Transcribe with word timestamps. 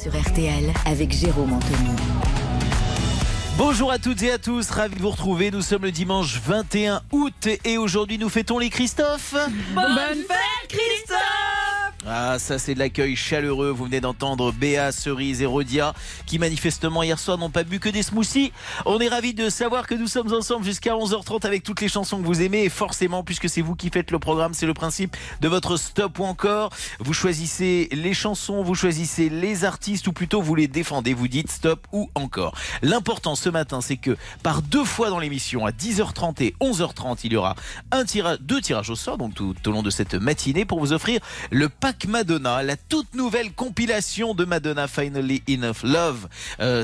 sur 0.00 0.12
RTL 0.18 0.72
avec 0.86 1.12
Jérôme 1.12 1.52
Anthony. 1.52 1.90
Bonjour 3.58 3.92
à 3.92 3.98
toutes 3.98 4.22
et 4.22 4.30
à 4.30 4.38
tous, 4.38 4.70
ravi 4.70 4.96
de 4.96 5.02
vous 5.02 5.10
retrouver. 5.10 5.50
Nous 5.50 5.60
sommes 5.60 5.82
le 5.82 5.92
dimanche 5.92 6.40
21 6.42 7.02
août 7.12 7.48
et 7.64 7.76
aujourd'hui 7.76 8.16
nous 8.16 8.30
fêtons 8.30 8.58
les 8.58 8.70
Christophe. 8.70 9.34
Bonne, 9.74 10.24
fête 10.26 10.68
Christophe 10.68 11.29
ah, 12.06 12.38
ça 12.38 12.58
c'est 12.58 12.72
de 12.74 12.78
l'accueil 12.78 13.14
chaleureux. 13.14 13.70
Vous 13.70 13.84
venez 13.84 14.00
d'entendre 14.00 14.52
Béa, 14.52 14.90
Cerise 14.90 15.42
et 15.42 15.46
Rodia 15.46 15.92
qui 16.24 16.38
manifestement 16.38 17.02
hier 17.02 17.18
soir 17.18 17.36
n'ont 17.36 17.50
pas 17.50 17.62
bu 17.62 17.78
que 17.78 17.90
des 17.90 18.02
smoothies. 18.02 18.52
On 18.86 18.98
est 19.00 19.08
ravis 19.08 19.34
de 19.34 19.50
savoir 19.50 19.86
que 19.86 19.94
nous 19.94 20.06
sommes 20.06 20.32
ensemble 20.32 20.64
jusqu'à 20.64 20.94
11h30 20.94 21.44
avec 21.44 21.62
toutes 21.62 21.82
les 21.82 21.88
chansons 21.88 22.18
que 22.22 22.26
vous 22.26 22.40
aimez 22.40 22.64
et 22.64 22.68
forcément 22.70 23.22
puisque 23.22 23.50
c'est 23.50 23.60
vous 23.60 23.74
qui 23.74 23.90
faites 23.90 24.10
le 24.12 24.18
programme, 24.18 24.54
c'est 24.54 24.64
le 24.64 24.72
principe 24.72 25.14
de 25.42 25.48
votre 25.48 25.76
stop 25.76 26.18
ou 26.18 26.24
encore. 26.24 26.70
Vous 27.00 27.12
choisissez 27.12 27.90
les 27.92 28.14
chansons, 28.14 28.62
vous 28.62 28.74
choisissez 28.74 29.28
les 29.28 29.66
artistes 29.66 30.06
ou 30.06 30.12
plutôt 30.12 30.40
vous 30.40 30.54
les 30.54 30.68
défendez, 30.68 31.12
vous 31.12 31.28
dites 31.28 31.50
stop 31.50 31.86
ou 31.92 32.08
encore. 32.14 32.54
L'important 32.80 33.34
ce 33.34 33.50
matin 33.50 33.82
c'est 33.82 33.98
que 33.98 34.16
par 34.42 34.62
deux 34.62 34.84
fois 34.84 35.10
dans 35.10 35.18
l'émission 35.18 35.66
à 35.66 35.70
10h30 35.70 36.42
et 36.44 36.54
11h30 36.62 37.18
il 37.24 37.34
y 37.34 37.36
aura 37.36 37.56
un 37.92 38.04
tirage, 38.04 38.38
deux 38.40 38.62
tirages 38.62 38.88
au 38.88 38.96
sort 38.96 39.18
donc 39.18 39.34
tout 39.34 39.54
au 39.66 39.70
long 39.70 39.82
de 39.82 39.90
cette 39.90 40.14
matinée 40.14 40.64
pour 40.64 40.80
vous 40.80 40.94
offrir 40.94 41.20
le 41.50 41.68
Madonna, 42.08 42.62
la 42.62 42.76
toute 42.76 43.14
nouvelle 43.14 43.52
compilation 43.52 44.34
de 44.34 44.44
Madonna 44.44 44.88
Finally 44.88 45.42
Enough 45.48 45.82
Love, 45.82 46.28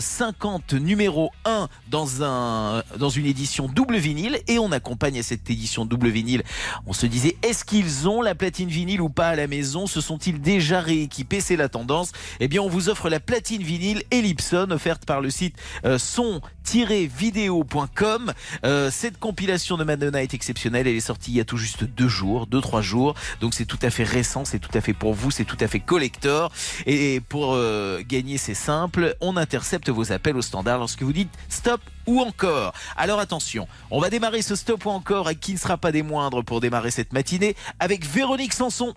50 0.00 0.74
euh, 0.74 0.78
numéro 0.78 1.30
1 1.44 1.68
dans, 1.90 2.22
un, 2.22 2.82
dans 2.98 3.08
une 3.08 3.26
édition 3.26 3.68
double 3.68 3.96
vinyle 3.96 4.40
et 4.48 4.58
on 4.58 4.72
accompagne 4.72 5.18
à 5.18 5.22
cette 5.22 5.48
édition 5.48 5.84
double 5.84 6.08
vinyle. 6.08 6.42
On 6.86 6.92
se 6.92 7.06
disait, 7.06 7.36
est-ce 7.42 7.64
qu'ils 7.64 8.08
ont 8.08 8.20
la 8.20 8.34
platine 8.34 8.68
vinyle 8.68 9.00
ou 9.00 9.08
pas 9.08 9.28
à 9.28 9.36
la 9.36 9.46
maison? 9.46 9.86
Se 9.86 10.00
sont-ils 10.00 10.40
déjà 10.40 10.80
rééquipés? 10.80 11.40
C'est 11.40 11.54
la 11.56 11.68
tendance. 11.68 12.10
Eh 12.40 12.48
bien, 12.48 12.62
on 12.62 12.68
vous 12.68 12.88
offre 12.88 13.08
la 13.08 13.20
platine 13.20 13.62
vinyle 13.62 14.02
Ellipson 14.10 14.66
offerte 14.70 15.06
par 15.06 15.20
le 15.20 15.30
site 15.30 15.54
euh, 15.84 15.98
son-vidéo.com. 15.98 18.32
Euh, 18.64 18.90
cette 18.90 19.18
compilation 19.18 19.76
de 19.76 19.84
Madonna 19.84 20.20
est 20.22 20.34
exceptionnelle. 20.34 20.88
Elle 20.88 20.96
est 20.96 21.00
sortie 21.00 21.30
il 21.32 21.36
y 21.36 21.40
a 21.40 21.44
tout 21.44 21.58
juste 21.58 21.84
deux 21.84 22.08
jours, 22.08 22.46
deux, 22.46 22.60
trois 22.60 22.82
jours. 22.82 23.14
Donc 23.40 23.54
c'est 23.54 23.66
tout 23.66 23.78
à 23.82 23.90
fait 23.90 24.04
récent, 24.04 24.44
c'est 24.44 24.58
tout 24.58 24.70
à 24.74 24.80
fait 24.80 24.94
pour 24.98 25.14
vous, 25.14 25.30
c'est 25.30 25.44
tout 25.44 25.56
à 25.60 25.68
fait 25.68 25.80
collector. 25.80 26.50
Et 26.86 27.20
pour 27.20 27.54
euh, 27.54 28.02
gagner, 28.06 28.38
c'est 28.38 28.54
simple, 28.54 29.16
on 29.20 29.36
intercepte 29.36 29.88
vos 29.88 30.12
appels 30.12 30.36
au 30.36 30.42
standard 30.42 30.78
lorsque 30.78 31.02
vous 31.02 31.12
dites 31.12 31.30
stop 31.48 31.80
ou 32.06 32.20
encore. 32.20 32.72
Alors 32.96 33.18
attention, 33.18 33.66
on 33.90 34.00
va 34.00 34.10
démarrer 34.10 34.42
ce 34.42 34.56
stop 34.56 34.84
ou 34.86 34.90
encore 34.90 35.30
et 35.30 35.36
qui 35.36 35.52
ne 35.52 35.58
sera 35.58 35.76
pas 35.76 35.92
des 35.92 36.02
moindres 36.02 36.44
pour 36.44 36.60
démarrer 36.60 36.90
cette 36.90 37.12
matinée 37.12 37.56
avec 37.80 38.04
Véronique 38.04 38.52
Sanson. 38.52 38.94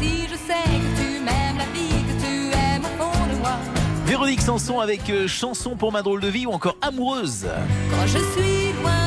Si 0.00 0.22
je 0.22 0.34
sais 0.34 0.64
que 0.64 1.00
tu 1.00 1.20
m'aimes 1.20 1.58
la 1.58 1.66
vie 1.66 1.88
que 1.88 2.22
tu 2.22 2.56
aimes 2.56 2.84
au 2.84 3.02
fond 3.02 3.26
de 3.26 3.38
moi. 3.38 3.56
Véronique 4.06 4.40
Sanson 4.40 4.80
avec 4.80 5.08
euh, 5.10 5.28
Chanson 5.28 5.76
pour 5.76 5.92
ma 5.92 6.02
drôle 6.02 6.20
de 6.20 6.28
vie 6.28 6.46
ou 6.46 6.50
encore 6.50 6.76
Amoureuse. 6.82 7.46
Quand 7.90 8.06
je 8.06 8.18
suis 8.18 8.72
loin 8.82 8.97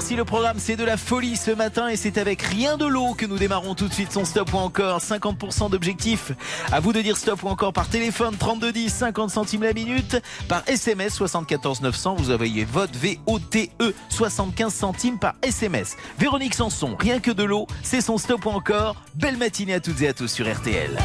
dire 0.00 0.08
si 0.08 0.16
le 0.16 0.24
programme 0.24 0.58
c'est 0.58 0.76
de 0.76 0.84
la 0.84 0.96
folie 0.96 1.36
ce 1.36 1.50
matin 1.50 1.88
et 1.88 1.96
c'est 1.96 2.18
avec 2.18 2.42
rien 2.42 2.76
de 2.76 2.86
l'eau 2.86 3.14
que 3.14 3.26
nous 3.26 3.38
démarrons 3.38 3.74
tout 3.74 3.88
de 3.88 3.92
suite 3.92 4.12
son 4.12 4.24
stop 4.24 4.52
ou 4.54 4.56
encore 4.56 5.00
50% 5.00 5.70
d'objectifs. 5.70 6.32
À 6.72 6.80
vous 6.80 6.92
de 6.92 7.00
dire 7.00 7.16
stop 7.16 7.42
ou 7.42 7.48
encore 7.48 7.72
par 7.72 7.88
téléphone 7.88 8.36
3210 8.36 8.92
50 8.92 9.30
centimes 9.30 9.62
la 9.62 9.72
minute, 9.72 10.20
par 10.48 10.62
SMS 10.66 11.14
74 11.14 11.82
900 11.82 12.14
vous 12.16 12.30
envoyez 12.30 12.64
votre 12.64 12.98
VOTE 12.98 13.70
75 14.08 14.72
centimes 14.72 15.18
par 15.18 15.34
SMS. 15.42 15.96
Véronique 16.18 16.54
Sanson, 16.54 16.96
rien 16.98 17.20
que 17.20 17.30
de 17.30 17.44
l'eau, 17.44 17.66
c'est 17.82 18.00
son 18.00 18.18
stop 18.18 18.46
ou 18.46 18.50
encore. 18.50 18.96
Belle 19.14 19.36
matinée 19.36 19.74
à 19.74 19.80
toutes 19.80 20.00
et 20.02 20.08
à 20.08 20.12
tous 20.12 20.28
sur 20.28 20.50
RTL. 20.50 20.98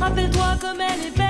Rappelle-toi 0.00 0.56
comme 0.60 0.80
elle 0.80 1.06
est 1.06 1.16
belle. 1.16 1.23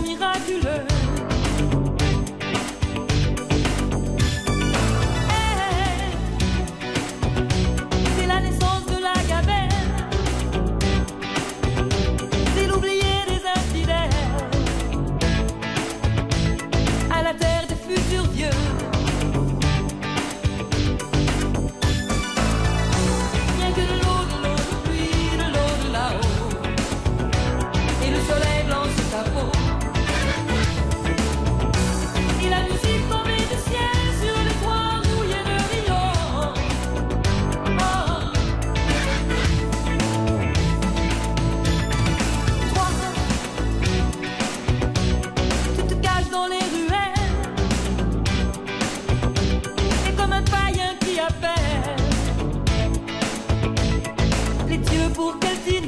Miraculeux. 0.00 0.97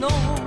know. 0.01 0.40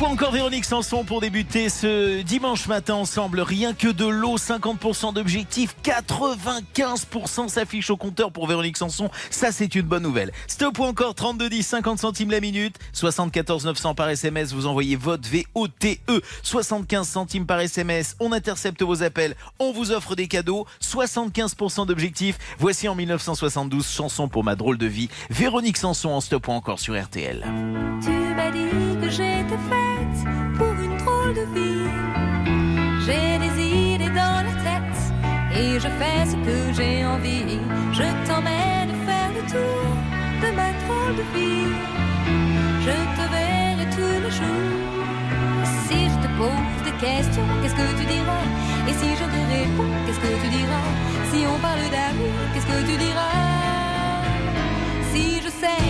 Ou 0.00 0.04
encore 0.04 0.32
Véronique 0.32 0.64
Sanson 0.64 1.04
pour 1.04 1.20
débuter 1.20 1.68
ce 1.68 2.22
dimanche 2.22 2.66
matin 2.68 2.94
ensemble. 2.94 3.40
Rien 3.40 3.74
que 3.74 3.88
de 3.88 4.06
l'eau, 4.06 4.36
50% 4.36 5.14
d'objectifs, 5.14 5.74
95% 5.84 7.48
s'affiche 7.48 7.90
au 7.90 7.96
compteur 7.96 8.32
pour 8.32 8.46
Véronique 8.46 8.76
Sanson. 8.76 9.10
Ça, 9.30 9.52
c'est 9.52 9.74
une 9.74 9.86
bonne 9.86 10.02
nouvelle. 10.02 10.32
Stop 10.46 10.78
ou 10.78 10.84
encore 10.84 11.14
3210, 11.14 11.66
50 11.66 11.98
centimes 11.98 12.30
la 12.30 12.40
minute, 12.40 12.76
74 12.92 13.64
900 13.64 13.94
par 13.94 14.08
SMS. 14.08 14.52
Vous 14.52 14.66
envoyez 14.66 14.96
votre 14.96 15.28
VOTE, 15.28 15.98
75 16.42 17.08
centimes 17.08 17.46
par 17.46 17.60
SMS. 17.60 18.16
On 18.20 18.32
intercepte 18.32 18.82
vos 18.82 19.02
appels, 19.02 19.34
on 19.58 19.72
vous 19.72 19.92
offre 19.92 20.14
des 20.14 20.28
cadeaux, 20.28 20.66
75% 20.82 21.86
d'objectifs. 21.86 22.38
Voici 22.58 22.88
en 22.88 22.94
1972, 22.94 23.88
chanson 23.88 24.28
pour 24.28 24.44
ma 24.44 24.56
drôle 24.56 24.78
de 24.78 24.86
vie. 24.86 25.10
Véronique 25.30 25.76
Sanson 25.76 26.10
en 26.10 26.20
stop 26.20 26.48
encore 26.48 26.78
sur 26.80 27.00
RTL. 27.00 27.44
Tu 28.02 28.10
m'as 28.10 28.50
dit 28.50 28.68
que 29.00 29.10
j'étais 29.10 29.58
pour 30.56 30.72
une 30.84 30.96
drôle 30.98 31.34
de 31.34 31.46
vie. 31.54 31.90
J'ai 33.04 33.38
des 33.44 33.54
idées 33.62 34.14
dans 34.22 34.42
la 34.48 34.54
tête 34.66 34.98
et 35.54 35.80
je 35.84 35.88
fais 35.98 36.26
ce 36.26 36.36
que 36.46 36.72
j'ai 36.76 37.04
envie. 37.04 37.58
Je 37.92 38.06
t'emmène 38.26 38.92
faire 39.06 39.30
le 39.36 39.42
tour 39.52 39.86
de 40.42 40.48
ma 40.58 40.70
drôle 40.82 41.16
de 41.20 41.24
vie. 41.34 41.72
Je 42.86 42.96
te 43.16 43.24
verrai 43.34 43.86
tous 43.96 44.18
les 44.24 44.32
jours. 44.40 44.78
Si 45.86 45.98
je 46.12 46.18
te 46.24 46.28
pose 46.38 46.80
des 46.84 46.96
questions, 47.04 47.48
qu'est-ce 47.60 47.74
que 47.74 47.88
tu 47.98 48.04
diras? 48.14 48.44
Et 48.88 48.94
si 49.00 49.08
je 49.20 49.26
te 49.34 49.40
réponds, 49.54 49.94
qu'est-ce 50.06 50.20
que 50.20 50.32
tu 50.42 50.48
diras? 50.58 50.88
Si 51.30 51.38
on 51.52 51.58
parle 51.58 51.86
d'amour, 51.94 52.38
qu'est-ce 52.52 52.66
que 52.66 52.80
tu 52.88 52.96
diras? 52.96 53.38
Si 55.12 55.24
je 55.44 55.50
sais 55.62 55.86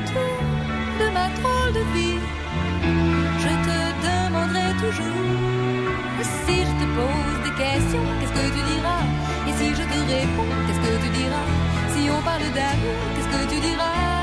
de 0.00 1.06
ma 1.12 1.28
drôle 1.38 1.72
de 1.74 1.84
vie. 1.94 2.18
Je 3.42 3.52
te 3.66 3.78
demanderai 4.06 4.72
toujours 4.80 5.52
si 6.46 6.56
je 6.68 6.74
te 6.80 6.86
pose 6.96 7.38
des 7.44 7.54
questions, 7.62 8.06
qu'est-ce 8.20 8.32
que 8.32 8.46
tu 8.56 8.62
diras? 8.72 9.04
Et 9.48 9.52
si 9.58 9.68
je 9.70 9.82
te 9.82 9.98
réponds, 10.12 10.52
qu'est-ce 10.66 10.80
que 10.80 11.02
tu 11.04 11.08
diras? 11.18 11.46
Si 11.94 12.10
on 12.10 12.22
parle 12.22 12.48
d'amour, 12.56 13.00
qu'est-ce 13.14 13.28
que 13.28 13.54
tu 13.54 13.60
diras? 13.60 14.21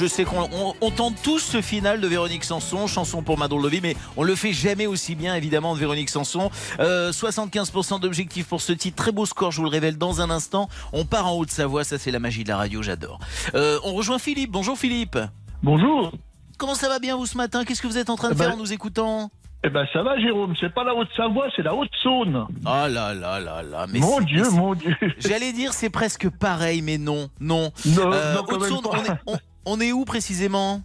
Je 0.00 0.06
sais 0.06 0.24
qu'on 0.24 0.48
on, 0.52 0.74
on 0.80 0.90
tente 0.90 1.16
tous 1.22 1.40
ce 1.40 1.60
final 1.60 2.00
de 2.00 2.06
Véronique 2.08 2.44
Sanson, 2.44 2.86
chanson 2.86 3.22
pour 3.22 3.36
ma 3.36 3.48
drôle 3.48 3.62
de 3.64 3.68
vie, 3.68 3.80
mais 3.82 3.94
on 4.16 4.22
le 4.22 4.34
fait 4.34 4.54
jamais 4.54 4.86
aussi 4.86 5.14
bien, 5.14 5.34
évidemment, 5.34 5.74
de 5.74 5.78
Véronique 5.80 6.08
Sanson. 6.08 6.50
Euh, 6.78 7.12
75% 7.12 8.00
d'objectifs 8.00 8.46
pour 8.46 8.62
ce 8.62 8.72
titre. 8.72 8.96
Très 8.96 9.12
beau 9.12 9.26
score, 9.26 9.50
je 9.50 9.58
vous 9.58 9.64
le 9.64 9.68
révèle 9.70 9.98
dans 9.98 10.22
un 10.22 10.30
instant. 10.30 10.70
On 10.94 11.04
part 11.04 11.26
en 11.26 11.36
Haute-Savoie, 11.36 11.84
ça 11.84 11.98
c'est 11.98 12.10
la 12.10 12.18
magie 12.18 12.44
de 12.44 12.48
la 12.48 12.56
radio, 12.56 12.80
j'adore. 12.82 13.18
Euh, 13.54 13.78
on 13.84 13.92
rejoint 13.92 14.18
Philippe. 14.18 14.50
Bonjour 14.50 14.78
Philippe. 14.78 15.18
Bonjour. 15.62 16.12
Comment 16.56 16.74
ça 16.74 16.88
va 16.88 16.98
bien 16.98 17.16
vous 17.16 17.26
ce 17.26 17.36
matin? 17.36 17.64
Qu'est-ce 17.66 17.82
que 17.82 17.86
vous 17.86 17.98
êtes 17.98 18.08
en 18.08 18.16
train 18.16 18.28
de 18.30 18.34
Eh 18.34 18.38
ben- 18.38 18.44
faire 18.46 18.54
en 18.54 18.58
nous 18.58 18.72
écoutant? 18.72 19.30
Eh 19.62 19.68
ben 19.68 19.84
ça 19.92 20.02
va 20.02 20.18
Jérôme, 20.18 20.54
c'est 20.58 20.72
pas 20.72 20.84
la 20.84 20.94
Haute-Savoie, 20.94 21.48
c'est 21.54 21.60
la 21.60 21.74
Haute-Saône. 21.74 22.46
Ah 22.64 22.88
là 22.88 23.12
là 23.12 23.38
là 23.38 23.62
là. 23.62 23.86
Mais 23.92 23.98
Mon 23.98 24.22
Dieu, 24.22 24.48
mon 24.50 24.74
Dieu. 24.74 24.96
J'allais 25.18 25.52
dire 25.52 25.74
c'est 25.74 25.90
presque 25.90 26.30
pareil, 26.30 26.80
mais 26.80 26.96
non, 26.96 27.28
non. 27.40 27.70
Non, 27.84 28.10
Euh, 28.10 28.34
non, 28.36 28.42
même 28.46 28.62
Haute-Saône, 28.62 28.82
pas. 28.82 28.90
on, 28.92 29.04
est, 29.04 29.18
on- 29.26 29.38
on 29.66 29.80
est 29.80 29.92
où 29.92 30.04
précisément? 30.04 30.82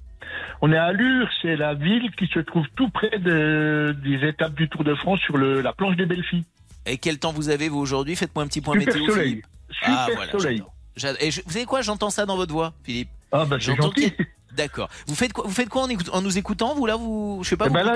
On 0.61 0.71
est 0.71 0.77
à 0.77 0.91
Lure, 0.91 1.27
c'est 1.41 1.55
la 1.55 1.73
ville 1.73 2.09
qui 2.17 2.27
se 2.27 2.39
trouve 2.39 2.65
tout 2.75 2.89
près 2.89 3.19
de- 3.19 3.95
des 4.03 4.27
étapes 4.27 4.55
du 4.55 4.69
Tour 4.69 4.83
de 4.83 4.95
France 4.95 5.19
sur 5.19 5.37
le, 5.37 5.61
la 5.61 5.73
planche 5.73 5.95
des 5.97 6.07
filles. 6.23 6.45
Et 6.85 6.97
quel 6.97 7.19
temps 7.19 7.31
vous 7.33 7.49
avez 7.49 7.69
vous 7.69 7.79
aujourd'hui? 7.79 8.15
Faites-moi 8.15 8.43
un 8.43 8.47
petit 8.47 8.61
point 8.61 8.79
Super 8.79 8.93
météo. 8.95 9.09
soleil. 9.11 9.29
Philippe. 9.29 9.45
Super 9.71 9.95
ah 9.97 10.07
voilà. 10.15 10.31
soleil. 10.31 10.63
Et 11.19 11.31
je- 11.31 11.41
vous 11.45 11.51
savez 11.51 11.65
quoi? 11.65 11.81
J'entends 11.81 12.09
ça 12.09 12.25
dans 12.25 12.37
votre 12.37 12.53
voix, 12.53 12.73
Philippe. 12.83 13.09
Ah 13.31 13.45
bah 13.45 13.57
c'est 13.59 13.65
J'entends 13.75 13.91
D'accord. 14.55 14.89
Vous 15.07 15.15
faites 15.15 15.33
quoi 15.33 15.43
Vous 15.45 15.53
faites 15.53 15.67
quoi 15.67 15.85
en, 16.13 16.21
nous 16.21 16.37
écoutant 16.37 16.75
Vous 16.75 16.85
là, 16.85 16.95
vous, 16.95 17.41
je 17.43 17.49
sais 17.49 17.57
pas. 17.57 17.65
Eh 17.67 17.73
ben 17.73 17.83
là, 17.83 17.95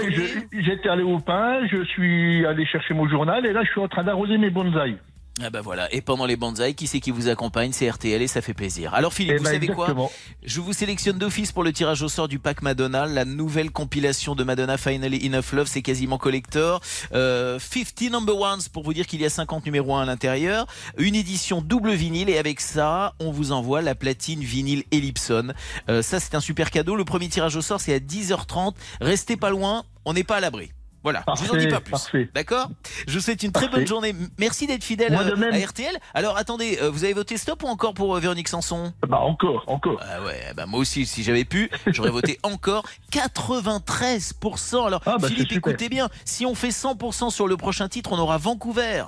j'étais 0.51 0.89
allé 0.89 1.03
au 1.03 1.19
pain, 1.19 1.65
je 1.71 1.85
suis 1.85 2.45
allé 2.45 2.65
chercher 2.65 2.93
mon 2.93 3.07
journal 3.07 3.45
et 3.45 3.53
là 3.53 3.61
je 3.63 3.69
suis 3.71 3.79
en 3.79 3.87
train 3.87 4.03
d'arroser 4.03 4.37
mes 4.37 4.49
bonsaïs. 4.49 4.97
Ah 5.41 5.49
bah 5.49 5.61
voilà. 5.61 5.93
Et 5.93 6.01
pendant 6.01 6.25
les 6.25 6.35
bonsaïs, 6.35 6.75
qui 6.75 6.87
c'est 6.87 6.99
qui 6.99 7.11
vous 7.11 7.29
accompagne? 7.29 7.71
C'est 7.71 7.89
RTL 7.89 8.21
et 8.21 8.27
ça 8.27 8.41
fait 8.41 8.53
plaisir. 8.53 8.93
Alors 8.93 9.13
Philippe, 9.13 9.35
Eh 9.35 9.37
vous 9.37 9.43
ben, 9.45 9.51
savez 9.53 9.67
quoi? 9.67 9.95
Je 10.43 10.59
vous 10.59 10.73
sélectionne 10.73 11.17
d'office 11.17 11.51
pour 11.51 11.63
le 11.63 11.71
tirage 11.71 12.01
au 12.01 12.09
sort 12.09 12.27
du 12.27 12.39
pack 12.39 12.61
Madonna, 12.61 13.05
la 13.05 13.23
nouvelle 13.25 13.71
compilation 13.71 14.35
de 14.35 14.43
Madonna 14.43 14.77
Finally 14.77 15.25
Enough 15.27 15.53
Love, 15.53 15.67
c'est 15.67 15.81
quasiment 15.81 16.17
collector. 16.17 16.81
Euh, 17.13 17.57
50 17.59 18.11
number 18.11 18.37
ones 18.37 18.61
pour 18.73 18.83
vous 18.83 18.93
dire 18.93 19.07
qu'il 19.07 19.21
y 19.21 19.25
a 19.25 19.29
50 19.29 19.65
numéros 19.65 19.95
1 19.95 20.03
à 20.03 20.05
l'intérieur. 20.05 20.67
Une 20.97 21.15
édition 21.15 21.61
double 21.61 21.91
vinyle 21.91 22.29
et 22.29 22.37
avec 22.37 22.59
ça, 22.59 23.13
on 23.19 23.31
vous 23.31 23.51
envoie 23.51 23.81
la 23.81 23.95
platine 23.95 24.41
vinyle 24.41 24.83
Ellipson. 24.91 25.53
Euh, 25.89 26.01
ça, 26.01 26.19
c'est 26.19 26.35
un 26.35 26.41
super 26.41 26.69
cadeau. 26.71 26.95
Le 26.95 27.05
premier 27.05 27.29
tirage 27.29 27.55
au 27.55 27.61
sort, 27.61 27.79
c'est 27.79 27.93
à 27.93 27.99
10h30. 27.99 28.73
Restez 28.99 29.37
pas 29.37 29.49
loin, 29.49 29.85
on 30.05 30.13
n'est 30.13 30.23
pas 30.23 30.37
à 30.37 30.39
l'abri. 30.41 30.71
Voilà, 31.03 31.23
je 31.37 31.43
vous 31.45 31.51
en 31.53 31.57
dis 31.57 31.67
pas 31.67 31.79
plus. 31.79 32.29
D'accord? 32.33 32.69
Je 33.07 33.13
vous 33.13 33.19
souhaite 33.21 33.41
une 33.43 33.51
très 33.51 33.69
bonne 33.69 33.87
journée. 33.87 34.13
Merci 34.37 34.67
d'être 34.67 34.83
fidèle 34.83 35.13
euh, 35.13 35.51
à 35.51 35.65
RTL. 35.65 35.97
Alors 36.13 36.37
attendez, 36.37 36.77
euh, 36.81 36.89
vous 36.89 37.05
avez 37.05 37.13
voté 37.13 37.37
stop 37.37 37.63
ou 37.63 37.67
encore 37.67 37.93
pour 37.93 38.15
euh, 38.15 38.19
Véronique 38.19 38.49
Sanson? 38.49 38.91
Bah 39.07 39.19
encore, 39.19 39.63
encore. 39.67 40.01
ah 40.01 40.21
ouais, 40.23 40.53
bah 40.55 40.65
moi 40.65 40.79
aussi, 40.79 41.05
si 41.05 41.23
j'avais 41.23 41.45
pu, 41.45 41.69
j'aurais 41.87 42.09
voté 42.11 42.37
encore 42.43 42.83
93%. 43.13 44.87
Alors, 44.87 45.01
Ah 45.05 45.17
bah, 45.19 45.29
Philippe, 45.29 45.51
écoutez 45.53 45.87
bien, 45.89 46.09
si 46.25 46.45
on 46.45 46.55
fait 46.55 46.69
100% 46.69 47.29
sur 47.31 47.47
le 47.47 47.55
prochain 47.57 47.87
titre, 47.87 48.11
on 48.11 48.19
aura 48.19 48.37
Vancouver. 48.37 49.03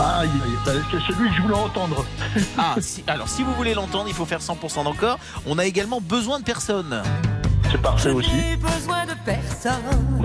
Aïe, 0.00 0.28
bah, 0.64 0.72
c'est 0.90 1.00
celui 1.12 1.28
que 1.30 1.34
je 1.36 1.42
voulais 1.42 1.54
entendre. 1.54 2.04
Ah, 2.58 2.76
si, 2.80 3.02
alors 3.06 3.28
si 3.28 3.42
vous 3.42 3.52
voulez 3.54 3.74
l'entendre, 3.74 4.06
il 4.08 4.14
faut 4.14 4.26
faire 4.26 4.40
100% 4.40 4.84
d'encore. 4.84 5.18
On 5.46 5.58
a 5.58 5.64
également 5.66 6.00
besoin 6.00 6.38
de 6.38 6.44
personne. 6.44 7.02
C'est 7.70 7.82
parfait 7.82 8.10
aussi. 8.10 8.30
besoin 8.60 9.04
de 9.06 9.12
personne. 9.24 9.72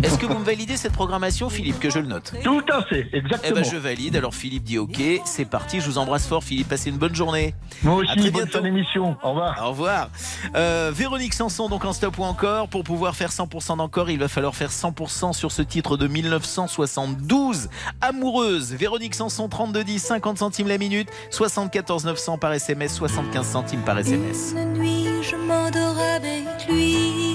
Est-ce 0.03 0.17
que 0.17 0.25
vous 0.25 0.37
me 0.37 0.43
validez 0.45 0.77
cette 0.77 0.93
programmation, 0.93 1.49
Philippe, 1.49 1.79
que 1.79 1.89
je 1.89 1.99
le 1.99 2.05
note? 2.07 2.33
Tout 2.43 2.61
à 2.71 2.83
fait, 2.85 3.07
Eh 3.13 3.17
exactement. 3.17 3.55
ben 3.55 3.63
je 3.63 3.77
valide. 3.77 4.15
Alors 4.15 4.33
Philippe 4.35 4.63
dit 4.63 4.77
OK, 4.77 5.01
c'est 5.25 5.45
parti. 5.45 5.81
Je 5.81 5.85
vous 5.87 5.97
embrasse 5.97 6.27
fort, 6.27 6.43
Philippe. 6.43 6.69
Passez 6.69 6.89
une 6.89 6.97
bonne 6.97 7.15
journée. 7.15 7.55
Moi 7.83 8.03
À 8.03 8.05
très 8.13 8.21
aussi, 8.21 8.31
bonne 8.31 8.43
bientôt. 8.43 8.57
fin 8.59 8.63
d'émission. 8.63 9.17
Au 9.23 9.29
revoir. 9.29 9.59
Au 9.65 9.69
revoir. 9.69 10.09
Euh, 10.55 10.91
Véronique 10.93 11.33
Sanson, 11.33 11.67
donc 11.67 11.83
en 11.85 11.93
stop 11.93 12.17
ou 12.19 12.23
encore. 12.23 12.67
Pour 12.67 12.83
pouvoir 12.83 13.15
faire 13.15 13.31
100% 13.31 13.77
d'encore, 13.77 14.09
il 14.09 14.19
va 14.19 14.27
falloir 14.27 14.55
faire 14.55 14.69
100% 14.71 15.33
sur 15.33 15.51
ce 15.51 15.61
titre 15.61 15.97
de 15.97 16.07
1972. 16.07 17.69
Amoureuse. 18.01 18.73
Véronique 18.73 19.15
Sanson, 19.15 19.49
3210, 19.49 19.99
50 20.01 20.37
centimes 20.37 20.67
la 20.67 20.77
minute, 20.77 21.09
74 21.31 22.05
900 22.05 22.37
par 22.37 22.53
SMS, 22.53 22.93
75 22.95 23.45
centimes 23.47 23.81
par 23.81 23.97
SMS. 23.97 24.53
Une 24.55 24.73
nuit, 24.73 25.07
je 25.23 25.35
m'endors 25.35 25.97
avec 26.15 26.45
lui. 26.69 27.30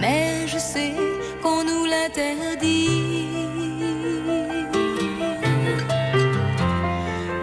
Mais 0.00 0.46
je 0.46 0.58
sais 0.58 0.94
qu'on 1.42 1.64
nous 1.64 1.84
l'interdit. 1.86 3.28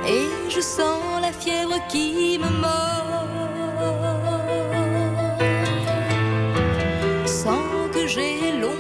Et 0.08 0.28
je 0.50 0.62
sens 0.62 1.22
la 1.22 1.32
fièvre 1.32 1.80
qui 1.90 2.40
me 2.40 2.50
mord. 2.66 3.28
Sans 7.26 7.90
que 7.94 8.08
j'ai 8.08 8.52
l'ombre 8.60 8.77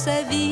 sa 0.00 0.22
vie. 0.22 0.49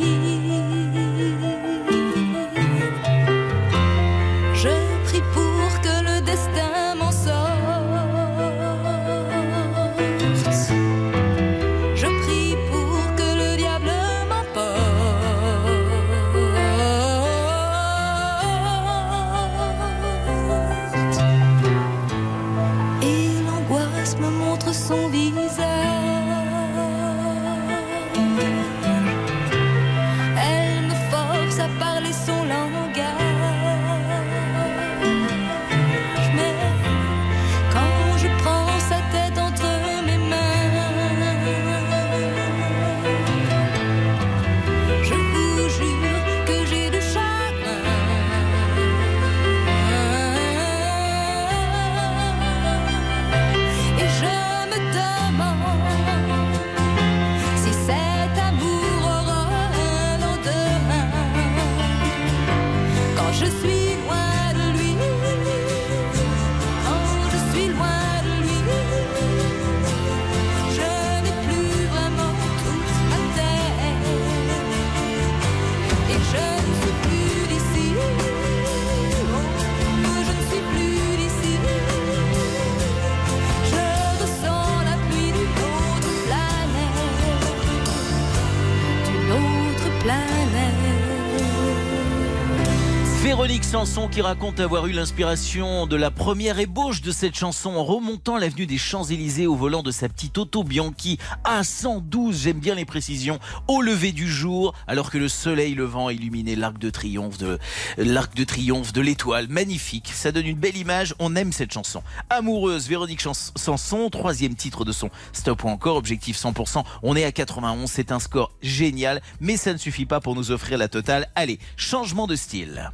Sanson 93.88 94.08
qui 94.08 94.20
raconte 94.20 94.60
avoir 94.60 94.86
eu 94.86 94.92
l'inspiration 94.92 95.86
de 95.86 95.96
la 95.96 96.10
première 96.10 96.58
ébauche 96.58 97.00
de 97.00 97.10
cette 97.10 97.34
chanson 97.34 97.70
en 97.70 97.84
remontant 97.84 98.36
l'avenue 98.36 98.66
des 98.66 98.76
Champs-Élysées 98.76 99.46
au 99.46 99.54
volant 99.54 99.82
de 99.82 99.90
sa 99.90 100.10
petite 100.10 100.36
auto 100.36 100.62
Bianchi 100.62 101.18
à 101.42 101.64
112, 101.64 102.42
j'aime 102.42 102.58
bien 102.58 102.74
les 102.74 102.84
précisions, 102.84 103.38
au 103.66 103.80
lever 103.80 104.12
du 104.12 104.28
jour 104.28 104.74
alors 104.86 105.10
que 105.10 105.16
le 105.16 105.28
soleil 105.28 105.74
levant 105.74 106.10
illuminait 106.10 106.54
l'arc 106.54 106.76
de 106.76 106.90
triomphe 106.90 107.38
de 107.38 107.58
l'arc 107.96 108.34
de 108.34 108.44
triomphe 108.44 108.92
de 108.92 109.00
l'étoile, 109.00 109.48
magnifique, 109.48 110.10
ça 110.12 110.32
donne 110.32 110.46
une 110.46 110.58
belle 110.58 110.76
image, 110.76 111.14
on 111.18 111.34
aime 111.34 111.52
cette 111.52 111.72
chanson. 111.72 112.02
Amoureuse, 112.28 112.88
Véronique 112.88 113.22
Sanson, 113.22 114.10
troisième 114.10 114.54
titre 114.54 114.84
de 114.84 114.92
son 114.92 115.08
Stop 115.32 115.64
ou 115.64 115.68
encore, 115.68 115.96
objectif 115.96 116.36
100%, 116.36 116.84
on 117.02 117.16
est 117.16 117.24
à 117.24 117.32
91, 117.32 117.90
c'est 117.90 118.12
un 118.12 118.20
score 118.20 118.52
génial, 118.60 119.22
mais 119.40 119.56
ça 119.56 119.72
ne 119.72 119.78
suffit 119.78 120.06
pas 120.06 120.20
pour 120.20 120.34
nous 120.34 120.50
offrir 120.50 120.76
la 120.76 120.88
totale. 120.88 121.28
Allez, 121.34 121.58
changement 121.76 122.26
de 122.26 122.36
style. 122.36 122.90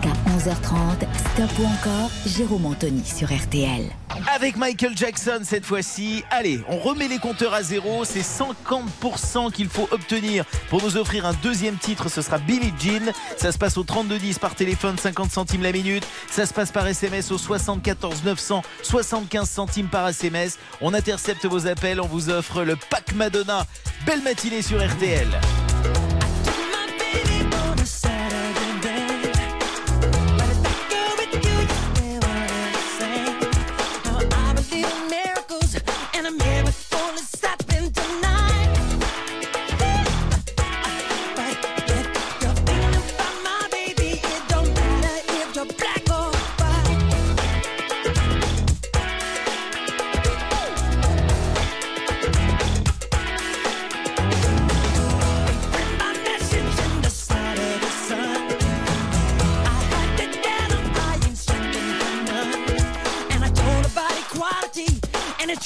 Jusqu'à 0.00 0.16
11h30, 0.30 1.06
Stop 1.32 1.58
ou 1.58 1.64
encore, 1.64 2.10
Jérôme 2.24 2.66
Anthony 2.66 3.04
sur 3.04 3.28
RTL. 3.32 3.84
Avec 4.34 4.56
Michael 4.56 4.96
Jackson 4.96 5.40
cette 5.42 5.64
fois-ci. 5.64 6.22
Allez, 6.30 6.60
on 6.68 6.78
remet 6.78 7.08
les 7.08 7.18
compteurs 7.18 7.52
à 7.52 7.62
zéro. 7.62 8.04
C'est 8.04 8.20
50% 8.20 9.52
qu'il 9.52 9.68
faut 9.68 9.88
obtenir 9.90 10.44
pour 10.68 10.82
nous 10.82 10.96
offrir 10.96 11.26
un 11.26 11.32
deuxième 11.42 11.76
titre. 11.76 12.08
Ce 12.08 12.22
sera 12.22 12.38
Billie 12.38 12.72
Jean. 12.78 13.12
Ça 13.36 13.52
se 13.52 13.58
passe 13.58 13.76
au 13.76 13.82
3210 13.82 14.38
par 14.38 14.54
téléphone, 14.54 14.96
50 14.96 15.30
centimes 15.30 15.62
la 15.62 15.72
minute. 15.72 16.06
Ça 16.30 16.46
se 16.46 16.54
passe 16.54 16.70
par 16.70 16.86
SMS 16.86 17.30
au 17.30 17.38
74 17.38 18.24
900, 18.24 18.62
75 18.82 19.48
centimes 19.48 19.88
par 19.88 20.08
SMS. 20.08 20.58
On 20.80 20.94
intercepte 20.94 21.44
vos 21.46 21.66
appels. 21.66 22.00
On 22.00 22.06
vous 22.06 22.30
offre 22.30 22.62
le 22.62 22.76
pack 22.76 23.14
Madonna. 23.14 23.66
Belle 24.06 24.22
matinée 24.22 24.62
sur 24.62 24.78
RTL. 24.78 25.28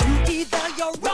You 0.04 0.40
either 0.40 0.68
you're 0.76 0.92
wrong. 1.00 1.13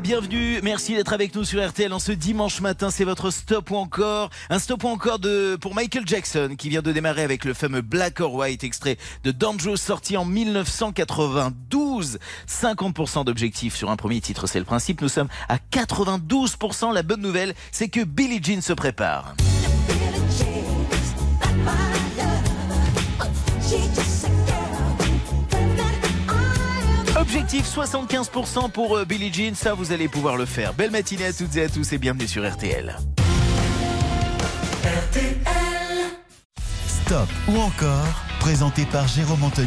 bienvenue. 0.00 0.60
Merci 0.62 0.94
d'être 0.94 1.12
avec 1.12 1.34
nous 1.34 1.44
sur 1.44 1.62
RTL 1.64 1.92
en 1.92 1.98
ce 1.98 2.10
dimanche 2.12 2.62
matin. 2.62 2.90
C'est 2.90 3.04
votre 3.04 3.30
stop 3.30 3.70
ou 3.70 3.76
encore. 3.76 4.30
Un 4.48 4.58
stop 4.58 4.82
ou 4.84 4.88
encore 4.88 5.18
de, 5.18 5.56
pour 5.56 5.74
Michael 5.74 6.04
Jackson 6.06 6.54
qui 6.56 6.70
vient 6.70 6.80
de 6.80 6.90
démarrer 6.90 7.22
avec 7.22 7.44
le 7.44 7.52
fameux 7.52 7.82
Black 7.82 8.20
or 8.20 8.34
White 8.34 8.64
extrait 8.64 8.96
de 9.24 9.30
Dangerous 9.30 9.76
sorti 9.76 10.16
en 10.16 10.24
1992. 10.24 12.18
50% 12.48 13.26
d'objectifs 13.26 13.76
sur 13.76 13.90
un 13.90 13.96
premier 13.96 14.22
titre, 14.22 14.46
c'est 14.46 14.58
le 14.58 14.64
principe. 14.64 15.02
Nous 15.02 15.08
sommes 15.08 15.28
à 15.50 15.58
92%. 15.70 16.94
La 16.94 17.02
bonne 17.02 17.20
nouvelle, 17.20 17.54
c'est 17.70 17.88
que 17.88 18.04
Billie 18.04 18.40
Jean 18.42 18.62
se 18.62 18.72
prépare. 18.72 19.34
Objectif 27.34 27.66
75% 27.66 28.70
pour 28.70 28.96
euh, 28.96 29.04
Billie 29.04 29.32
Jean, 29.32 29.56
ça 29.56 29.74
vous 29.74 29.90
allez 29.90 30.06
pouvoir 30.06 30.36
le 30.36 30.46
faire. 30.46 30.72
Belle 30.72 30.92
matinée 30.92 31.24
à 31.24 31.32
toutes 31.32 31.56
et 31.56 31.64
à 31.64 31.68
tous 31.68 31.92
et 31.92 31.98
bienvenue 31.98 32.28
sur 32.28 32.48
RTL. 32.48 32.96
RTL. 34.84 35.34
Stop 36.86 37.28
ou 37.48 37.58
encore, 37.58 38.22
présenté 38.38 38.84
par 38.84 39.08
Jérôme 39.08 39.42
Anthony. 39.42 39.66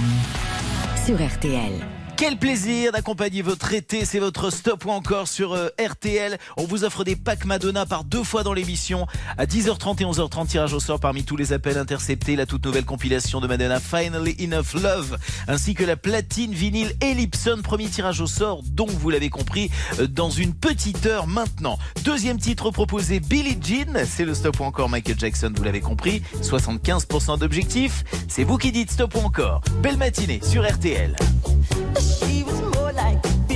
Sur 1.06 1.18
RTL. 1.18 1.97
Quel 2.18 2.38
plaisir 2.38 2.92
d'accompagner 2.94 3.44
votre 3.44 3.74
été, 3.74 4.04
c'est 4.04 4.18
votre 4.18 4.50
stop 4.50 4.86
ou 4.86 4.90
encore 4.90 5.28
sur 5.28 5.54
euh, 5.54 5.70
RTL. 5.80 6.40
On 6.58 6.64
vous 6.64 6.84
offre 6.84 7.04
des 7.04 7.16
packs 7.16 7.46
Madonna 7.46 7.86
par 7.86 8.04
deux 8.04 8.24
fois 8.24 8.42
dans 8.42 8.54
l'émission. 8.54 9.06
À 9.38 9.46
10h30 9.46 10.02
et 10.02 10.06
11h30, 10.06 10.48
tirage 10.48 10.74
au 10.74 10.80
sort 10.80 11.00
parmi 11.00 11.24
tous 11.24 11.36
les 11.36 11.54
appels 11.54 11.78
interceptés, 11.78 12.36
la 12.36 12.48
toute 12.48 12.66
nouvelle 12.66 12.86
compilation 12.86 13.40
de 13.40 13.46
Madonna 13.46 13.80
Finally 13.80 14.36
Enough 14.44 14.82
Love, 14.82 15.18
ainsi 15.48 15.76
que 15.76 15.84
la 15.84 15.96
platine 15.96 16.54
vinyle 16.54 16.92
Ellipson, 17.02 17.60
premier 17.64 17.88
tirage 17.88 18.20
au 18.20 18.28
sort, 18.28 18.64
donc 18.64 18.90
vous 18.90 19.12
l'avez 19.12 19.30
compris, 19.30 19.70
euh, 20.00 20.08
dans 20.08 20.32
une 20.32 20.56
petite 20.56 21.06
heure 21.06 21.28
maintenant. 21.28 21.78
Deuxième 22.04 22.40
titre 22.40 22.72
proposé, 22.72 23.20
Billie 23.20 23.60
Jean, 23.62 24.06
c'est 24.08 24.26
le 24.26 24.34
stop 24.34 24.60
ou 24.60 24.64
encore 24.64 24.90
Michael 24.90 25.20
Jackson, 25.20 25.54
vous 25.56 25.64
l'avez 25.64 25.82
compris, 25.82 26.24
75% 26.42 27.38
d'objectifs. 27.38 28.04
C'est 28.28 28.44
vous 28.44 28.58
qui 28.58 28.72
dites 28.72 28.90
stop 28.90 29.14
ou 29.14 29.20
encore. 29.20 29.62
Belle 29.84 29.98
matinée 29.98 30.42
sur 30.44 30.68
RTL. 30.68 31.16
She 32.00 32.44
was 32.44 32.62
more 32.76 32.94
like 32.94 33.47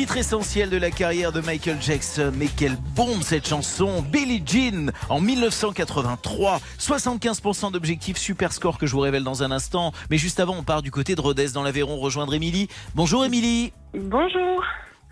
titre 0.00 0.16
essentiel 0.16 0.70
de 0.70 0.78
la 0.78 0.90
carrière 0.90 1.30
de 1.30 1.42
Michael 1.42 1.76
Jackson, 1.78 2.32
mais 2.34 2.46
quelle 2.46 2.76
bombe 2.96 3.20
cette 3.20 3.46
chanson 3.46 4.00
Billie 4.00 4.42
Jean 4.46 4.90
en 5.10 5.20
1983, 5.20 6.58
75% 6.78 7.70
d'objectifs, 7.72 8.16
super 8.16 8.50
score 8.50 8.78
que 8.78 8.86
je 8.86 8.92
vous 8.92 9.00
révèle 9.00 9.24
dans 9.24 9.42
un 9.42 9.50
instant. 9.50 9.92
Mais 10.10 10.16
juste 10.16 10.40
avant, 10.40 10.56
on 10.56 10.62
part 10.62 10.80
du 10.80 10.90
côté 10.90 11.14
de 11.16 11.20
Rodez 11.20 11.48
dans 11.52 11.62
l'Aveyron 11.62 11.98
rejoindre 11.98 12.32
Émilie. 12.32 12.68
Bonjour 12.94 13.26
Émilie. 13.26 13.74
Bonjour. 13.92 14.64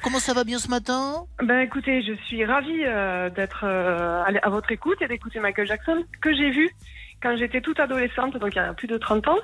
Comment 0.03 0.21
ça 0.21 0.33
va 0.33 0.45
bien 0.45 0.59
ce 0.59 0.69
matin? 0.69 1.25
Ben 1.43 1.59
écoutez, 1.61 2.03
je 2.03 2.15
suis 2.27 2.43
ravie 2.47 2.85
euh, 2.87 3.29
d'être 3.29 3.65
euh, 3.65 4.23
à 4.43 4.49
votre 4.49 4.73
écoute 4.73 4.97
et 5.03 5.07
d'écouter 5.09 5.39
Michael 5.39 5.67
Jackson 5.67 6.03
que 6.23 6.35
j'ai 6.35 6.51
vu 6.51 6.71
quand 7.23 7.37
j'étais 7.37 7.61
toute 7.61 7.79
adolescente, 7.81 8.39
donc 8.39 8.53
il 8.55 8.57
y 8.57 8.61
a 8.61 8.73
plus 8.73 8.87
de 8.87 8.97
30 8.97 9.27
ans, 9.27 9.37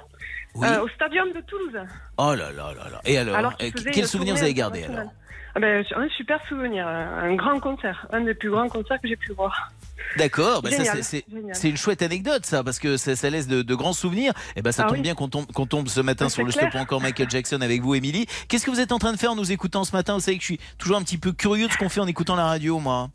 Oui. 0.55 0.69
euh, 0.69 0.81
au 0.85 0.89
Stadium 0.91 1.27
de 1.33 1.41
Toulouse. 1.41 1.77
Oh 2.19 2.33
là 2.35 2.53
là 2.53 2.73
là 2.73 2.89
là. 2.89 3.01
Et 3.05 3.19
alors, 3.19 3.35
Alors 3.35 3.57
qu'il 3.57 3.67
euh, 3.67 3.73
faisait 3.73 3.91
quel 3.91 4.05
une 4.05 4.09
souvenir 4.09 4.37
vous 4.37 4.43
avez 4.43 4.55
gardé 4.55 4.79
internationale. 4.85 5.09
alors? 5.11 5.24
Ah 5.57 5.61
ben, 5.61 5.85
un 5.95 6.09
super 6.17 6.41
souvenir, 6.49 6.87
un 6.89 7.19
un 7.19 7.35
grand 7.37 7.61
concert, 7.61 8.07
un 8.13 8.23
des 8.23 8.35
plus 8.35 8.51
grands 8.51 8.69
concerts 8.69 9.01
que 9.01 9.07
j'ai 9.09 9.17
pu 9.17 9.33
voir. 9.33 9.71
D'accord, 10.17 10.63
bah 10.63 10.71
Génial, 10.71 11.03
c'est- 11.05 11.25
une 11.69 11.77
chouette 11.77 12.03
anecdote 12.03 12.45
ça, 12.45 12.65
parce 12.65 12.79
que 12.81 12.97
ça, 12.97 13.15
ça 13.17 13.31
laisse 13.31 13.47
de, 13.47 13.63
de 13.63 13.75
grands 13.75 13.93
souvenirs. 13.93 14.33
Et 14.57 14.63
ben 14.63 14.73
ça 14.73 14.83
Ah 14.85 14.89
tombe 14.89 14.97
oui. 14.97 15.03
bien 15.03 15.15
qu'on 15.15 15.29
tombe, 15.29 15.47
qu'on 15.53 15.67
tombe 15.67 15.89
ce 15.89 16.01
matin 16.01 16.29
sur 16.29 16.45
le 16.45 16.51
clair. 16.53 16.69
stop 16.71 16.81
encore 16.81 17.01
Michael 17.01 17.31
Jackson 17.31 17.61
avec 17.63 17.81
vous, 17.83 17.95
Émilie. 17.95 18.27
Qu'est-ce 18.49 18.67
que 18.67 18.71
vous 18.73 18.81
êtes 18.81 18.91
en 18.93 18.99
train 18.99 19.13
de 19.13 19.17
faire 19.19 19.31
en 19.33 19.37
nous 19.37 19.53
écoutant 19.53 19.85
ce 19.85 19.93
matin? 19.95 20.15
Vous 20.15 20.21
savez 20.21 20.37
que 20.37 20.43
je 20.43 20.47
suis 20.47 20.61
toujours 20.79 20.97
un 20.97 21.03
petit 21.03 21.19
peu 21.19 21.33
curieux 21.33 21.69
de 21.69 21.73
ce 21.73 21.79
qu'on 21.79 21.89
fait 21.89 22.01
en 22.01 22.07
écoutant 22.09 22.35
la 22.37 22.47
radio, 22.47 22.79
moi. 22.81 23.11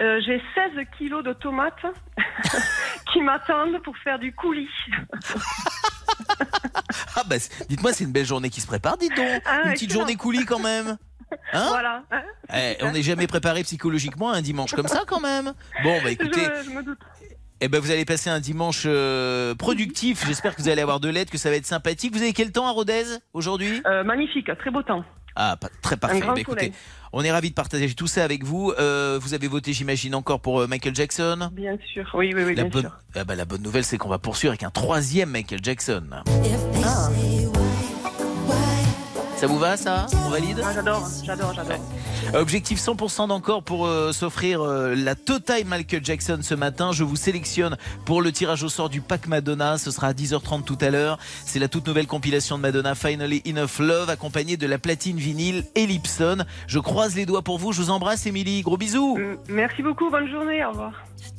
Euh, 0.00 0.20
j'ai 0.24 0.40
16 0.54 0.84
kilos 0.96 1.22
de 1.24 1.32
tomates 1.34 1.74
qui 3.12 3.20
m'attendent 3.20 3.82
pour 3.82 3.96
faire 3.98 4.18
du 4.20 4.32
coulis. 4.32 4.70
Ah 7.16 7.22
bah, 7.26 7.36
dites-moi, 7.68 7.92
c'est 7.92 8.04
une 8.04 8.12
belle 8.12 8.24
journée 8.26 8.50
qui 8.50 8.60
se 8.60 8.66
prépare, 8.66 8.96
dites 8.96 9.14
donc. 9.16 9.42
Ah, 9.46 9.62
une 9.66 9.72
petite 9.72 9.92
journée 9.92 10.16
coulis 10.16 10.44
quand 10.44 10.58
même. 10.58 10.96
Hein 11.52 11.66
voilà. 11.68 12.02
hein. 12.10 12.22
Eh, 12.54 12.82
on 12.84 12.92
n'est 12.92 13.02
jamais 13.02 13.26
préparé 13.26 13.62
psychologiquement 13.62 14.30
à 14.30 14.36
un 14.36 14.42
dimanche 14.42 14.72
comme 14.74 14.88
ça 14.88 15.02
quand 15.06 15.20
même. 15.20 15.52
Bon 15.82 15.98
bah 16.02 16.10
écoutez, 16.12 16.40
je, 16.44 16.70
je 16.70 16.76
me 16.76 16.82
doute. 16.82 16.98
eh 17.60 17.68
ben 17.68 17.80
vous 17.80 17.90
allez 17.90 18.04
passer 18.04 18.30
un 18.30 18.40
dimanche 18.40 18.84
euh, 18.86 19.54
productif. 19.54 20.26
J'espère 20.26 20.54
que 20.56 20.62
vous 20.62 20.68
allez 20.68 20.82
avoir 20.82 21.00
de 21.00 21.08
l'aide, 21.08 21.30
que 21.30 21.38
ça 21.38 21.50
va 21.50 21.56
être 21.56 21.66
sympathique. 21.66 22.12
Vous 22.14 22.22
avez 22.22 22.32
quel 22.32 22.52
temps 22.52 22.66
à 22.66 22.70
Rodez 22.70 23.04
aujourd'hui? 23.34 23.82
Euh, 23.86 24.02
magnifique, 24.04 24.50
très 24.58 24.70
beau 24.70 24.82
temps. 24.82 25.04
Ah, 25.34 25.56
pas- 25.58 25.68
très 25.80 25.96
parfait. 25.96 26.20
Bah, 26.20 26.34
écoutez, 26.36 26.60
soleil. 26.66 26.72
on 27.14 27.24
est 27.24 27.32
ravis 27.32 27.48
de 27.48 27.54
partager 27.54 27.94
tout 27.94 28.06
ça 28.06 28.22
avec 28.22 28.44
vous. 28.44 28.74
Euh, 28.78 29.18
vous 29.18 29.32
avez 29.32 29.48
voté, 29.48 29.72
j'imagine, 29.72 30.14
encore 30.14 30.40
pour 30.40 30.60
euh, 30.60 30.66
Michael 30.66 30.94
Jackson? 30.94 31.48
Bien 31.52 31.78
sûr, 31.90 32.04
oui, 32.12 32.32
oui, 32.36 32.42
oui, 32.44 32.54
La 32.54 32.64
bien 32.64 32.70
bonne, 32.70 32.82
sûr. 32.82 32.98
ah 33.16 33.24
bah, 33.24 33.34
la 33.34 33.46
bonne 33.46 33.62
nouvelle, 33.62 33.84
c'est 33.84 33.96
qu'on 33.96 34.10
va 34.10 34.18
poursuivre 34.18 34.50
avec 34.50 34.62
un 34.62 34.70
troisième 34.70 35.30
Michael 35.30 35.60
Jackson. 35.62 36.04
Ah. 36.84 37.08
Ça 39.42 39.48
vous 39.48 39.58
va, 39.58 39.76
ça 39.76 40.06
On 40.24 40.30
valide 40.30 40.62
Ah, 40.64 40.70
j'adore, 40.72 41.04
j'adore, 41.24 41.52
j'adore. 41.52 41.80
Objectif 42.32 42.78
100% 42.78 43.26
d'encore 43.26 43.64
pour 43.64 43.86
euh, 43.86 44.12
s'offrir 44.12 44.62
euh, 44.62 44.94
la 44.94 45.16
totale 45.16 45.64
Michael 45.64 46.04
Jackson 46.04 46.38
ce 46.42 46.54
matin. 46.54 46.92
Je 46.92 47.02
vous 47.02 47.16
sélectionne 47.16 47.76
pour 48.04 48.22
le 48.22 48.30
tirage 48.30 48.62
au 48.62 48.68
sort 48.68 48.88
du 48.88 49.00
pack 49.00 49.26
Madonna. 49.26 49.78
Ce 49.78 49.90
sera 49.90 50.06
à 50.06 50.12
10h30 50.12 50.62
tout 50.62 50.78
à 50.80 50.90
l'heure. 50.90 51.18
C'est 51.44 51.58
la 51.58 51.66
toute 51.66 51.88
nouvelle 51.88 52.06
compilation 52.06 52.56
de 52.56 52.62
Madonna 52.62 52.94
Finally 52.94 53.42
Enough 53.44 53.80
Love 53.80 54.10
accompagnée 54.10 54.56
de 54.56 54.68
la 54.68 54.78
platine 54.78 55.16
vinyle 55.16 55.64
Ellipson. 55.74 56.44
Je 56.68 56.78
croise 56.78 57.16
les 57.16 57.26
doigts 57.26 57.42
pour 57.42 57.58
vous. 57.58 57.72
Je 57.72 57.82
vous 57.82 57.90
embrasse, 57.90 58.26
Émilie. 58.26 58.62
Gros 58.62 58.76
bisous. 58.76 59.18
Merci 59.48 59.82
beaucoup, 59.82 60.08
bonne 60.08 60.30
journée, 60.30 60.64
au 60.64 60.70
revoir. 60.70 60.92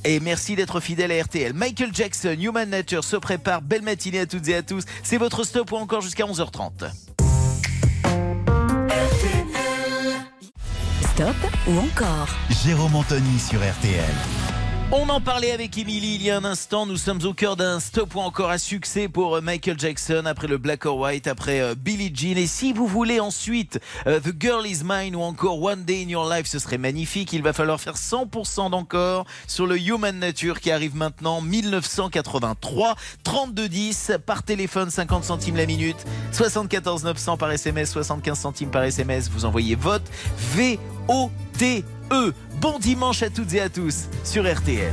Et 0.04 0.20
merci 0.20 0.58
d'être 0.58 0.82
fidèle 0.82 1.14
à 1.14 1.24
RTL. 1.24 1.54
Michael 1.54 1.92
Jackson, 1.94 2.36
Human 2.38 2.70
Nature 2.70 3.06
se 3.06 3.16
prépare. 3.16 3.62
Belle 3.62 3.84
matinée 3.84 4.20
à 4.20 4.26
toutes 4.26 4.50
et 4.50 4.56
à 4.56 4.62
tous. 4.62 4.84
C'est 5.04 5.18
votre 5.18 5.46
stop 5.46 5.72
ou 5.72 5.78
encore 5.78 6.02
jusqu'à 6.02 6.26
11h30. 6.26 6.92
Stop 11.16 11.36
ou 11.68 11.78
encore 11.78 12.28
Jérôme 12.50 12.96
Anthony 12.96 13.38
sur 13.38 13.60
RTL. 13.60 14.16
On 14.92 15.10
en 15.10 15.22
parlait 15.22 15.52
avec 15.52 15.78
Émilie 15.78 16.16
il 16.16 16.24
y 16.24 16.32
a 16.32 16.38
un 16.38 16.44
instant. 16.44 16.86
Nous 16.86 16.98
sommes 16.98 17.24
au 17.24 17.34
cœur 17.34 17.56
d'un 17.56 17.80
stop 17.80 18.16
ou 18.16 18.20
encore 18.20 18.50
à 18.50 18.58
succès 18.58 19.08
pour 19.08 19.36
euh, 19.36 19.42
Michael 19.42 19.80
Jackson 19.80 20.24
après 20.26 20.48
le 20.48 20.58
Black 20.58 20.86
or 20.86 20.98
White, 20.98 21.28
après 21.28 21.62
euh, 21.62 21.76
Billie 21.76 22.12
Jean. 22.14 22.38
Et 22.38 22.48
si 22.48 22.74
vous 22.74 22.88
voulez 22.88 23.20
ensuite 23.20 23.80
euh, 24.08 24.20
The 24.20 24.34
Girl 24.40 24.66
Is 24.66 24.82
Mine 24.84 25.16
ou 25.16 25.22
encore 25.22 25.62
One 25.62 25.84
Day 25.84 26.04
in 26.04 26.10
Your 26.10 26.28
Life, 26.32 26.48
ce 26.48 26.58
serait 26.58 26.80
magnifique. 26.80 27.32
Il 27.32 27.44
va 27.44 27.54
falloir 27.54 27.80
faire 27.80 27.96
100% 27.96 28.72
d'encore 28.72 29.26
sur 29.48 29.68
le 29.68 29.80
Human 29.80 30.18
Nature 30.18 30.60
qui 30.60 30.72
arrive 30.72 30.96
maintenant 30.96 31.42
1983. 31.42 32.96
3210 33.24 34.14
par 34.26 34.42
téléphone, 34.42 34.90
50 34.90 35.24
centimes 35.24 35.58
la 35.58 35.68
minute, 35.68 36.06
74 36.32 37.04
900 37.04 37.38
par 37.38 37.52
SMS, 37.52 37.92
75 37.92 38.40
centimes 38.40 38.70
par 38.70 38.84
SMS. 38.84 39.30
Vous 39.30 39.46
envoyez 39.46 39.76
vote 39.76 40.04
V-O-T-E. 40.56 40.93
E. 41.10 42.32
Bon 42.62 42.80
dimanche 42.80 43.24
à 43.24 43.30
toutes 43.30 43.54
et 43.54 43.62
à 43.62 43.70
tous 43.70 44.08
sur 44.24 44.44
RTL. 44.44 44.92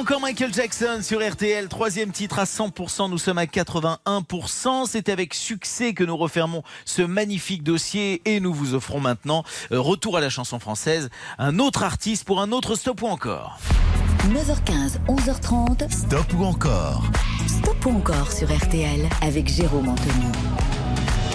Encore 0.00 0.20
Michael 0.20 0.54
Jackson 0.54 1.00
sur 1.02 1.20
RTL, 1.20 1.68
troisième 1.68 2.10
titre 2.10 2.38
à 2.38 2.44
100%, 2.44 3.10
nous 3.10 3.18
sommes 3.18 3.36
à 3.36 3.44
81%. 3.44 4.86
C'est 4.88 5.10
avec 5.10 5.34
succès 5.34 5.92
que 5.92 6.02
nous 6.04 6.16
refermons 6.16 6.62
ce 6.86 7.02
magnifique 7.02 7.62
dossier 7.62 8.22
et 8.24 8.40
nous 8.40 8.54
vous 8.54 8.74
offrons 8.74 8.98
maintenant, 8.98 9.44
euh, 9.72 9.78
retour 9.78 10.16
à 10.16 10.20
la 10.20 10.30
chanson 10.30 10.58
française, 10.58 11.10
un 11.38 11.58
autre 11.58 11.82
artiste 11.82 12.24
pour 12.24 12.40
un 12.40 12.50
autre 12.50 12.76
stop 12.76 13.02
ou 13.02 13.08
encore? 13.08 13.58
9h15, 14.28 15.00
11h30. 15.06 15.92
Stop 15.92 16.32
ou 16.38 16.44
encore? 16.44 17.04
Stop 17.46 17.84
ou 17.84 17.90
encore 17.90 18.32
sur 18.32 18.48
RTL 18.50 19.06
avec 19.20 19.48
Jérôme 19.48 19.90
Anthony. 19.90 20.59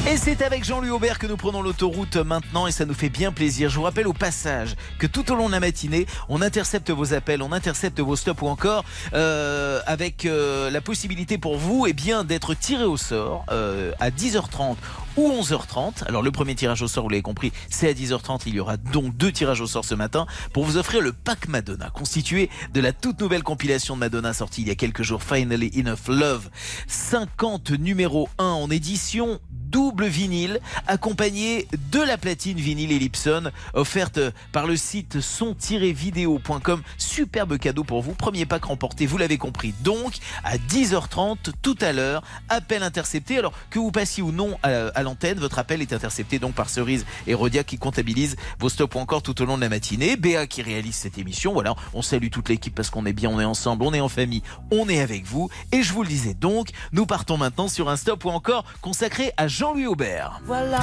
Et 0.07 0.17
c'est 0.17 0.43
avec 0.43 0.63
Jean-Louis 0.63 0.91
Aubert 0.91 1.17
que 1.17 1.25
nous 1.25 1.35
prenons 1.35 1.63
l'autoroute 1.63 2.17
maintenant 2.17 2.67
et 2.67 2.71
ça 2.71 2.85
nous 2.85 2.93
fait 2.93 3.09
bien 3.09 3.31
plaisir. 3.31 3.71
Je 3.71 3.77
vous 3.77 3.81
rappelle 3.81 4.07
au 4.07 4.13
passage 4.13 4.75
que 4.99 5.07
tout 5.07 5.31
au 5.31 5.35
long 5.35 5.47
de 5.47 5.51
la 5.51 5.59
matinée, 5.59 6.05
on 6.29 6.43
intercepte 6.43 6.91
vos 6.91 7.15
appels, 7.15 7.41
on 7.41 7.51
intercepte 7.51 7.99
vos 7.99 8.15
stops 8.15 8.43
ou 8.43 8.45
encore 8.45 8.85
euh, 9.15 9.81
avec 9.87 10.25
euh, 10.25 10.69
la 10.69 10.79
possibilité 10.79 11.39
pour 11.39 11.57
vous 11.57 11.87
eh 11.87 11.93
bien 11.93 12.23
d'être 12.23 12.53
tiré 12.53 12.83
au 12.83 12.97
sort 12.97 13.45
euh, 13.49 13.93
à 13.99 14.11
10h30 14.11 14.75
ou 15.17 15.31
11h30. 15.41 16.03
Alors 16.07 16.21
le 16.21 16.31
premier 16.31 16.53
tirage 16.53 16.83
au 16.83 16.87
sort, 16.87 17.05
vous 17.05 17.09
l'avez 17.09 17.23
compris, 17.23 17.51
c'est 17.71 17.89
à 17.89 17.93
10h30. 17.93 18.41
Il 18.45 18.53
y 18.53 18.59
aura 18.59 18.77
donc 18.77 19.17
deux 19.17 19.31
tirages 19.31 19.61
au 19.61 19.67
sort 19.67 19.85
ce 19.85 19.95
matin 19.95 20.27
pour 20.53 20.65
vous 20.65 20.77
offrir 20.77 21.01
le 21.01 21.13
pack 21.13 21.47
Madonna, 21.47 21.89
constitué 21.89 22.51
de 22.75 22.79
la 22.79 22.93
toute 22.93 23.19
nouvelle 23.21 23.43
compilation 23.43 23.95
de 23.95 24.01
Madonna 24.01 24.33
sortie 24.33 24.61
il 24.61 24.67
y 24.67 24.71
a 24.71 24.75
quelques 24.75 25.01
jours, 25.01 25.23
Finally 25.23 25.71
Enough 25.79 26.09
Love. 26.09 26.49
50 26.87 27.71
numéro 27.71 28.29
1 28.37 28.43
en 28.43 28.69
édition 28.69 29.39
double 29.71 30.05
vinyle 30.05 30.59
accompagné 30.87 31.67
de 31.91 31.99
la 31.99 32.17
platine 32.17 32.57
vinyle 32.57 32.91
Ellipson 32.91 33.51
offerte 33.73 34.19
par 34.51 34.67
le 34.67 34.77
site 34.77 35.21
son-vidéo.com. 35.21 36.81
Superbe 36.97 37.57
cadeau 37.57 37.83
pour 37.83 38.01
vous. 38.01 38.13
Premier 38.13 38.45
pack 38.45 38.65
remporté, 38.65 39.05
vous 39.05 39.17
l'avez 39.17 39.37
compris. 39.37 39.73
Donc 39.81 40.13
à 40.43 40.57
10h30 40.57 41.51
tout 41.61 41.77
à 41.81 41.93
l'heure, 41.93 42.23
appel 42.49 42.83
intercepté. 42.83 43.37
Alors 43.37 43.53
que 43.69 43.79
vous 43.79 43.91
passiez 43.91 44.23
ou 44.23 44.31
non 44.31 44.57
à, 44.63 44.69
à 44.69 45.03
l'antenne, 45.03 45.39
votre 45.39 45.59
appel 45.59 45.81
est 45.81 45.93
intercepté 45.93 46.39
donc 46.39 46.53
par 46.53 46.69
Cerise 46.69 47.05
et 47.27 47.33
Rodia 47.33 47.63
qui 47.63 47.77
comptabilise 47.77 48.35
vos 48.59 48.69
stops 48.69 48.95
ou 48.95 48.99
encore 48.99 49.23
tout 49.23 49.41
au 49.41 49.45
long 49.45 49.57
de 49.57 49.61
la 49.61 49.69
matinée. 49.69 50.15
Béa 50.15 50.47
qui 50.47 50.61
réalise 50.61 50.95
cette 50.95 51.17
émission. 51.17 51.53
Voilà, 51.53 51.75
on 51.93 52.01
salue 52.01 52.29
toute 52.29 52.49
l'équipe 52.49 52.73
parce 52.73 52.89
qu'on 52.89 53.05
est 53.05 53.13
bien, 53.13 53.29
on 53.29 53.39
est 53.39 53.45
ensemble, 53.45 53.83
on 53.83 53.93
est 53.93 53.99
en 53.99 54.09
famille, 54.09 54.43
on 54.71 54.87
est 54.89 54.99
avec 54.99 55.25
vous. 55.25 55.49
Et 55.71 55.83
je 55.83 55.93
vous 55.93 56.03
le 56.03 56.09
disais 56.09 56.33
donc, 56.33 56.69
nous 56.91 57.05
partons 57.05 57.37
maintenant 57.37 57.67
sur 57.67 57.89
un 57.89 57.95
stop 57.95 58.25
ou 58.25 58.29
encore 58.29 58.65
consacré 58.81 59.31
à 59.37 59.47
Jean-Louis 59.57 59.87
Aubert. 59.87 60.41
Voilà, 60.43 60.81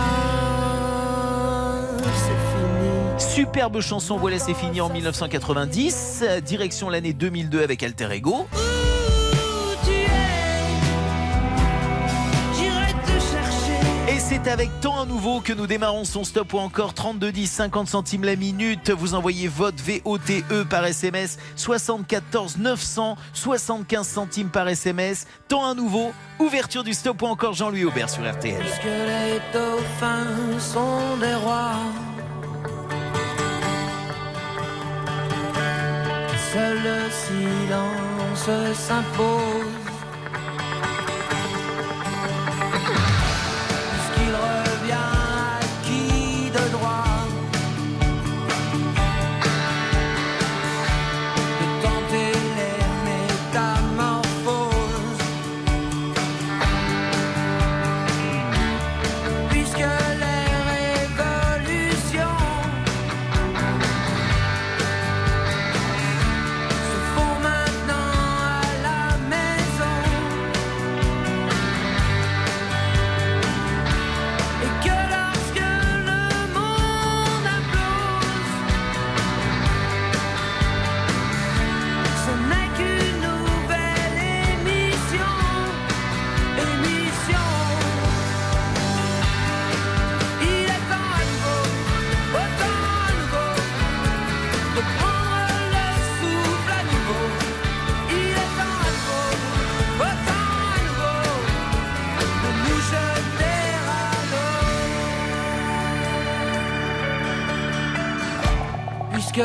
c'est 1.98 2.08
fini. 2.08 3.34
Superbe 3.34 3.82
chanson, 3.82 4.16
voilà 4.16 4.38
c'est 4.38 4.54
fini 4.54 4.80
en 4.80 4.88
1990, 4.88 6.24
euh, 6.26 6.40
direction 6.40 6.88
l'année 6.88 7.12
2002 7.12 7.62
avec 7.62 7.82
Alter 7.82 8.08
Ego. 8.12 8.46
C'est 14.32 14.50
avec 14.50 14.70
temps 14.80 15.00
à 15.00 15.04
nouveau 15.04 15.40
que 15.40 15.52
nous 15.52 15.66
démarrons 15.66 16.04
son 16.04 16.24
stop 16.24 16.54
ou 16.54 16.58
encore 16.58 16.94
32 16.94 17.32
10 17.32 17.46
50 17.46 17.88
centimes 17.88 18.24
la 18.24 18.36
minute. 18.36 18.90
Vous 18.90 19.14
envoyez 19.14 19.46
votre 19.48 19.82
VOTE 19.82 20.68
par 20.70 20.86
SMS 20.86 21.38
74 21.56 22.56
900 22.56 23.16
75 23.34 24.06
centimes 24.06 24.48
par 24.48 24.68
SMS. 24.68 25.26
Temps 25.48 25.68
à 25.68 25.74
nouveau, 25.74 26.12
ouverture 26.38 26.82
du 26.82 26.94
stop 26.94 27.20
ou 27.22 27.26
encore 27.26 27.52
Jean-Louis 27.52 27.84
Aubert 27.84 28.08
sur 28.08 28.22
RTL. 28.22 28.60
Puisque 28.60 28.84
les 28.84 29.40
dauphins 29.52 30.58
sont 30.58 31.16
des 31.20 31.34
rois? 31.34 31.74
Seul 36.52 36.76
le 36.82 37.10
silence 37.10 38.78
s'impose. 38.78 39.81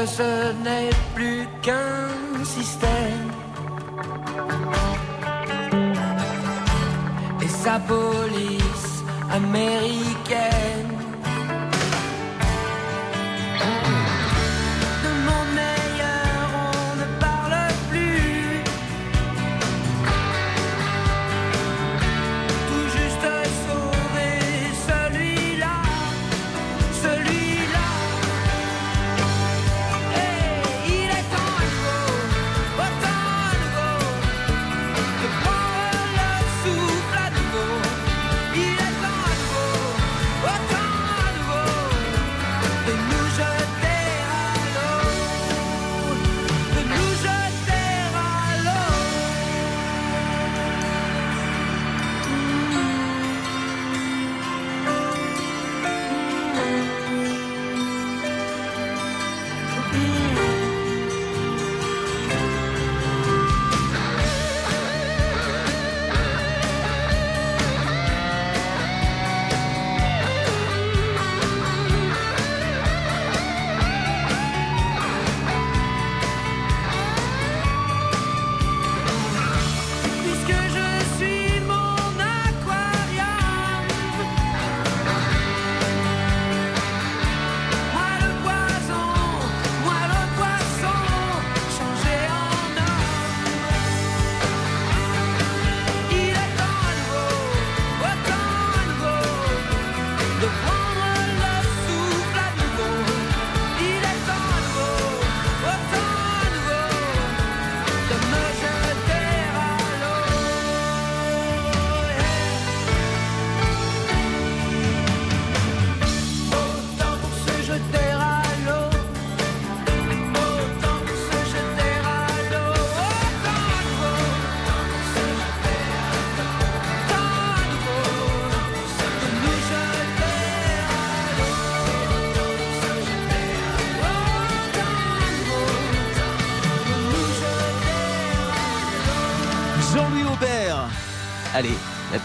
Ce 0.07 0.53
n'est 0.63 0.89
plus 1.13 1.47
qu'un 1.61 2.43
système. 2.43 3.31
Et 7.41 7.47
sa 7.47 7.79
police 7.79 8.46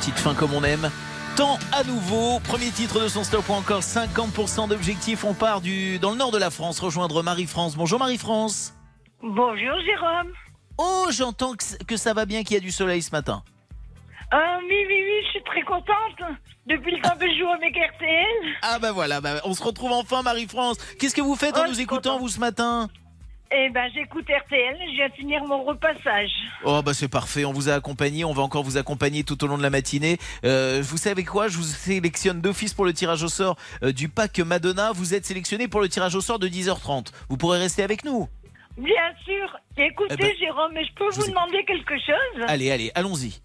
petite 0.03 0.19
fin 0.19 0.35
comme 0.35 0.53
on 0.53 0.65
aime. 0.65 0.91
Temps 1.37 1.61
à 1.71 1.85
nouveau, 1.85 2.41
premier 2.41 2.71
titre 2.73 3.01
de 3.01 3.07
son 3.07 3.23
stop 3.23 3.49
ou 3.49 3.53
encore 3.53 3.83
50% 3.83 4.69
d'objectifs. 4.69 5.23
On 5.25 5.33
part 5.33 5.61
du, 5.61 6.01
dans 6.01 6.11
le 6.11 6.17
nord 6.17 6.33
de 6.33 6.39
la 6.39 6.51
France 6.51 6.81
rejoindre 6.81 7.23
Marie-France. 7.23 7.77
Bonjour 7.77 8.01
Marie-France. 8.01 8.75
Bonjour 9.23 9.79
Jérôme. 9.87 10.33
Oh, 10.77 11.07
j'entends 11.13 11.53
que, 11.53 11.85
que 11.85 11.97
ça 11.97 12.15
va 12.15 12.27
bien, 12.27 12.43
qu'il 12.43 12.55
y 12.55 12.57
a 12.57 12.61
du 12.61 12.73
soleil 12.73 13.01
ce 13.01 13.13
matin. 13.13 13.45
Ah 14.33 14.59
oui, 14.63 14.75
oui, 14.89 15.05
oui, 15.07 15.25
je 15.27 15.31
suis 15.31 15.45
très 15.45 15.63
contente. 15.63 16.37
Depuis 16.67 16.97
le 16.97 17.01
temps 17.01 17.17
que 17.17 17.29
je 17.31 17.39
joue 17.39 17.49
avec 17.51 17.77
RTL. 17.77 18.57
Ah 18.63 18.81
bah 18.81 18.91
voilà, 18.91 19.21
bah, 19.21 19.41
on 19.45 19.55
se 19.55 19.63
retrouve 19.63 19.93
enfin 19.93 20.23
Marie-France. 20.23 20.79
Qu'est-ce 20.99 21.15
que 21.15 21.21
vous 21.21 21.37
faites 21.37 21.57
en 21.57 21.63
Oh, 21.67 21.69
nous 21.69 21.81
écoutant 21.81 22.15
contente. 22.15 22.21
vous 22.23 22.29
ce 22.29 22.41
matin? 22.41 22.89
Eh 23.55 23.69
ben, 23.71 23.91
j'écoute 23.95 24.25
RTL, 24.31 24.77
je 24.87 24.93
viens 24.95 25.09
de 25.09 25.15
finir 25.15 25.45
mon 25.45 25.63
repassage. 25.65 26.31
Oh 26.65 26.81
bah 26.83 26.95
c'est 26.95 27.09
parfait, 27.09 27.45
on 27.45 27.53
vous 27.53 27.69
a 27.69 27.75
accompagné, 27.75 28.25
on 28.25 28.33
va 28.33 28.43
encore 28.43 28.63
vous 28.63 28.79
accompagner 28.79 29.25
tout 29.25 29.43
au 29.45 29.47
long 29.47 29.59
de 29.59 29.63
la 29.63 29.69
matinée. 29.71 30.17
Euh, 30.45 30.81
vous 30.83 30.97
savez 30.97 31.25
quoi? 31.25 31.49
Je 31.49 31.57
vous 31.59 31.63
sélectionne 31.63 32.41
d'office 32.41 32.73
pour 32.73 32.85
le 32.87 32.95
tirage 32.95 33.23
au 33.23 33.29
sort 33.29 33.57
euh, 33.83 33.93
du 33.93 34.09
pack 34.09 34.39
Madonna. 34.39 34.93
Vous 34.95 35.13
êtes 35.15 35.27
sélectionné 35.27 35.69
pour 35.69 35.81
le 35.81 35.89
tirage 35.89 36.15
au 36.15 36.21
sort 36.23 36.39
de 36.39 36.49
10h30. 36.49 37.13
Vous 37.29 37.37
pourrez 37.37 37.59
rester 37.59 37.83
avec 37.83 38.05
nous. 38.05 38.27
Bien 38.79 39.13
sûr. 39.25 39.59
Écoutez, 39.77 40.15
Eh 40.19 40.23
ben, 40.23 40.33
Jérôme, 40.39 40.71
mais 40.73 40.85
je 40.85 40.93
peux 40.95 41.11
je 41.11 41.21
vous 41.21 41.29
demander 41.29 41.63
quelque 41.67 41.95
chose? 41.99 42.45
Allez, 42.49 42.71
allez, 42.71 42.91
allons-y. 42.95 43.43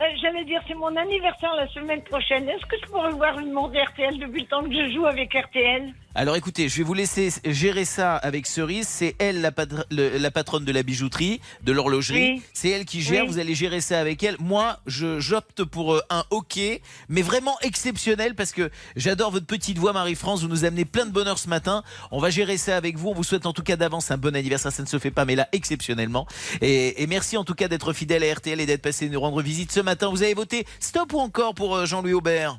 Euh, 0.00 0.04
J'allais 0.20 0.44
dire, 0.44 0.60
c'est 0.68 0.74
mon 0.74 0.94
anniversaire 0.96 1.54
la 1.56 1.66
semaine 1.68 2.02
prochaine. 2.02 2.48
Est-ce 2.48 2.66
que 2.66 2.76
je 2.80 2.86
pourrais 2.90 3.10
voir 3.12 3.38
une 3.40 3.52
montre 3.52 3.76
RTL 3.76 4.18
depuis 4.18 4.42
le 4.42 4.46
temps 4.46 4.62
que 4.62 4.72
je 4.72 4.92
joue 4.94 5.06
avec 5.06 5.34
RTL 5.34 5.92
Alors 6.14 6.36
écoutez, 6.36 6.68
je 6.68 6.76
vais 6.76 6.82
vous 6.82 6.92
laisser 6.92 7.32
gérer 7.46 7.86
ça 7.86 8.16
avec 8.16 8.46
Cerise. 8.46 8.86
C'est 8.86 9.16
elle 9.18 9.40
la, 9.40 9.50
patr- 9.50 9.84
le- 9.90 10.18
la 10.18 10.30
patronne 10.30 10.64
de 10.66 10.70
la 10.72 10.82
bijouterie, 10.82 11.40
de 11.62 11.72
l'horlogerie. 11.72 12.32
Oui. 12.34 12.42
C'est 12.52 12.68
elle 12.68 12.84
qui 12.84 13.00
gère. 13.00 13.24
Oui. 13.24 13.30
Vous 13.30 13.38
allez 13.38 13.54
gérer 13.54 13.80
ça 13.80 13.98
avec 13.98 14.22
elle. 14.22 14.36
Moi, 14.38 14.78
je 14.86 15.20
j'opte 15.20 15.64
pour 15.64 15.94
euh, 15.94 16.02
un 16.10 16.24
hockey, 16.30 16.82
mais 17.08 17.22
vraiment 17.22 17.56
exceptionnel 17.62 18.34
parce 18.34 18.52
que 18.52 18.70
j'adore 18.94 19.30
votre 19.30 19.46
petite 19.46 19.78
voix, 19.78 19.94
Marie-France. 19.94 20.42
Vous 20.42 20.48
nous 20.48 20.66
amenez 20.66 20.84
plein 20.84 21.06
de 21.06 21.10
bonheur 21.12 21.38
ce 21.38 21.48
matin. 21.48 21.82
On 22.10 22.20
va 22.20 22.28
gérer 22.28 22.58
ça 22.58 22.76
avec 22.76 22.98
vous. 22.98 23.08
On 23.08 23.14
vous 23.14 23.24
souhaite 23.24 23.46
en 23.46 23.54
tout 23.54 23.62
cas 23.62 23.76
d'avance 23.76 24.10
un 24.10 24.18
bon 24.18 24.36
anniversaire. 24.36 24.70
Ça 24.70 24.82
ne 24.82 24.88
se 24.88 24.98
fait 24.98 25.10
pas, 25.10 25.24
mais 25.24 25.34
là 25.34 25.48
exceptionnellement. 25.52 26.26
Et, 26.60 27.02
et 27.02 27.06
merci 27.06 27.38
en 27.38 27.44
tout 27.44 27.54
cas 27.54 27.68
d'être 27.68 27.94
fidèle 27.94 28.22
à 28.22 28.34
RTL 28.34 28.60
et 28.60 28.66
d'être 28.66 28.82
passé 28.82 29.08
nous 29.08 29.18
rendre 29.20 29.40
visite 29.40 29.72
ce 29.72 29.80
matin. 29.80 30.10
Vous 30.10 30.22
avez 30.22 30.34
voté 30.34 30.66
stop 30.78 31.14
ou 31.14 31.20
encore 31.20 31.54
pour 31.54 31.74
euh, 31.74 31.86
Jean-Louis 31.86 32.12
Aubert? 32.12 32.58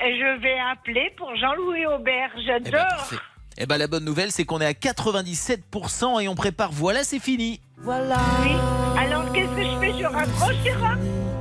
Je 0.00 0.40
vais 0.40 0.56
appeler 0.72 1.12
pour 1.16 1.34
Jean-Louis 1.36 1.86
Aubert. 1.86 2.30
Eh 2.36 2.46
ben, 2.60 2.62
J'adore. 2.62 3.10
Eh 3.58 3.66
ben, 3.66 3.76
la 3.78 3.86
bonne 3.88 4.04
nouvelle, 4.04 4.30
c'est 4.30 4.44
qu'on 4.44 4.60
est 4.60 4.66
à 4.66 4.72
97% 4.72 6.22
et 6.22 6.28
on 6.28 6.34
prépare. 6.34 6.70
Voilà, 6.72 7.02
c'est 7.04 7.18
fini. 7.18 7.60
Voilà. 7.78 8.16
oui. 8.42 8.52
Alors, 8.98 9.32
qu'est-ce 9.32 9.50
que 9.50 9.64
je 9.64 9.78
fais? 9.80 9.98
Je 9.98 10.04
raccroche, 10.04 10.56
Jérôme 10.64 10.98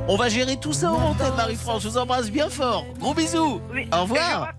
On 0.07 0.15
va 0.15 0.29
gérer 0.29 0.57
tout 0.57 0.73
ça 0.73 0.91
en 0.91 1.01
antenne, 1.01 1.35
Marie-France. 1.35 1.83
Je 1.83 1.89
vous 1.89 1.97
embrasse 1.97 2.31
bien 2.31 2.49
fort. 2.49 2.85
Gros 2.99 3.13
bisous. 3.13 3.61
Oui. 3.71 3.87
Au 3.93 4.01
revoir. 4.03 4.53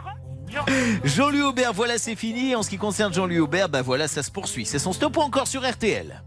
Jean-Louis 1.05 1.43
Aubert, 1.43 1.73
voilà, 1.73 1.99
c'est 1.99 2.17
fini. 2.17 2.51
Et 2.51 2.57
en 2.57 2.63
ce 2.63 2.71
qui 2.71 2.79
concerne 2.79 3.13
Jean-Louis 3.13 3.41
Aubert, 3.41 3.69
bah 3.69 3.83
voilà, 3.83 4.09
ça 4.09 4.23
se 4.23 4.31
poursuit. 4.31 4.65
C'est 4.65 4.79
son 4.79 4.93
stop 4.93 5.17
ou 5.17 5.21
encore 5.21 5.47
sur 5.47 5.69
RTL. 5.69 6.23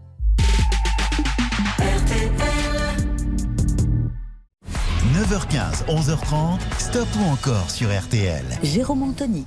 9h15, 5.22 5.84
11h30, 5.86 6.58
stop 6.80 7.06
ou 7.20 7.30
encore 7.30 7.70
sur 7.70 7.96
RTL. 7.96 8.44
Jérôme 8.64 9.04
Anthony. 9.04 9.46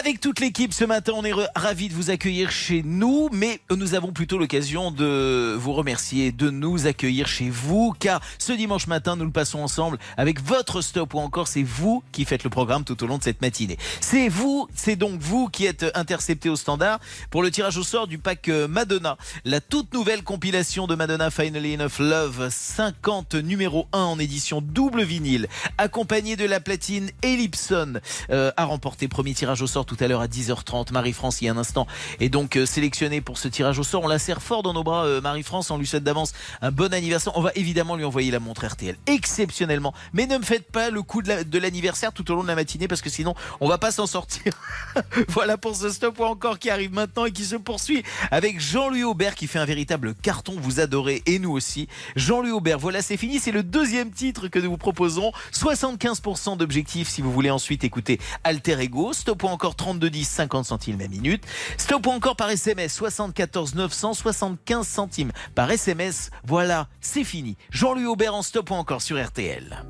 Avec 0.00 0.18
toute 0.18 0.40
l'équipe 0.40 0.72
ce 0.72 0.84
matin, 0.84 1.12
on 1.14 1.24
est 1.24 1.32
ravis 1.54 1.88
de 1.88 1.94
vous 1.94 2.10
accueillir 2.10 2.50
chez 2.50 2.82
nous, 2.84 3.28
mais 3.30 3.60
nous 3.70 3.94
avons 3.94 4.10
plutôt 4.10 4.38
l'occasion 4.38 4.90
de 4.90 5.54
vous 5.56 5.72
remercier, 5.72 6.32
de 6.32 6.50
nous 6.50 6.88
accueillir 6.88 7.28
chez 7.28 7.48
vous, 7.48 7.94
car 8.00 8.20
ce 8.38 8.52
dimanche 8.52 8.88
matin, 8.88 9.14
nous 9.14 9.24
le 9.24 9.30
passons 9.30 9.60
ensemble 9.60 9.98
avec 10.16 10.42
votre 10.42 10.80
stop 10.80 11.14
ou 11.14 11.20
encore 11.20 11.46
c'est 11.46 11.62
vous 11.62 12.02
qui 12.10 12.24
faites 12.24 12.42
le 12.42 12.50
programme 12.50 12.82
tout 12.82 13.04
au 13.04 13.06
long 13.06 13.18
de 13.18 13.22
cette 13.22 13.40
matinée. 13.40 13.78
C'est 14.00 14.28
vous, 14.28 14.66
c'est 14.74 14.96
donc 14.96 15.20
vous 15.20 15.48
qui 15.48 15.64
êtes 15.64 15.86
intercepté 15.94 16.48
au 16.48 16.56
standard 16.56 16.98
pour 17.30 17.44
le 17.44 17.52
tirage 17.52 17.76
au 17.76 17.84
sort 17.84 18.08
du 18.08 18.18
pack 18.18 18.48
euh, 18.48 18.66
Madonna, 18.66 19.16
la 19.44 19.60
toute 19.60 19.94
nouvelle 19.94 20.24
compilation 20.24 20.88
de 20.88 20.96
Madonna 20.96 21.30
Finally 21.30 21.74
Enough 21.74 22.00
Love, 22.00 22.48
50 22.50 23.36
numéro 23.36 23.86
1 23.92 23.98
en 24.00 24.18
édition 24.18 24.60
double 24.60 25.04
vinyle, 25.04 25.46
accompagné 25.78 26.34
de 26.34 26.46
la 26.46 26.58
platine 26.58 27.10
Ellipson, 27.22 28.00
euh, 28.30 28.50
a 28.56 28.64
remporté 28.64 29.06
premier 29.06 29.34
tirage 29.34 29.62
au 29.62 29.68
sort 29.68 29.83
tout 29.84 29.96
à 30.00 30.08
l'heure 30.08 30.20
à 30.20 30.26
10h30. 30.26 30.92
Marie-France, 30.92 31.40
il 31.40 31.46
y 31.46 31.48
a 31.48 31.52
un 31.52 31.56
instant, 31.56 31.86
est 32.20 32.28
donc 32.28 32.56
euh, 32.56 32.66
sélectionnée 32.66 33.20
pour 33.20 33.38
ce 33.38 33.48
tirage 33.48 33.78
au 33.78 33.82
sort. 33.84 34.02
On 34.04 34.08
la 34.08 34.18
serre 34.18 34.42
fort 34.42 34.62
dans 34.62 34.72
nos 34.72 34.82
bras, 34.84 35.04
euh, 35.06 35.20
Marie-France. 35.20 35.70
On 35.70 35.78
lui 35.78 35.86
souhaite 35.86 36.04
d'avance 36.04 36.32
un 36.62 36.70
bon 36.70 36.92
anniversaire. 36.92 37.36
On 37.36 37.40
va 37.42 37.50
évidemment 37.54 37.96
lui 37.96 38.04
envoyer 38.04 38.30
la 38.30 38.40
montre 38.40 38.66
RTL, 38.66 38.96
exceptionnellement. 39.06 39.94
Mais 40.12 40.26
ne 40.26 40.38
me 40.38 40.42
faites 40.44 40.70
pas 40.70 40.90
le 40.90 41.02
coup 41.02 41.22
de 41.22 41.28
la- 41.28 41.44
de 41.44 41.58
l'anniversaire 41.58 42.12
tout 42.12 42.30
au 42.30 42.34
long 42.34 42.42
de 42.42 42.48
la 42.48 42.54
matinée 42.54 42.88
parce 42.88 43.02
que 43.02 43.10
sinon, 43.10 43.34
on 43.60 43.68
va 43.68 43.78
pas 43.78 43.90
s'en 43.90 44.06
sortir. 44.06 44.52
voilà 45.28 45.56
pour 45.58 45.74
ce 45.76 45.88
stop 45.90 46.18
ou 46.20 46.24
encore 46.24 46.58
qui 46.58 46.70
arrive 46.70 46.92
maintenant 46.92 47.24
et 47.24 47.32
qui 47.32 47.44
se 47.44 47.56
poursuit 47.56 48.02
avec 48.30 48.60
Jean-Louis 48.60 49.04
Aubert 49.04 49.34
qui 49.34 49.46
fait 49.46 49.58
un 49.58 49.64
véritable 49.64 50.14
carton. 50.14 50.54
Vous 50.58 50.80
adorez 50.80 51.22
et 51.26 51.38
nous 51.38 51.50
aussi. 51.52 51.88
Jean-Louis 52.16 52.50
Aubert, 52.52 52.78
voilà, 52.78 53.02
c'est 53.02 53.16
fini. 53.16 53.38
C'est 53.38 53.52
le 53.52 53.62
deuxième 53.62 54.10
titre 54.10 54.48
que 54.48 54.58
nous 54.58 54.70
vous 54.70 54.76
proposons. 54.78 55.32
75% 55.52 56.56
d'objectifs 56.56 57.08
si 57.08 57.22
vous 57.22 57.32
voulez 57.32 57.50
ensuite 57.50 57.84
écouter 57.84 58.20
Alter 58.44 58.80
Ego. 58.80 59.12
Stop 59.12 59.42
ou 59.42 59.46
encore 59.46 59.63
32 59.72 60.10
10 60.10 60.24
50 60.28 60.64
centimes 60.66 60.98
la 60.98 61.08
minute. 61.08 61.44
Stop 61.78 62.06
ou 62.06 62.10
encore 62.10 62.36
par 62.36 62.50
SMS 62.50 62.92
74 62.92 63.74
900 63.74 64.14
75 64.14 64.86
centimes 64.86 65.32
par 65.54 65.70
SMS. 65.70 66.30
Voilà, 66.44 66.88
c'est 67.00 67.24
fini. 67.24 67.56
Jean-Louis 67.70 68.06
Aubert 68.06 68.34
en 68.34 68.42
stop 68.42 68.70
ou 68.70 68.74
encore 68.74 69.00
sur 69.00 69.22
RTL. 69.22 69.84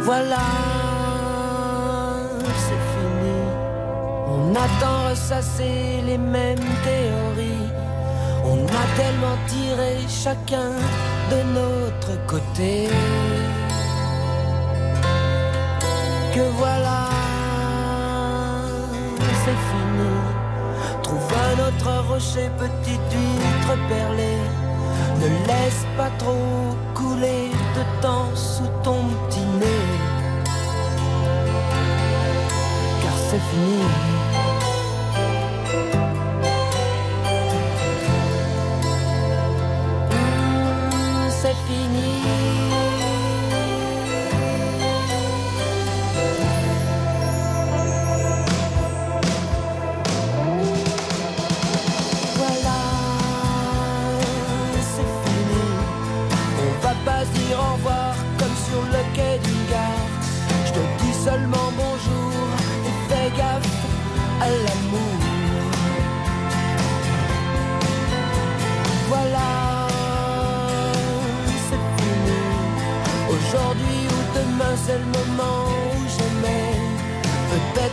Voilà, 0.00 0.38
c'est 2.56 2.82
fini. 2.92 3.40
On 4.28 4.54
attend 4.54 5.10
ressasser 5.10 6.02
les 6.06 6.18
mêmes 6.18 6.58
théories. 6.58 7.70
On 8.44 8.64
a 8.66 8.96
tellement 8.96 9.38
tiré 9.46 9.96
chacun 10.08 10.72
de 11.30 11.42
notre 11.54 12.26
côté. 12.26 12.88
Que 16.34 16.50
voilà, 16.58 17.08
c'est 19.44 19.60
fini. 19.70 20.14
Trouve 21.02 21.32
un 21.48 21.68
autre 21.68 22.08
rocher, 22.08 22.48
petite 22.58 23.12
huître 23.12 23.74
perlée. 23.88 24.40
Ne 25.20 25.28
laisse 25.48 25.84
pas 25.96 26.10
trop 26.18 26.76
couler 26.94 27.50
de 27.76 28.02
temps 28.02 28.34
sous 28.34 28.70
ton 28.82 29.00
petit 29.28 29.46
nez. 29.60 29.86
Car 33.02 33.16
c'est 33.28 33.44
fini. 33.50 34.23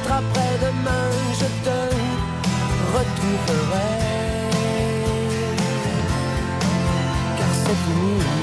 Après-demain, 0.09 1.09
je 1.39 1.45
te 1.65 1.77
retrouverai. 2.93 3.91
Car 7.37 7.53
c'est 7.63 7.79
fini. 7.85 8.40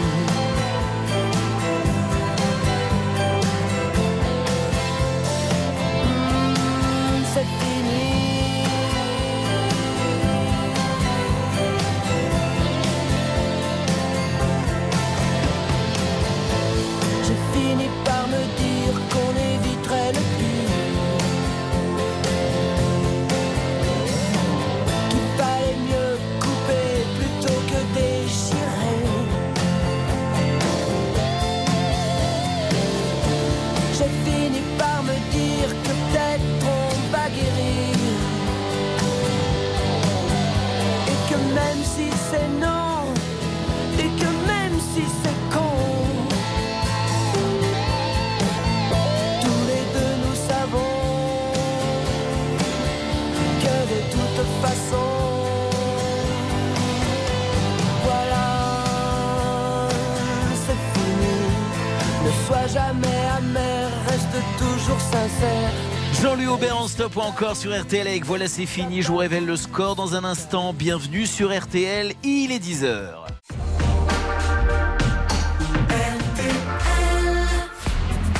Stop 67.09 67.17
ou 67.17 67.27
encore 67.27 67.57
sur 67.57 67.79
RTL 67.79 68.07
avec 68.07 68.25
Voilà 68.25 68.49
c'est 68.49 68.67
fini, 68.67 69.03
je 69.03 69.09
vous 69.09 69.17
révèle 69.17 69.47
le 69.47 69.57
score 69.57 69.95
dans 69.97 70.15
un 70.15 70.25
instant. 70.25 70.73
Bienvenue 70.73 71.27
sur 71.27 71.57
RTL, 71.57 72.13
il 72.25 72.53
est 72.53 72.59
10h. 72.59 72.85
h 72.85 73.29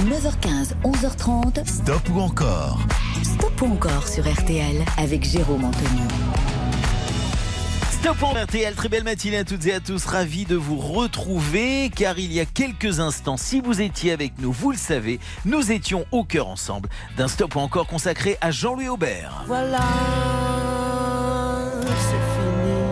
9h15, 0.05 0.75
11h30. 0.85 1.67
Stop 1.67 2.03
ou 2.15 2.21
encore? 2.21 2.81
Stop 3.23 3.63
ou 3.63 3.73
encore 3.73 4.09
sur 4.09 4.25
RTL 4.25 4.85
avec 4.97 5.25
Jérôme 5.25 5.65
Anthony. 5.65 6.38
Stop 8.01 8.23
en 8.23 8.33
RTL, 8.33 8.77
très 8.77 8.89
belle 8.89 9.03
matinée 9.03 9.39
à 9.39 9.45
toutes 9.45 9.67
et 9.67 9.75
à 9.75 9.81
tous, 9.81 10.05
ravi 10.07 10.45
de 10.45 10.55
vous 10.55 10.77
retrouver 10.77 11.91
car 11.91 12.17
il 12.17 12.33
y 12.33 12.39
a 12.39 12.45
quelques 12.45 13.01
instants, 13.01 13.37
si 13.37 13.61
vous 13.61 13.81
étiez 13.81 14.13
avec 14.13 14.39
nous, 14.39 14.53
vous 14.53 14.71
le 14.71 14.77
savez, 14.77 15.19
nous 15.45 15.73
étions 15.73 16.07
au 16.13 16.23
cœur 16.23 16.47
ensemble 16.47 16.89
d'un 17.17 17.27
stop 17.27 17.57
encore 17.57 17.89
consacré 17.89 18.39
à 18.41 18.53
Jean-Louis 18.53 18.87
Aubert. 18.87 19.43
Voilà. 19.49 19.81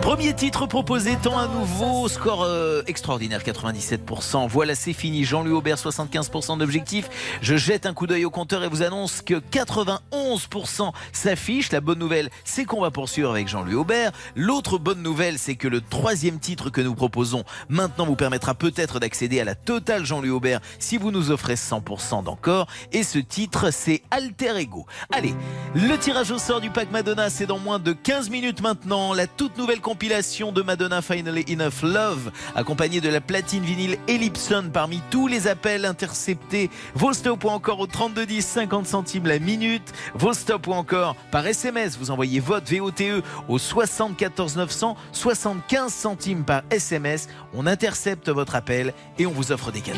Premier 0.07 0.33
titre 0.33 0.67
proposé, 0.67 1.17
tant 1.21 1.37
à 1.37 1.49
nouveau, 1.49 2.07
score 2.07 2.43
euh, 2.43 2.81
extraordinaire, 2.87 3.41
97%. 3.41 4.47
Voilà, 4.47 4.73
c'est 4.73 4.93
fini. 4.93 5.25
Jean-Louis 5.25 5.51
Aubert, 5.51 5.75
75% 5.75 6.59
d'objectifs. 6.59 7.09
Je 7.41 7.57
jette 7.57 7.85
un 7.85 7.93
coup 7.93 8.07
d'œil 8.07 8.23
au 8.23 8.29
compteur 8.29 8.63
et 8.63 8.69
vous 8.69 8.83
annonce 8.83 9.21
que 9.21 9.33
91% 9.33 10.93
s'affiche. 11.11 11.73
La 11.73 11.81
bonne 11.81 11.99
nouvelle, 11.99 12.29
c'est 12.45 12.63
qu'on 12.63 12.79
va 12.79 12.89
poursuivre 12.89 13.31
avec 13.31 13.49
Jean-Louis 13.49 13.75
Aubert. 13.75 14.13
L'autre 14.37 14.77
bonne 14.77 15.03
nouvelle, 15.03 15.37
c'est 15.37 15.55
que 15.55 15.67
le 15.67 15.81
troisième 15.81 16.39
titre 16.39 16.69
que 16.69 16.79
nous 16.79 16.95
proposons 16.95 17.43
maintenant 17.67 18.05
vous 18.05 18.15
permettra 18.15 18.53
peut-être 18.53 19.01
d'accéder 19.01 19.41
à 19.41 19.43
la 19.43 19.55
totale 19.55 20.05
Jean-Louis 20.05 20.29
Aubert 20.29 20.61
si 20.79 20.97
vous 20.97 21.11
nous 21.11 21.31
offrez 21.31 21.55
100% 21.55 22.23
d'encore. 22.23 22.67
Et 22.93 23.03
ce 23.03 23.19
titre, 23.19 23.73
c'est 23.73 24.03
Alter 24.11 24.55
Ego. 24.57 24.85
Allez, 25.11 25.35
le 25.75 25.97
tirage 25.97 26.31
au 26.31 26.37
sort 26.37 26.61
du 26.61 26.69
pack 26.69 26.91
Madonna, 26.91 27.29
c'est 27.29 27.45
dans 27.45 27.59
moins 27.59 27.79
de 27.79 27.91
15 27.91 28.29
minutes 28.29 28.61
maintenant. 28.61 29.13
La 29.13 29.27
toute 29.27 29.57
nouvelle 29.57 29.81
compilation 29.97 30.51
de 30.51 30.61
Madonna 30.61 31.01
Finally 31.01 31.43
Enough 31.51 31.81
Love, 31.81 32.31
accompagnée 32.53 33.01
de 33.01 33.09
la 33.09 33.19
platine 33.19 33.63
vinyle 33.63 33.97
Ellipson 34.07 34.69
parmi 34.71 35.01
tous 35.09 35.25
les 35.25 35.47
appels 35.47 35.85
interceptés. 35.85 36.69
Vos 36.93 37.13
stops 37.13 37.43
ou 37.43 37.49
encore 37.49 37.79
au 37.79 37.87
3210, 37.87 38.45
50 38.45 38.85
centimes 38.85 39.25
la 39.25 39.39
minute. 39.39 39.91
Vos 40.13 40.33
stops 40.33 40.67
ou 40.67 40.73
encore 40.73 41.15
par 41.31 41.47
SMS, 41.47 41.97
vous 41.97 42.11
envoyez 42.11 42.39
votre 42.39 42.71
VOTE 42.71 43.23
au 43.49 43.57
74 43.57 44.55
900, 44.57 44.95
75 45.13 45.91
centimes 45.91 46.43
par 46.43 46.61
SMS. 46.69 47.27
On 47.55 47.65
intercepte 47.65 48.29
votre 48.29 48.53
appel 48.53 48.93
et 49.17 49.25
on 49.25 49.31
vous 49.31 49.51
offre 49.51 49.71
des 49.71 49.81
cadeaux. 49.81 49.97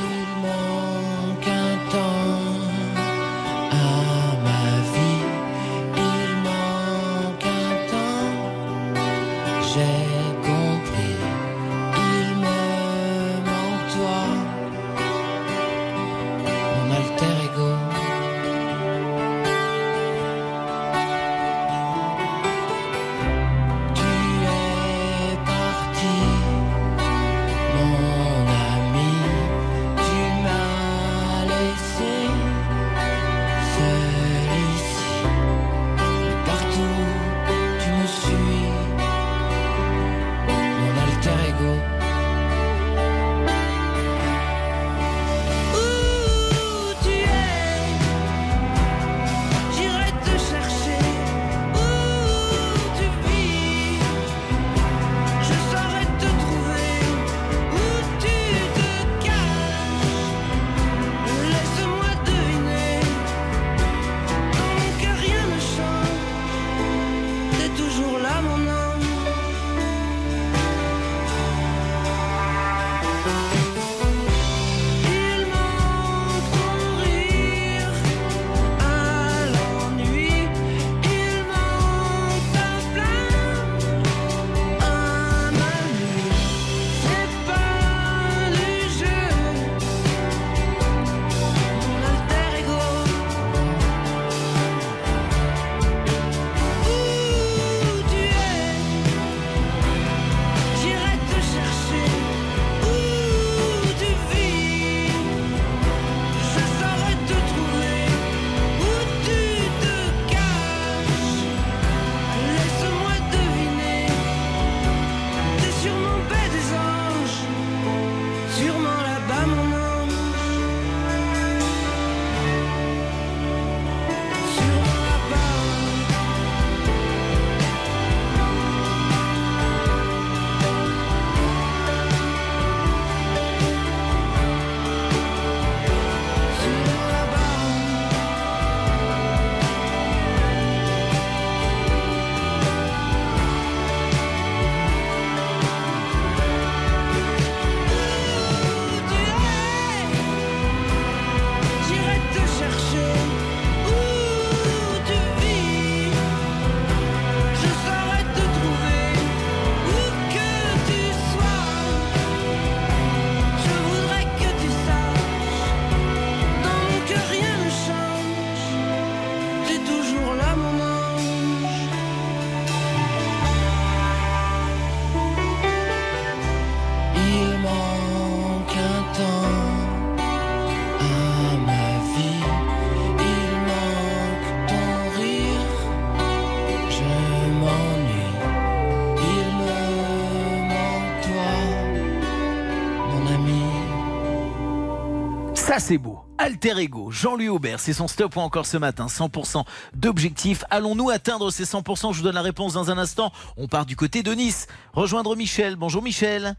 Beau. 195.98 196.20
Alter 196.38 196.78
Ego, 196.78 197.10
Jean-Louis 197.10 197.48
Aubert, 197.48 197.80
c'est 197.80 197.94
son 197.94 198.08
stop 198.08 198.36
ou 198.36 198.40
encore 198.40 198.66
ce 198.66 198.78
matin. 198.78 199.08
100% 199.08 199.64
d'objectifs. 199.96 200.64
Allons-nous 200.70 201.10
atteindre 201.10 201.52
ces 201.52 201.64
100% 201.64 202.12
Je 202.14 202.18
vous 202.18 202.24
donne 202.24 202.36
la 202.36 202.42
réponse 202.42 202.74
dans 202.74 202.92
un 202.92 202.98
instant. 202.98 203.32
On 203.58 203.68
part 203.68 203.86
du 203.86 203.96
côté 203.96 204.22
de 204.22 204.32
Nice. 204.34 204.68
Rejoindre 204.94 205.36
Michel. 205.36 205.78
Bonjour 205.78 206.04
Michel. 206.04 206.56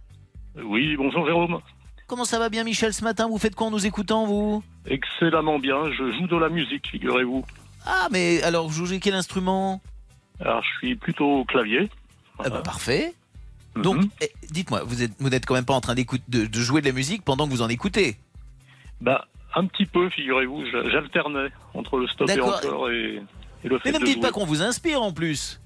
Oui, 0.65 0.97
bonjour 0.97 1.27
Jérôme. 1.27 1.61
Comment 2.07 2.25
ça 2.25 2.39
va 2.39 2.49
bien 2.49 2.65
Michel 2.65 2.93
ce 2.95 3.05
matin? 3.05 3.29
Vous 3.29 3.39
faites 3.39 3.55
quoi 3.55 3.69
en 3.69 3.71
nous 3.71 3.87
écoutant 3.87 4.27
vous? 4.27 4.65
Excellemment 4.87 5.59
bien, 5.59 5.91
je 5.93 6.11
joue 6.19 6.27
de 6.27 6.37
la 6.37 6.49
musique, 6.49 6.89
figurez-vous. 6.91 7.45
Ah 7.87 8.09
mais 8.11 8.43
alors 8.43 8.69
vous 8.69 8.87
jouez 8.87 9.01
quel 9.01 9.15
instrument? 9.15 9.81
Alors 10.41 10.63
je 10.63 10.79
suis 10.79 10.97
plutôt 10.97 11.41
au 11.41 11.45
clavier. 11.45 11.89
Ah 12.39 12.49
bah, 12.49 12.63
parfait. 12.63 13.15
Mhm. 13.77 13.83
Donc, 13.83 14.05
eh, 14.23 14.33
dites-moi, 14.51 14.83
vous 14.85 15.03
êtes, 15.03 15.13
vous 15.21 15.29
n'êtes 15.29 15.47
quand 15.47 15.55
même 15.55 15.65
pas 15.67 15.75
en 15.75 15.81
train 15.81 15.95
d'écouter, 15.95 16.25
de, 16.29 16.47
de 16.47 16.61
jouer 16.61 16.81
de 16.81 16.87
la 16.87 16.93
musique 16.93 17.23
pendant 17.23 17.47
que 17.47 17.51
vous 17.51 17.63
en 17.63 17.69
écoutez? 17.69 18.17
Bah, 19.01 19.27
un 19.55 19.67
petit 19.67 19.87
peu, 19.87 20.09
figurez-vous, 20.11 20.65
j'a- 20.71 20.89
j'alternais 20.91 21.49
entre 21.75 21.99
le 21.99 22.07
stop 22.09 22.29
et 22.31 22.41
encore 22.41 22.91
et, 22.91 23.23
et 23.65 23.69
le 23.69 23.79
fait 23.79 23.91
Mais 23.93 23.99
ne 23.99 24.01
me 24.03 24.07
dites 24.07 24.15
jouer. 24.17 24.23
pas 24.23 24.33
qu'on 24.33 24.45
vous 24.47 24.63
inspire 24.63 25.03
en 25.03 25.13
plus. 25.13 25.61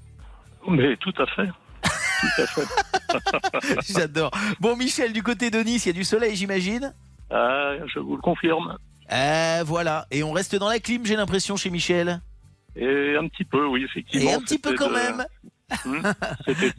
Mais 0.68 0.96
tout 0.96 1.12
à 1.18 1.26
fait. 1.26 1.48
tout 1.48 2.42
à 2.42 2.46
fait. 2.46 3.82
J'adore. 3.92 4.30
Bon, 4.60 4.76
Michel, 4.76 5.12
du 5.12 5.22
côté 5.22 5.50
de 5.50 5.58
Nice, 5.58 5.84
il 5.84 5.88
y 5.88 5.90
a 5.90 5.94
du 5.94 6.04
soleil, 6.04 6.34
j'imagine? 6.36 6.94
Ah, 7.30 7.72
je 7.92 7.98
vous 7.98 8.16
le 8.16 8.22
confirme. 8.22 8.76
Euh, 9.12 9.62
voilà. 9.66 10.06
Et 10.10 10.22
on 10.22 10.32
reste 10.32 10.56
dans 10.56 10.68
la 10.68 10.78
clim, 10.78 11.04
j'ai 11.04 11.16
l'impression, 11.16 11.56
chez 11.56 11.68
Michel. 11.70 12.20
Et 12.76 13.16
un 13.16 13.28
petit 13.28 13.44
peu, 13.44 13.66
oui, 13.66 13.84
effectivement. 13.84 14.30
Et 14.30 14.34
un 14.34 14.40
petit 14.40 14.58
peu 14.58 14.74
quand 14.74 14.88
de- 14.88 14.94
même. 14.94 15.24
Hmm, 15.84 16.00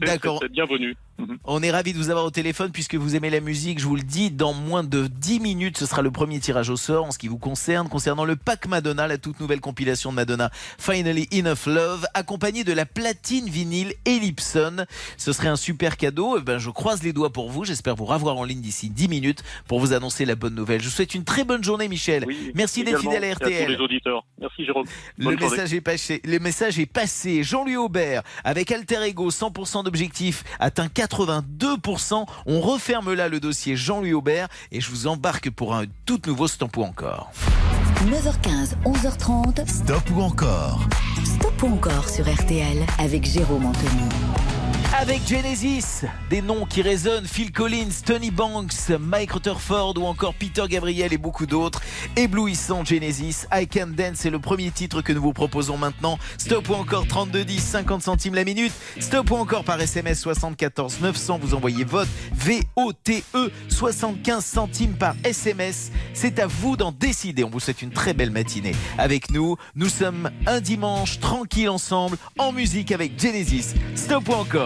D'accord. 0.00 0.42
bienvenu. 0.50 0.96
Mhm. 1.18 1.38
On 1.44 1.62
est 1.62 1.70
ravis 1.70 1.92
de 1.92 1.98
vous 1.98 2.10
avoir 2.10 2.24
au 2.26 2.30
téléphone 2.30 2.70
puisque 2.72 2.94
vous 2.94 3.16
aimez 3.16 3.30
la 3.30 3.40
musique. 3.40 3.78
Je 3.78 3.86
vous 3.86 3.96
le 3.96 4.02
dis, 4.02 4.30
dans 4.30 4.52
moins 4.52 4.84
de 4.84 5.06
10 5.06 5.40
minutes, 5.40 5.78
ce 5.78 5.86
sera 5.86 6.02
le 6.02 6.10
premier 6.10 6.40
tirage 6.40 6.68
au 6.70 6.76
sort 6.76 7.06
en 7.06 7.10
ce 7.12 7.18
qui 7.18 7.28
vous 7.28 7.38
concerne, 7.38 7.88
concernant 7.88 8.24
le 8.24 8.36
pack 8.36 8.66
Madonna, 8.66 9.06
la 9.06 9.18
toute 9.18 9.40
nouvelle 9.40 9.60
compilation 9.60 10.10
de 10.10 10.16
Madonna, 10.16 10.50
Finally 10.78 11.28
Enough 11.32 11.66
Love, 11.66 12.06
accompagné 12.14 12.64
de 12.64 12.72
la 12.72 12.84
platine 12.86 13.48
vinyle 13.48 13.94
Ellipson. 14.04 14.84
Ce 15.16 15.32
serait 15.32 15.48
un 15.48 15.56
super 15.56 15.96
cadeau. 15.96 16.36
Eh 16.38 16.42
ben, 16.42 16.58
je 16.58 16.70
croise 16.70 17.02
les 17.02 17.12
doigts 17.12 17.32
pour 17.32 17.50
vous. 17.50 17.64
J'espère 17.64 17.94
vous 17.96 18.04
revoir 18.04 18.36
en 18.36 18.44
ligne 18.44 18.60
d'ici 18.60 18.90
10 18.90 19.08
minutes 19.08 19.42
pour 19.68 19.80
vous 19.80 19.92
annoncer 19.92 20.24
la 20.24 20.34
bonne 20.34 20.54
nouvelle. 20.54 20.80
Je 20.80 20.86
vous 20.86 20.94
souhaite 20.94 21.14
une 21.14 21.24
très 21.24 21.44
bonne 21.44 21.64
journée, 21.64 21.88
Michel. 21.88 22.26
Merci 22.54 22.84
d'être 22.84 23.00
fidèle 23.00 23.24
à 23.24 23.28
et 23.28 23.34
tous 23.34 23.44
RTL. 23.44 23.70
les 23.70 23.78
auditeurs. 23.78 24.24
Merci 24.40 24.64
Jérôme. 24.64 24.86
Le 25.16 25.24
journée. 25.24 25.38
message, 25.40 25.74
est 25.74 25.80
passé, 25.80 26.20
le 26.24 26.38
message 26.38 26.78
est 26.78 26.86
passé. 26.86 27.42
Jean-Louis 27.42 27.76
Aubert, 27.76 28.22
avec 28.44 28.70
Alter 28.70 29.02
Ego, 29.06 29.30
100% 29.30 29.84
d'objectifs, 29.84 30.44
atteint 30.58 30.88
82%. 31.06 32.26
On 32.46 32.60
referme 32.60 33.12
là 33.14 33.28
le 33.28 33.40
dossier 33.40 33.76
Jean-Louis 33.76 34.12
Aubert 34.12 34.48
et 34.72 34.80
je 34.80 34.90
vous 34.90 35.06
embarque 35.06 35.50
pour 35.50 35.74
un 35.74 35.84
tout 36.04 36.20
nouveau 36.26 36.48
Stampo 36.48 36.82
encore. 36.82 37.30
9h15, 38.06 38.74
11h30. 38.84 39.66
Stop 39.68 40.10
ou 40.14 40.20
encore 40.20 40.80
Stop 41.24 41.62
ou 41.62 41.74
encore 41.74 42.08
sur 42.08 42.24
RTL 42.32 42.84
avec 42.98 43.24
Jérôme 43.24 43.66
Anthony. 43.66 44.35
Avec 44.98 45.28
Genesis, 45.28 46.04
des 46.30 46.40
noms 46.40 46.64
qui 46.64 46.80
résonnent, 46.80 47.26
Phil 47.26 47.52
Collins, 47.52 47.90
Tony 48.04 48.30
Banks, 48.30 48.88
Mike 48.98 49.32
Rutherford 49.32 49.94
ou 49.98 50.06
encore 50.06 50.34
Peter 50.34 50.64
Gabriel 50.68 51.12
et 51.12 51.18
beaucoup 51.18 51.44
d'autres. 51.46 51.82
Éblouissant 52.16 52.84
Genesis, 52.84 53.46
I 53.52 53.68
Can 53.68 53.88
Dance 53.88 54.24
est 54.24 54.30
le 54.30 54.38
premier 54.38 54.70
titre 54.70 55.02
que 55.02 55.12
nous 55.12 55.20
vous 55.20 55.34
proposons 55.34 55.76
maintenant. 55.76 56.18
Stop 56.38 56.70
ou 56.70 56.74
encore 56.74 57.06
32 57.06 57.44
10, 57.44 57.60
50 57.60 58.02
centimes 58.02 58.34
la 58.34 58.44
minute. 58.44 58.72
Stop 58.98 59.30
ou 59.30 59.36
encore 59.36 59.64
par 59.64 59.80
SMS 59.80 60.18
74 60.20 61.00
900, 61.00 61.38
vous 61.42 61.54
envoyez 61.54 61.84
vote 61.84 62.08
V-O-T-E 62.34 63.52
75 63.68 64.44
centimes 64.44 64.94
par 64.94 65.14
SMS. 65.24 65.90
C'est 66.14 66.38
à 66.38 66.46
vous 66.46 66.76
d'en 66.76 66.90
décider. 66.90 67.44
On 67.44 67.50
vous 67.50 67.60
souhaite 67.60 67.82
une 67.82 67.92
très 67.92 68.14
belle 68.14 68.30
matinée 68.30 68.74
avec 68.96 69.30
nous. 69.30 69.56
Nous 69.74 69.88
sommes 69.88 70.30
un 70.46 70.60
dimanche 70.60 71.20
tranquille 71.20 71.68
ensemble 71.68 72.16
en 72.38 72.50
musique 72.52 72.92
avec 72.92 73.20
Genesis. 73.20 73.74
Stop 73.94 74.28
ou 74.28 74.32
encore 74.32 74.65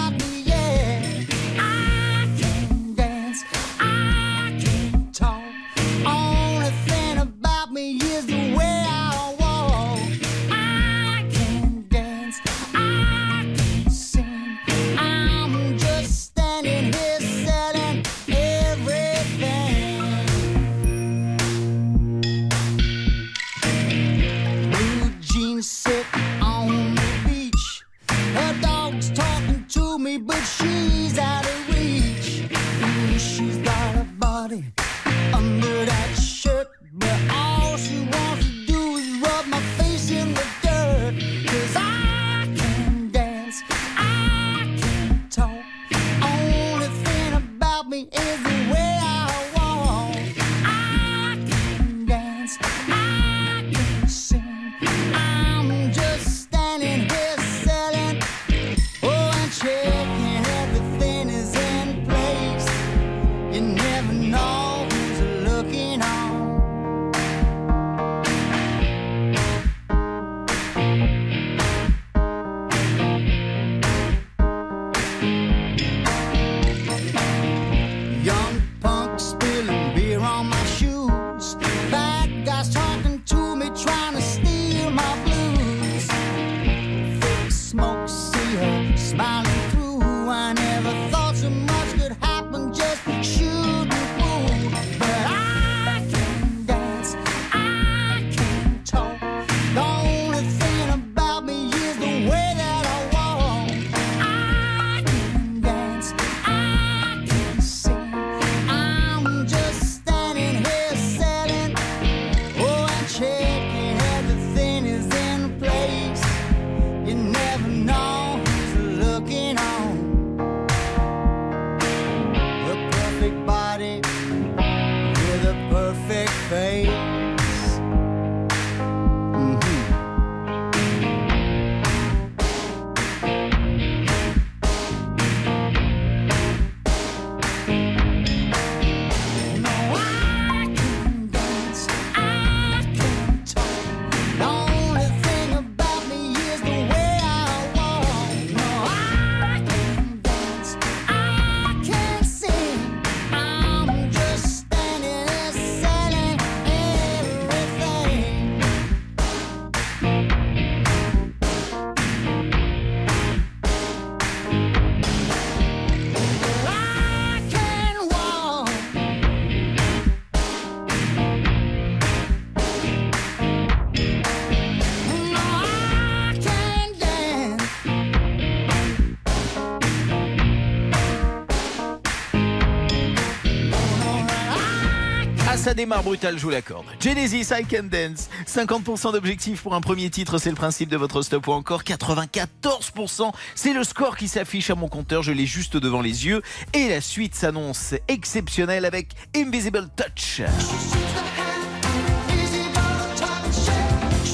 Ça 185.71 185.75
démarre 185.75 186.03
brutal, 186.03 186.37
je 186.37 186.43
vous 186.43 186.49
l'accorde. 186.49 186.85
Genesis, 186.99 187.47
I 187.53 187.63
Can 187.63 187.83
Dance. 187.83 188.27
50% 188.45 189.13
d'objectifs 189.13 189.61
pour 189.61 189.73
un 189.73 189.79
premier 189.79 190.09
titre, 190.09 190.37
c'est 190.37 190.49
le 190.49 190.55
principe 190.57 190.89
de 190.89 190.97
votre 190.97 191.21
stop 191.21 191.47
ou 191.47 191.53
encore 191.53 191.83
94%. 191.83 193.31
C'est 193.55 193.71
le 193.71 193.85
score 193.85 194.17
qui 194.17 194.27
s'affiche 194.27 194.69
à 194.69 194.75
mon 194.75 194.89
compteur, 194.89 195.23
je 195.23 195.31
l'ai 195.31 195.45
juste 195.45 195.77
devant 195.77 196.01
les 196.01 196.25
yeux. 196.25 196.41
Et 196.73 196.89
la 196.89 196.99
suite 196.99 197.35
s'annonce 197.35 197.93
exceptionnelle 198.09 198.83
avec 198.83 199.11
Invisible 199.33 199.87
Touch. 199.95 200.41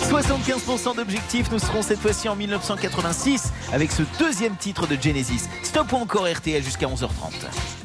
75% 0.10 0.96
d'objectifs, 0.96 1.52
nous 1.52 1.60
serons 1.60 1.84
cette 1.84 2.00
fois-ci 2.00 2.28
en 2.30 2.36
1986 2.36 3.54
avec 3.74 3.92
ce 3.92 4.02
deuxième 4.18 4.56
titre 4.56 4.88
de 4.88 5.00
Genesis. 5.00 5.44
Stop 5.62 5.92
ou 5.94 5.98
encore 5.98 6.28
RTL 6.28 6.64
jusqu'à 6.64 6.88
11h30. 6.88 7.77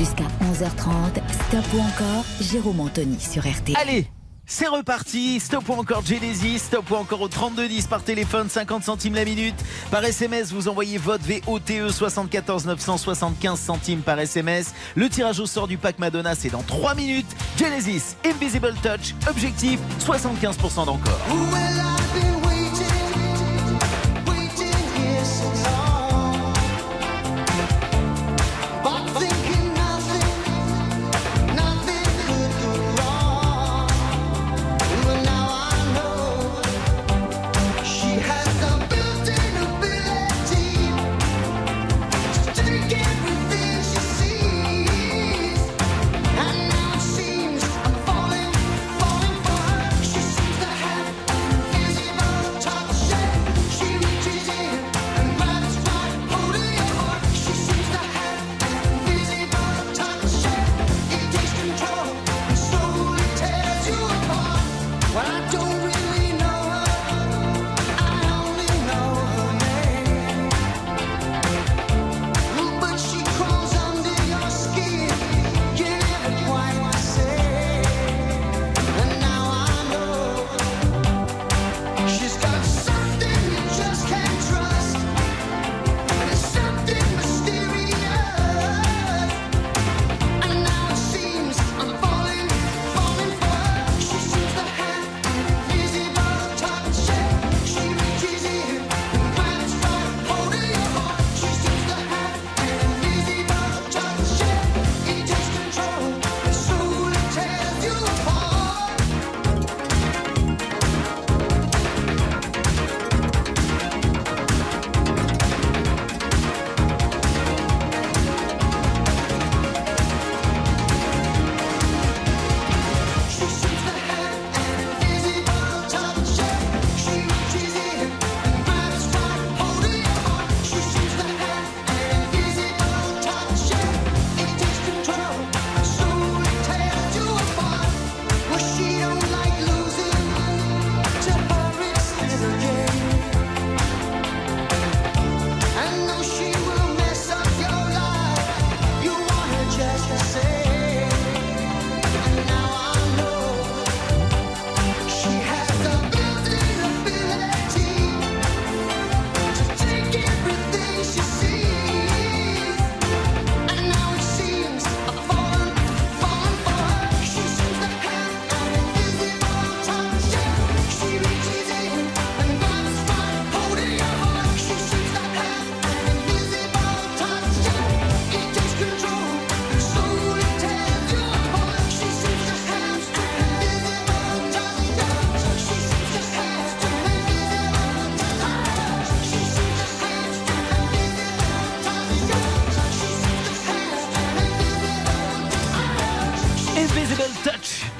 Jusqu'à 0.00 0.24
11h30, 0.50 1.20
Stop 1.48 1.64
ou 1.74 1.80
encore 1.80 2.24
Jérôme 2.40 2.80
Anthony 2.80 3.20
sur 3.20 3.42
RTL. 3.42 3.76
Allez 3.78 4.06
c'est 4.52 4.66
reparti, 4.66 5.38
stop 5.38 5.68
ou 5.68 5.74
encore 5.74 6.04
Genesis, 6.04 6.58
stop 6.58 6.90
ou 6.90 6.96
encore 6.96 7.20
au 7.20 7.28
3210 7.28 7.86
par 7.86 8.02
téléphone, 8.02 8.48
50 8.48 8.82
centimes 8.82 9.14
la 9.14 9.24
minute. 9.24 9.54
Par 9.92 10.04
SMS, 10.04 10.52
vous 10.52 10.66
envoyez 10.66 10.98
votre 10.98 11.22
VOTE 11.24 11.92
74 11.92 12.66
975 12.66 13.60
centimes 13.60 14.00
par 14.00 14.18
SMS. 14.18 14.74
Le 14.96 15.08
tirage 15.08 15.38
au 15.38 15.46
sort 15.46 15.68
du 15.68 15.78
pack 15.78 16.00
Madonna, 16.00 16.34
c'est 16.34 16.50
dans 16.50 16.62
3 16.62 16.96
minutes. 16.96 17.28
Genesis, 17.56 18.16
Invisible 18.24 18.74
Touch, 18.82 19.14
objectif 19.28 19.78
75% 20.00 20.86
d'encore. 20.86 21.20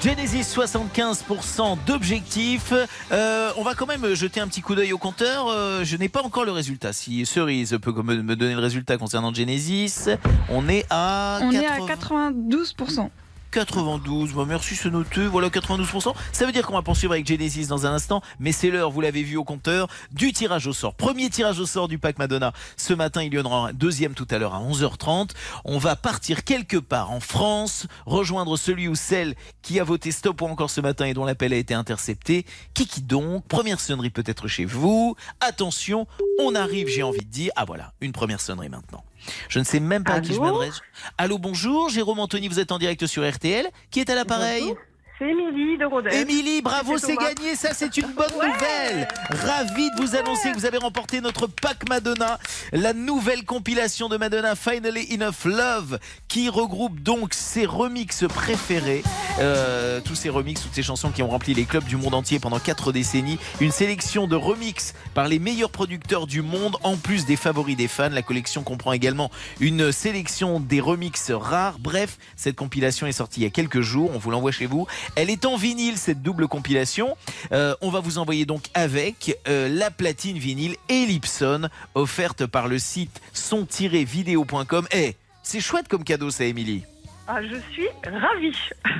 Genesis 0.03 0.55
75% 0.55 1.77
d'objectifs. 1.85 2.73
Euh, 3.11 3.51
on 3.55 3.61
va 3.63 3.75
quand 3.75 3.85
même 3.85 4.15
jeter 4.15 4.39
un 4.39 4.47
petit 4.47 4.61
coup 4.61 4.73
d'œil 4.73 4.93
au 4.93 4.97
compteur. 4.97 5.47
Euh, 5.47 5.83
je 5.83 5.95
n'ai 5.95 6.09
pas 6.09 6.23
encore 6.23 6.43
le 6.43 6.51
résultat. 6.51 6.91
Si 6.91 7.23
Cerise 7.27 7.77
peut 7.79 7.93
me, 8.01 8.23
me 8.23 8.35
donner 8.35 8.55
le 8.55 8.59
résultat 8.61 8.97
concernant 8.97 9.31
Genesis, 9.31 10.09
on 10.49 10.67
est 10.67 10.87
à 10.89 11.39
On 11.43 11.51
est 11.51 11.67
à 11.67 11.77
80 11.85 12.31
92%. 12.31 13.09
92, 13.51 14.33
bah 14.33 14.45
merci 14.47 14.75
c'est 14.75 14.89
noté, 14.89 15.27
voilà 15.27 15.49
92%. 15.49 16.13
Ça 16.31 16.45
veut 16.45 16.51
dire 16.51 16.65
qu'on 16.65 16.73
va 16.73 16.81
poursuivre 16.81 17.13
avec 17.13 17.27
Genesis 17.27 17.67
dans 17.67 17.85
un 17.85 17.93
instant, 17.93 18.21
mais 18.39 18.51
c'est 18.51 18.69
l'heure, 18.69 18.91
vous 18.91 19.01
l'avez 19.01 19.23
vu 19.23 19.35
au 19.37 19.43
compteur, 19.43 19.87
du 20.11 20.31
tirage 20.31 20.67
au 20.67 20.73
sort. 20.73 20.93
Premier 20.95 21.29
tirage 21.29 21.59
au 21.59 21.65
sort 21.65 21.87
du 21.87 21.97
pack 21.97 22.17
Madonna. 22.17 22.53
Ce 22.77 22.93
matin, 22.93 23.23
il 23.23 23.33
y 23.33 23.39
en 23.39 23.45
aura 23.45 23.69
un 23.69 23.73
deuxième 23.73 24.13
tout 24.13 24.27
à 24.31 24.37
l'heure 24.37 24.55
à 24.55 24.61
11h30. 24.61 25.31
On 25.65 25.77
va 25.77 25.95
partir 25.95 26.43
quelque 26.43 26.77
part 26.77 27.11
en 27.11 27.19
France, 27.19 27.87
rejoindre 28.05 28.57
celui 28.57 28.87
ou 28.87 28.95
celle 28.95 29.35
qui 29.61 29.79
a 29.79 29.83
voté 29.83 30.11
stop 30.11 30.41
ou 30.41 30.45
encore 30.45 30.69
ce 30.69 30.81
matin 30.81 31.05
et 31.05 31.13
dont 31.13 31.25
l'appel 31.25 31.53
a 31.53 31.57
été 31.57 31.73
intercepté. 31.73 32.45
Qui 32.73 32.87
donc? 33.01 33.45
Première 33.47 33.79
sonnerie 33.79 34.09
peut-être 34.09 34.47
chez 34.47 34.65
vous. 34.65 35.15
Attention, 35.39 36.07
on 36.39 36.55
arrive, 36.55 36.87
j'ai 36.87 37.03
envie 37.03 37.19
de 37.19 37.31
dire. 37.31 37.51
Ah 37.55 37.65
voilà, 37.65 37.93
une 38.01 38.11
première 38.11 38.41
sonnerie 38.41 38.69
maintenant. 38.69 39.03
Je 39.49 39.59
ne 39.59 39.63
sais 39.63 39.79
même 39.79 40.03
pas 40.03 40.13
à 40.13 40.21
qui 40.21 40.33
je 40.33 40.39
m'adresse. 40.39 40.81
Allô, 41.17 41.37
bonjour. 41.37 41.89
Jérôme 41.89 42.19
Anthony, 42.19 42.47
vous 42.47 42.59
êtes 42.59 42.71
en 42.71 42.77
direct 42.77 43.05
sur 43.07 43.29
RTL. 43.29 43.67
Qui 43.89 43.99
est 43.99 44.09
à 44.09 44.15
l'appareil? 44.15 44.61
Bonjour, 44.61 44.77
C'est 45.21 45.29
Émilie 45.29 45.77
de 45.77 45.85
Rodez. 45.85 46.15
Émilie, 46.19 46.63
bravo, 46.63 46.97
C'est 46.97 47.15
gagné. 47.15 47.55
Ça, 47.55 47.75
c'est 47.75 47.95
une 47.95 48.07
bonne 48.07 48.31
nouvelle. 48.33 49.07
Ravi 49.29 49.87
de 49.91 50.01
vous 50.01 50.15
annoncer 50.15 50.51
que 50.51 50.57
vous 50.57 50.65
avez 50.65 50.79
remporté 50.79 51.21
notre 51.21 51.45
pack 51.45 51.87
Madonna, 51.87 52.39
la 52.71 52.93
nouvelle 52.93 53.45
compilation 53.45 54.09
de 54.09 54.17
Madonna 54.17 54.55
Finally 54.55 55.13
Enough 55.13 55.45
Love, 55.45 55.99
qui 56.27 56.49
regroupe 56.49 57.01
donc 57.01 57.35
ses 57.35 57.67
remixes 57.67 58.25
préférés. 58.27 59.03
euh, 59.39 60.01
tous 60.03 60.15
ces 60.15 60.29
remixes, 60.29 60.63
toutes 60.63 60.73
ces 60.73 60.81
chansons 60.81 61.11
qui 61.11 61.21
ont 61.21 61.29
rempli 61.29 61.53
les 61.53 61.65
clubs 61.65 61.85
du 61.85 61.97
monde 61.97 62.15
entier 62.15 62.39
pendant 62.39 62.59
4 62.59 62.91
décennies. 62.91 63.37
Une 63.59 63.71
sélection 63.71 64.25
de 64.25 64.35
remixes 64.35 64.95
par 65.13 65.27
les 65.27 65.37
meilleurs 65.37 65.69
producteurs 65.69 66.25
du 66.25 66.41
monde, 66.41 66.77
en 66.81 66.97
plus 66.97 67.27
des 67.27 67.35
favoris 67.35 67.77
des 67.77 67.87
fans. 67.87 68.09
La 68.09 68.23
collection 68.23 68.63
comprend 68.63 68.91
également 68.91 69.29
une 69.59 69.91
sélection 69.91 70.59
des 70.59 70.81
remixes 70.81 71.29
rares. 71.29 71.77
Bref, 71.77 72.17
cette 72.35 72.55
compilation 72.55 73.05
est 73.05 73.11
sortie 73.11 73.41
il 73.41 73.43
y 73.43 73.47
a 73.47 73.51
quelques 73.51 73.81
jours. 73.81 74.09
On 74.15 74.17
vous 74.17 74.31
l'envoie 74.31 74.51
chez 74.51 74.65
vous. 74.65 74.87
Elle 75.15 75.29
est 75.29 75.45
en 75.45 75.57
vinyle, 75.57 75.97
cette 75.97 76.21
double 76.21 76.47
compilation. 76.47 77.17
Euh, 77.51 77.75
on 77.81 77.89
va 77.89 77.99
vous 77.99 78.17
envoyer 78.17 78.45
donc 78.45 78.63
avec 78.73 79.37
euh, 79.47 79.67
la 79.67 79.91
platine 79.91 80.37
vinyle 80.37 80.75
Ellipson, 80.89 81.67
offerte 81.95 82.45
par 82.45 82.67
le 82.67 82.79
site 82.79 83.21
son-vidéo.com. 83.33 84.87
Eh, 84.93 85.15
c'est 85.43 85.59
chouette 85.59 85.87
comme 85.87 86.03
cadeau, 86.03 86.29
ça, 86.31 86.45
Émilie. 86.45 86.83
Ah, 87.27 87.41
je 87.43 87.55
suis 87.71 87.87
ravie. 88.03 88.55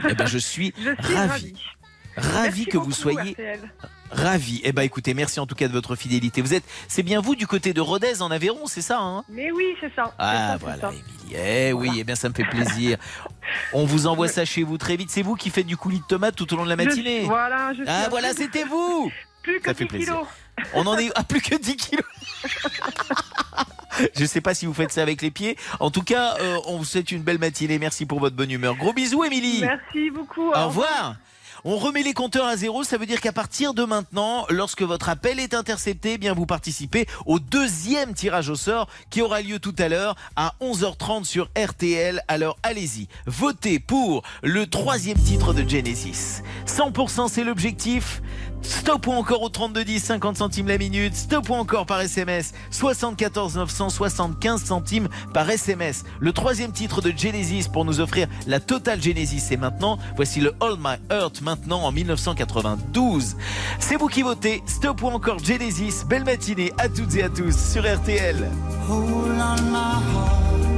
Eh 0.10 0.14
ben, 0.14 0.26
je 0.26 0.38
suis, 0.38 0.74
Je 0.78 1.04
suis 1.04 1.16
ravi. 1.16 1.30
ravie. 1.30 1.56
Ravi 2.18 2.34
Merci 2.44 2.66
que 2.66 2.78
vous 2.78 2.92
soyez 2.92 3.32
RTL. 3.32 3.60
Ravi. 4.12 4.62
Eh 4.64 4.72
ben, 4.72 4.84
écoutez, 4.84 5.14
merci 5.14 5.40
en 5.40 5.46
tout 5.46 5.56
cas 5.56 5.68
de 5.68 5.74
votre 5.74 5.96
fidélité. 5.96 6.42
Vous 6.42 6.54
êtes, 6.54 6.64
c'est 6.88 7.04
bien 7.04 7.22
vous 7.22 7.36
du 7.36 7.48
côté 7.48 7.74
de 7.74 7.82
Rodez 7.82 8.22
en 8.22 8.32
Aveyron, 8.32 8.68
c'est 8.68 8.82
ça, 8.82 9.00
hein? 9.00 9.24
Mais 9.30 9.52
oui, 9.52 9.76
c'est 9.80 9.94
ça. 9.96 10.14
Ah, 10.20 10.52
ça, 10.52 10.58
voilà. 10.58 10.90
Émilie. 10.90 11.36
Eh 11.44 11.74
oui, 11.74 11.90
eh 11.98 12.04
bien, 12.04 12.16
ça 12.16 12.30
me 12.30 12.34
fait 12.34 12.44
plaisir. 12.46 12.98
On 13.74 13.86
vous 13.86 14.08
envoie 14.08 14.28
ça 14.28 14.46
chez 14.46 14.64
vous 14.64 14.78
très 14.78 14.98
vite. 14.98 15.10
C'est 15.10 15.22
vous 15.22 15.36
qui 15.36 15.50
faites 15.50 15.66
du 15.66 15.78
coulis 15.78 16.00
de 16.00 16.06
tomate 16.06 16.36
tout 16.36 16.54
au 16.54 16.58
long 16.58 16.66
de 16.66 16.70
la 16.70 16.76
matinée. 16.76 17.22
voilà, 17.22 17.74
je 17.74 17.84
ah, 17.88 18.08
voilà, 18.10 18.34
c'était 18.34 18.64
vous. 18.66 19.12
Plus 19.44 19.60
que 19.60 19.70
Ça 19.70 19.74
fait 19.74 19.86
10 19.86 19.90
plaisir. 19.90 20.14
kilos. 20.14 20.28
On 20.74 20.86
en 20.86 20.98
est 20.98 21.10
à 21.18 21.24
plus 21.24 21.42
que 21.42 21.56
10 21.56 21.76
kilos. 21.78 22.06
Je 24.18 24.26
sais 24.26 24.42
pas 24.42 24.54
si 24.54 24.66
vous 24.66 24.74
faites 24.74 24.92
ça 24.92 25.02
avec 25.02 25.22
les 25.22 25.32
pieds. 25.32 25.58
En 25.80 25.92
tout 25.92 26.04
cas, 26.04 26.36
euh, 26.40 26.58
on 26.68 26.78
vous 26.78 26.86
souhaite 26.86 27.12
une 27.12 27.22
belle 27.24 27.40
matinée. 27.40 27.80
Merci 27.80 28.06
pour 28.06 28.20
votre 28.20 28.36
bonne 28.36 28.52
humeur. 28.52 28.76
Gros 28.76 28.94
bisous, 28.94 29.24
Émilie. 29.24 29.62
Merci 29.62 30.10
beaucoup. 30.12 30.52
Au 30.52 30.68
revoir. 30.68 31.16
On 31.64 31.78
remet 31.78 32.02
les 32.02 32.14
compteurs 32.14 32.48
à 32.48 32.58
zéro, 32.58 32.84
ça 32.84 32.98
veut 32.98 33.06
dire 33.06 33.22
qu'à 33.22 33.32
partir 33.32 33.76
de 33.76 33.84
maintenant, 33.84 34.48
lorsque 34.50 34.82
votre 34.82 35.10
appel 35.10 35.40
est 35.40 35.54
intercepté, 35.54 36.14
eh 36.14 36.18
bien 36.18 36.34
vous 36.34 36.48
participez 36.48 37.06
au 37.28 37.38
deuxième 37.38 38.16
tirage 38.16 38.50
au 38.50 38.56
sort 38.56 38.88
qui 39.12 39.22
aura 39.22 39.42
lieu 39.42 39.60
tout 39.60 39.76
à 39.78 39.88
l'heure 39.88 40.16
à 40.36 40.56
11h30 40.60 41.24
sur 41.24 41.52
RTL. 41.56 42.24
Alors 42.28 42.58
allez-y, 42.64 43.08
votez 43.28 43.78
pour 43.78 44.24
le 44.42 44.66
troisième 44.66 45.20
titre 45.20 45.54
de 45.54 45.68
Genesis. 45.70 46.42
100% 46.66 47.30
c'est 47.30 47.44
l'objectif. 47.44 48.24
Stop 48.62 49.08
ou 49.08 49.12
encore 49.12 49.42
au 49.42 49.50
3210, 49.50 50.04
50 50.04 50.38
centimes 50.38 50.68
la 50.68 50.78
minute. 50.78 51.16
Stop 51.16 51.50
ou 51.50 51.54
encore 51.54 51.86
par 51.86 52.02
SMS, 52.02 52.54
74 52.72 53.56
975 53.56 54.64
centimes 54.64 55.08
par 55.34 55.50
SMS. 55.50 56.04
Le 56.20 56.32
troisième 56.34 56.72
titre 56.72 57.02
de 57.02 57.12
Genesis 57.16 57.68
pour 57.72 57.86
nous 57.86 58.00
offrir 58.00 58.28
la 58.48 58.60
totale 58.60 59.02
Genesis. 59.02 59.52
Et 59.52 59.58
maintenant, 59.58 59.98
voici 60.16 60.42
le 60.42 60.54
All 60.62 60.78
My 60.78 60.96
Earth 61.12 61.42
maintenant 61.42 61.82
en 61.84 61.92
1992. 61.92 63.36
C'est 63.80 63.96
vous 63.96 64.08
qui 64.08 64.22
votez. 64.22 64.64
Stop 64.66 65.02
ou 65.04 65.08
encore 65.08 65.40
Genesis. 65.40 66.06
Belle 66.08 66.26
matinée 66.26 66.72
à 66.78 66.90
toutes 66.90 67.16
et 67.16 67.24
à 67.24 67.30
tous 67.30 67.56
sur 67.56 67.84
RTL. 67.84 68.50
Hold 68.90 69.38
my 69.72 69.82
heart. 70.14 70.71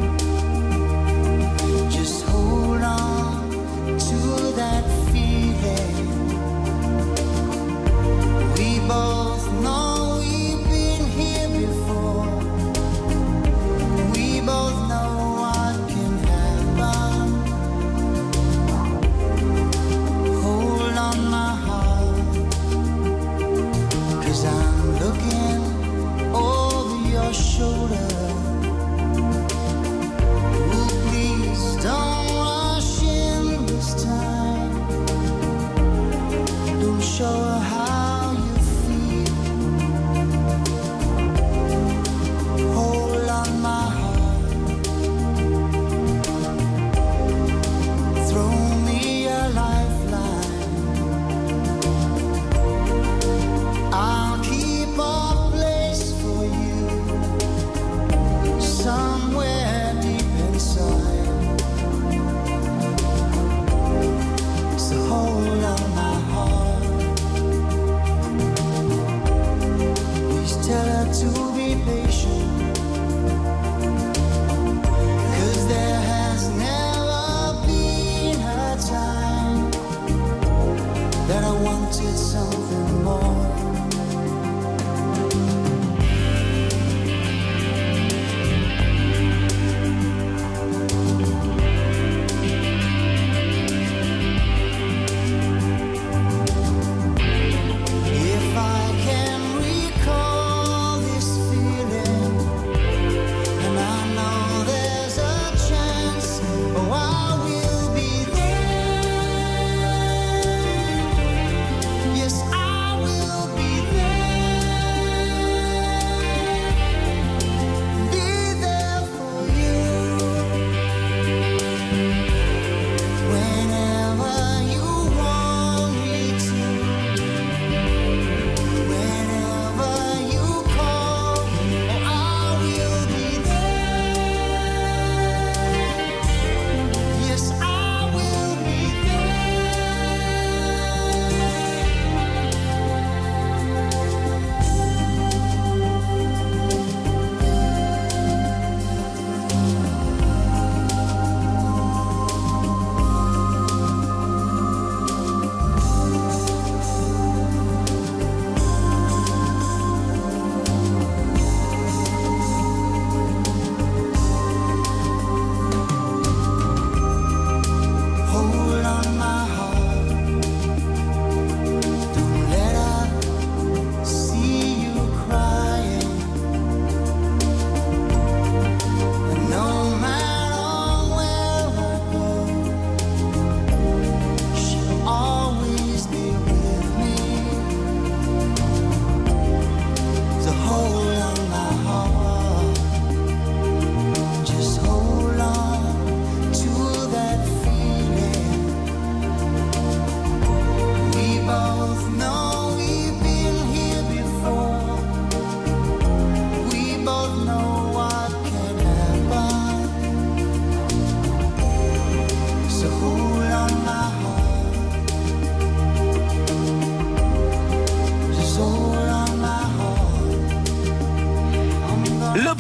people. 8.64 9.33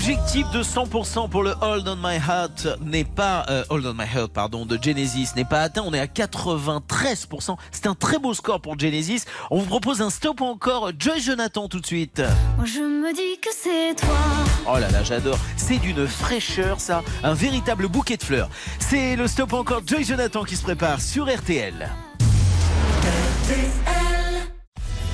Positif 0.06 0.52
de 0.52 0.62
100% 0.62 1.30
pour 1.30 1.44
le 1.44 1.54
Hold 1.62 1.88
on 1.88 1.96
My 1.96 2.18
Heart 2.18 2.68
n'est 2.82 3.06
pas 3.06 3.46
euh, 3.50 3.64
Hold 3.70 3.86
on 3.86 3.94
My 3.94 4.04
Heart 4.04 4.34
pardon 4.34 4.66
de 4.66 4.78
Genesis 4.82 5.30
n'est 5.38 5.46
pas 5.46 5.62
atteint. 5.62 5.82
On 5.86 5.94
est 5.94 6.00
à 6.00 6.08
93%. 6.08 7.56
C'est 7.72 7.88
un 7.88 7.96
très 7.96 8.20
beau 8.20 8.34
score 8.34 8.60
pour 8.60 8.78
Genesis. 8.78 9.24
On 9.50 9.60
vous 9.60 9.66
propose 9.66 10.02
un 10.02 10.10
stop 10.10 10.42
ou 10.42 10.44
encore 10.44 10.92
Joy 11.00 11.22
Jonathan 11.22 11.70
tout 11.70 11.80
de 11.80 11.86
suite. 11.86 12.22
Moi 12.58 12.66
je 12.66 12.80
me 12.80 13.14
dis 13.14 13.40
que 13.40 13.48
c'est 13.56 13.96
toi. 13.96 14.18
Oh 14.68 14.78
là 14.78 14.92
là, 14.92 15.06
j'adore. 15.06 15.40
C'est 15.56 15.78
d'une 15.78 16.06
fraîcheur 16.06 16.82
ça, 16.82 17.02
un 17.24 17.34
véritable 17.34 17.88
bouquet 17.88 18.18
de 18.18 18.24
fleurs. 18.24 18.50
C'est 18.80 19.16
le 19.16 19.26
stop 19.30 19.54
ou 19.54 19.56
encore 19.56 19.84
Joy 19.88 20.04
Jonathan 20.04 20.44
qui 20.44 20.58
se 20.58 20.64
prépare 20.64 21.00
sur 21.00 21.34
RTL. 21.34 21.90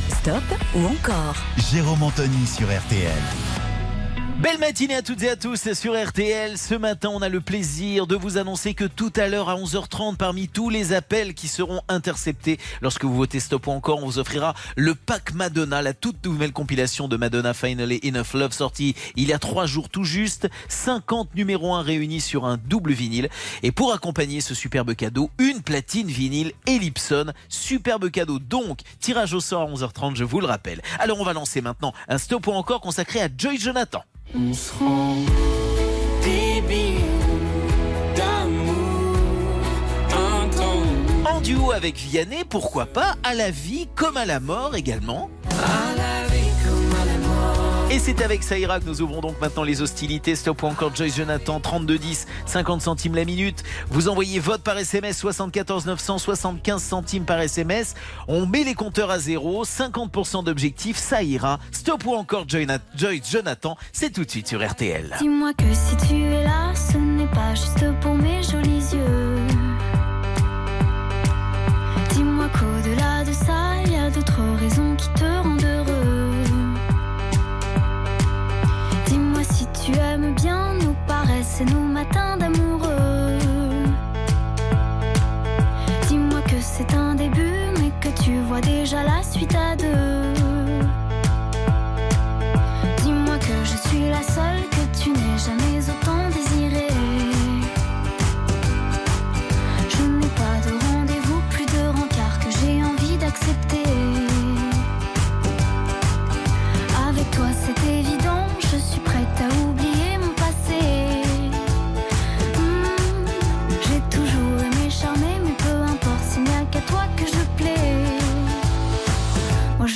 Stop 0.08 0.44
ou 0.74 0.88
encore? 0.88 1.36
Jérôme 1.72 2.02
Anthony 2.02 2.48
sur 2.48 2.66
RTL. 2.66 3.59
Belle 4.40 4.58
matinée 4.58 4.96
à 4.96 5.02
toutes 5.02 5.22
et 5.24 5.30
à 5.30 5.36
tous 5.36 5.74
sur 5.74 6.02
RTL. 6.02 6.58
Ce 6.58 6.74
matin, 6.74 7.10
on 7.12 7.22
a 7.22 7.28
le 7.28 7.42
plaisir 7.42 8.08
de 8.08 8.16
vous 8.16 8.38
annoncer 8.38 8.74
que 8.74 8.86
tout 8.86 9.12
à 9.18 9.28
l'heure 9.28 9.50
à 9.50 9.58
11h30, 9.58 10.16
parmi 10.16 10.48
tous 10.48 10.70
les 10.70 10.94
appels 10.94 11.34
qui 11.34 11.50
seront 11.50 11.82
interceptés 11.90 12.58
lorsque 12.82 13.04
vous 13.04 13.14
votez 13.14 13.42
Stop 13.42 13.68
ou 13.68 13.72
encore, 13.72 14.02
on 14.02 14.06
vous 14.06 14.18
offrira 14.18 14.54
le 14.78 14.96
pack 14.96 15.34
Madonna, 15.34 15.82
la 15.82 15.94
toute 15.94 16.26
nouvelle 16.26 16.54
compilation 16.54 17.10
de 17.10 17.18
Madonna 17.18 17.54
Finally 17.54 18.00
Enough 18.02 18.34
Love 18.34 18.54
sortie 18.54 18.96
il 19.18 19.28
y 19.28 19.34
a 19.34 19.40
trois 19.40 19.66
jours 19.66 19.90
tout 19.90 20.06
juste. 20.06 20.48
50 20.70 21.36
numéros 21.36 21.76
1 21.76 21.82
réunis 21.82 22.22
sur 22.22 22.46
un 22.46 22.56
double 22.56 22.94
vinyle. 22.94 23.28
Et 23.62 23.74
pour 23.74 23.92
accompagner 23.92 24.40
ce 24.40 24.56
superbe 24.56 24.96
cadeau, 24.96 25.32
une 25.38 25.62
platine 25.62 26.08
vinyle 26.08 26.54
Ellipson. 26.66 27.34
Superbe 27.50 28.10
cadeau 28.10 28.40
donc, 28.40 28.80
tirage 29.02 29.34
au 29.34 29.42
sort 29.42 29.64
à 29.64 29.66
11h30, 29.66 30.16
je 30.16 30.24
vous 30.24 30.40
le 30.40 30.48
rappelle. 30.48 30.82
Alors 30.98 31.20
on 31.20 31.26
va 31.26 31.34
lancer 31.34 31.60
maintenant 31.60 31.94
un 32.08 32.18
Stop 32.18 32.48
ou 32.48 32.52
encore 32.52 32.80
consacré 32.80 33.22
à 33.22 33.28
Joy 33.38 33.58
Jonathan. 33.58 34.02
On 34.36 34.54
se 34.54 34.72
rend 34.78 35.16
d'amour. 38.16 38.76
En 41.26 41.42
duo 41.42 41.72
avec 41.72 41.98
Vianney, 41.98 42.44
pourquoi 42.48 42.86
pas, 42.86 43.16
à 43.24 43.34
la 43.34 43.50
vie 43.50 43.88
comme 43.96 44.18
à 44.18 44.26
la 44.26 44.40
mort 44.40 44.76
également. 44.76 45.30
À 45.50 45.96
la 45.96 46.28
vie 46.28 46.39
Et 47.92 47.98
c'est 47.98 48.22
avec 48.22 48.44
Saïra 48.44 48.80
que 48.80 48.86
nous 48.86 49.02
ouvrons 49.02 49.20
donc 49.20 49.42
maintenant 49.42 49.64
les 49.64 49.82
hostilités. 49.82 50.36
Stop 50.36 50.62
ou 50.62 50.68
encore 50.68 50.96
Joyce 50.96 51.16
Jonathan, 51.18 51.60
3210, 51.60 52.28
50 52.46 52.82
centimes 52.84 53.16
la 53.16 53.26
minute. 53.26 53.64
Vous 53.90 54.10
envoyez 54.10 54.40
vote 54.40 54.62
par 54.62 54.78
SMS 54.78 55.18
74 55.18 55.88
900, 55.88 56.20
75 56.20 56.84
centimes 56.84 57.26
par 57.26 57.40
SMS. 57.40 57.96
On 58.28 58.46
met 58.46 58.64
les 58.64 58.76
compteurs 58.76 59.10
à 59.10 59.18
zéro, 59.18 59.66
50% 59.66 60.44
d'objectif, 60.44 60.98
ça 60.98 61.24
ira. 61.24 61.58
Stop 61.72 62.06
ou 62.06 62.14
encore 62.14 62.46
Joy- 62.48 62.68
Joyce 62.96 63.32
Jonathan, 63.32 63.76
c'est 63.92 64.12
tout 64.12 64.24
de 64.24 64.30
suite 64.30 64.48
sur 64.48 64.64
RTL. 64.64 65.16
Dis-moi 65.20 65.54
que 65.54 65.64
si 65.74 65.98
tu 66.08 66.22
es 66.22 66.44
là, 66.44 66.72
ce 66.76 66.98
n'est 66.98 67.26
pas 67.28 67.56
juste 67.56 67.86
pour 68.02 68.14
mes 68.14 68.44
jolis 68.44 68.94
yeux. 68.94 69.38
Dis-moi 72.12 72.50
qu'au-delà 72.54 73.24
de 73.24 73.34
ça, 73.34 73.82
il 73.84 73.94
y 73.94 73.96
a 73.96 74.12
d'autres 74.12 74.42
raisons 74.60 74.96
qui 74.96 75.10
te 75.20 75.24
rendent 75.26 75.64
heureux. 75.64 75.99
Tu 79.92 80.00
aimes 80.00 80.34
bien 80.36 80.74
nos 80.76 80.96
paresses 81.08 81.62
et 81.62 81.66
nos 81.66 81.82
matins 81.82 82.38
d'amoureux. 82.38 83.38
Dis-moi 86.08 86.42
que 86.42 86.60
c'est 86.62 86.94
un 86.94 87.16
début, 87.16 87.72
mais 87.80 87.92
que 88.02 88.10
tu 88.24 88.40
vois 88.48 88.62
déjà 88.62 89.04
la 89.04 89.24
suite 89.24 89.56
à 89.56 89.76
deux. 89.76 90.39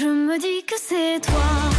Je 0.04 0.10
me 0.10 0.38
dis 0.38 0.66
que 0.66 0.76
c'est 0.78 1.22
toi. 1.22 1.74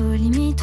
Aux 0.00 0.12
limites 0.12 0.53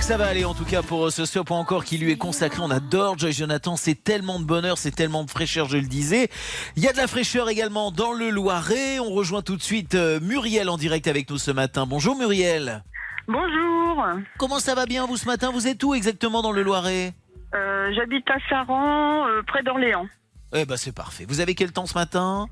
que 0.00 0.06
ça 0.06 0.16
va 0.16 0.28
aller 0.28 0.46
en 0.46 0.54
tout 0.54 0.64
cas 0.64 0.80
pour 0.82 1.06
euh, 1.06 1.10
ce 1.10 1.26
stop 1.26 1.50
encore 1.50 1.84
qui 1.84 1.98
lui 1.98 2.10
est 2.10 2.16
consacré. 2.16 2.62
On 2.62 2.70
adore 2.70 3.18
Joyce 3.18 3.36
Jonathan, 3.36 3.76
c'est 3.76 4.02
tellement 4.02 4.40
de 4.40 4.46
bonheur, 4.46 4.78
c'est 4.78 4.90
tellement 4.92 5.24
de 5.24 5.30
fraîcheur, 5.30 5.68
je 5.68 5.76
le 5.76 5.86
disais. 5.86 6.30
Il 6.76 6.82
y 6.82 6.88
a 6.88 6.92
de 6.92 6.96
la 6.96 7.06
fraîcheur 7.06 7.50
également 7.50 7.90
dans 7.92 8.14
le 8.14 8.30
Loiret. 8.30 8.98
On 8.98 9.10
rejoint 9.10 9.42
tout 9.42 9.56
de 9.56 9.62
suite 9.62 9.94
euh, 9.94 10.18
Muriel 10.20 10.70
en 10.70 10.78
direct 10.78 11.06
avec 11.06 11.28
nous 11.28 11.36
ce 11.36 11.50
matin. 11.50 11.84
Bonjour 11.86 12.16
Muriel. 12.16 12.82
Bonjour. 13.28 14.02
Comment 14.38 14.58
ça 14.58 14.74
va 14.74 14.86
bien 14.86 15.06
vous 15.06 15.18
ce 15.18 15.26
matin? 15.26 15.50
Vous 15.52 15.68
êtes 15.68 15.82
où 15.84 15.94
exactement 15.94 16.40
dans 16.40 16.52
le 16.52 16.62
Loiret? 16.62 17.12
Euh, 17.54 17.92
J'habite 17.94 18.28
à 18.30 18.38
Saran, 18.48 19.26
euh, 19.28 19.42
près 19.46 19.62
d'Orléans. 19.62 20.06
Eh 20.54 20.64
ben 20.64 20.78
c'est 20.78 20.94
parfait. 20.94 21.26
Vous 21.28 21.40
avez 21.40 21.54
quel 21.54 21.72
temps 21.72 21.86
ce 21.86 21.94
matin? 21.94 22.46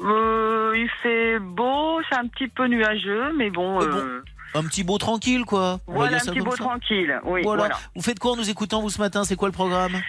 Euh, 0.00 0.72
il 0.74 0.88
fait 1.02 1.38
beau, 1.38 2.00
c'est 2.08 2.16
un 2.16 2.26
petit 2.28 2.48
peu 2.48 2.66
nuageux, 2.66 3.32
mais 3.36 3.50
bon. 3.50 3.82
euh, 3.82 4.22
Un 4.54 4.64
petit 4.64 4.82
beau 4.84 4.98
tranquille 4.98 5.44
quoi. 5.44 5.80
On 5.86 5.94
voilà, 5.94 6.16
un 6.16 6.20
petit 6.20 6.40
beau 6.40 6.52
ça. 6.52 6.56
tranquille. 6.58 7.20
Oui, 7.24 7.42
Voilà. 7.42 7.62
voilà. 7.64 7.78
Vous 7.94 8.02
faites 8.02 8.18
quoi 8.18 8.32
en 8.32 8.36
nous 8.36 8.48
écoutant 8.50 8.80
vous 8.80 8.90
ce 8.90 8.98
matin? 8.98 9.24
C'est 9.24 9.36
quoi 9.36 9.48
le 9.48 9.52
programme? 9.52 10.00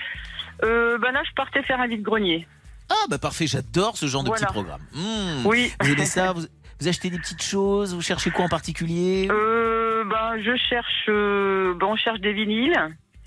Euh, 0.64 0.98
ben 0.98 1.12
là, 1.12 1.22
je 1.28 1.34
partais 1.36 1.62
faire 1.64 1.80
un 1.80 1.88
vide-grenier. 1.88 2.48
Ah 2.90 3.06
bah 3.10 3.18
parfait, 3.20 3.48
j'adore 3.48 3.98
ce 3.98 4.08
genre 4.08 4.24
de 4.24 4.32
petit 4.32 4.46
programme. 4.46 4.82
Hmm. 4.94 5.46
Oui. 5.46 5.72
Vous 5.82 5.92
aimez 5.92 6.06
ça? 6.06 6.34
Vous, 6.34 6.42
vous 6.82 6.88
achetez 6.88 7.10
des 7.10 7.18
petites 7.20 7.44
choses? 7.44 7.94
Vous 7.94 8.02
cherchez 8.02 8.32
quoi 8.32 8.46
en 8.46 8.50
particulier? 8.50 9.28
Euh, 9.30 10.04
ben, 10.06 10.42
je 10.42 10.56
cherche, 10.70 11.06
euh, 11.10 11.74
ben, 11.80 11.88
on 11.88 11.96
cherche 11.96 12.20
des 12.20 12.34
vinyles. 12.34 12.74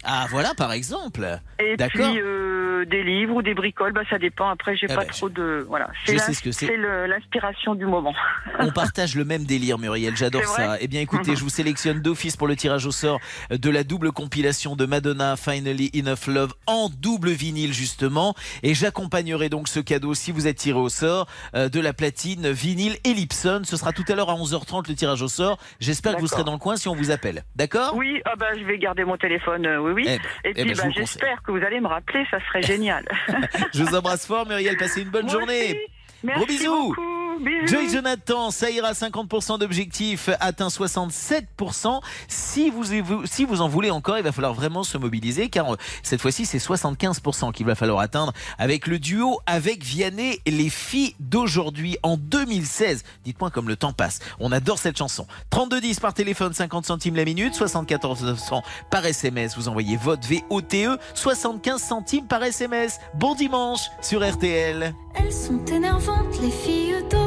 Ah 0.05 0.27
voilà 0.31 0.53
par 0.57 0.73
exemple. 0.73 1.39
Et 1.59 1.77
D'accord. 1.77 2.11
puis 2.11 2.21
euh, 2.21 2.85
des 2.87 3.03
livres 3.03 3.37
ou 3.37 3.43
des 3.43 3.55
bricoles, 3.55 3.93
bah, 3.93 4.03
ça 4.11 4.19
dépend. 4.19 4.49
Après, 4.49 4.77
j'ai 4.77 4.87
Eh 4.91 4.95
pas 4.95 5.05
ben, 5.05 5.11
trop 5.11 5.29
de. 5.29 5.65
Voilà. 5.69 5.89
je 6.07 6.17
ce 6.17 6.43
que 6.43 6.51
c'est. 6.53 6.77
le- 6.77 7.07
l'inspiration 7.07 7.75
du 7.75 7.87
moment. 7.87 8.15
On 8.59 8.71
partage 8.71 9.15
le 9.15 9.25
même 9.25 9.45
délire, 9.45 9.79
Muriel. 9.79 10.17
J'adore 10.23 10.43
C'est 10.45 10.63
ça. 10.63 10.77
Eh 10.81 10.89
bien, 10.89 11.01
écoutez, 11.01 11.37
je 11.37 11.43
vous 11.43 11.49
sélectionne 11.51 12.01
d'office 12.01 12.37
pour 12.37 12.49
le 12.49 12.57
tirage 12.57 12.87
au 12.87 12.91
sort 12.91 13.21
de 13.51 13.71
la 13.71 13.85
double 13.85 14.13
compilation 14.13 14.77
de 14.77 14.87
Madonna 14.87 15.37
Finally 15.37 15.91
Enough 15.95 16.27
Love 16.27 16.55
en 16.67 16.89
double 16.89 17.31
vinyle, 17.31 17.73
justement. 17.73 18.35
Et 18.63 18.75
j'accompagnerai 18.75 19.49
donc 19.49 19.69
ce 19.69 19.81
cadeau, 19.81 20.15
si 20.15 20.33
vous 20.33 20.47
êtes 20.47 20.57
tiré 20.57 20.79
au 20.79 20.89
sort, 20.89 21.27
euh, 21.55 21.69
de 21.69 21.81
la 21.81 21.93
platine 21.93 22.51
vinyle 22.51 22.97
Ellipson. 23.05 23.63
Ce 23.65 23.77
sera 23.77 23.93
tout 23.93 24.05
à 24.09 24.15
l'heure 24.15 24.31
à 24.31 24.35
11h30 24.35 24.89
le 24.89 24.95
tirage 24.95 25.23
au 25.23 25.29
sort. 25.29 25.59
J'espère 25.81 26.17
que 26.17 26.21
vous 26.21 26.27
serez 26.27 26.45
dans 26.45 26.53
le 26.53 26.59
coin 26.59 26.77
si 26.77 26.89
on 26.89 26.95
vous 26.95 27.11
appelle. 27.11 27.45
D'accord? 27.57 27.95
Oui, 27.97 28.21
ah 28.25 28.35
bah, 28.39 28.47
je 28.59 28.65
vais 28.65 28.79
garder 28.79 29.05
mon 29.05 29.17
téléphone, 29.17 29.67
euh, 29.67 29.79
oui, 29.81 29.92
oui. 29.93 30.05
Eh 30.07 30.19
ben, 30.19 30.25
Et 30.45 30.51
eh 30.51 30.65
puis, 30.65 30.75
ben, 30.75 30.77
bah, 30.77 30.91
j'espère 30.95 31.43
que 31.43 31.53
vous 31.53 31.65
allez 31.65 31.81
me 31.81 31.89
rappeler, 31.89 32.25
ça 32.31 32.39
serait 32.47 32.63
génial. 32.63 33.05
Je 33.75 33.83
vous 33.83 33.95
embrasse 33.95 34.27
fort, 34.27 34.47
Muriel. 34.47 34.77
Passez 34.77 35.03
une 35.03 35.11
bonne 35.11 35.27
Moi 35.27 35.33
journée. 35.33 35.65
aussi. 35.65 35.79
Merci 36.25 36.39
Gros 36.39 36.47
bisous. 36.47 36.89
beaucoup. 36.89 37.22
Bisous. 37.41 37.67
Joy 37.67 37.91
Jonathan, 37.91 38.51
ça 38.51 38.71
ira 38.71 38.93
50% 38.93 39.59
d'objectifs, 39.59 40.31
atteint 40.41 40.69
67%. 40.69 42.01
Si 42.29 42.71
vous, 42.71 42.85
si 43.27 43.45
vous 43.45 43.61
en 43.61 43.69
voulez 43.69 43.91
encore, 43.91 44.19
il 44.19 44.25
va 44.25 44.33
falloir 44.33 44.55
vraiment 44.55 44.85
se 44.85 44.99
mobiliser 44.99 45.49
car 45.49 45.75
euh, 45.75 45.77
cette 46.03 46.21
fois-ci, 46.21 46.47
c'est 46.47 46.59
75% 46.59 47.53
qu'il 47.53 47.67
va 47.67 47.75
falloir 47.75 48.01
atteindre 48.01 48.33
avec 48.59 48.87
le 48.87 48.99
duo 48.99 49.41
avec 49.47 49.85
Vianney 49.85 50.41
et 50.45 50.51
les 50.51 50.71
filles 50.71 51.15
d'aujourd'hui 51.21 51.99
en 52.03 52.17
2016. 52.17 53.03
Dites-moi 53.25 53.51
comme 53.51 53.69
le 53.69 53.77
temps 53.77 53.93
passe. 53.93 54.21
On 54.41 54.53
adore 54.53 54.79
cette 54.79 54.99
chanson. 54.99 55.27
3210 55.51 56.01
par 56.01 56.15
téléphone, 56.15 56.53
50 56.53 56.87
centimes 56.87 57.17
la 57.17 57.25
minute, 57.25 57.55
74 57.55 58.25
900 58.25 58.63
par 58.91 59.07
SMS. 59.07 59.57
Vous 59.57 59.69
envoyez 59.69 59.97
votre 59.97 60.29
VOTE, 60.29 60.99
75 61.15 61.73
E, 61.73 61.79
centimes 61.79 62.27
par 62.27 62.43
SMS. 62.43 62.99
Bon 63.15 63.35
dimanche 63.35 63.91
sur 64.01 64.27
RTL. 64.29 64.95
Elles 65.15 65.33
sont 65.33 65.65
énervantes, 65.67 66.41
les 66.41 66.51
filles 66.51 66.95
d'aujourd'hui. 67.03 67.22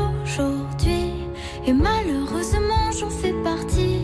Et 1.67 1.73
malheureusement, 1.73 2.91
j'en 2.99 3.09
fais 3.09 3.33
partie. 3.43 4.01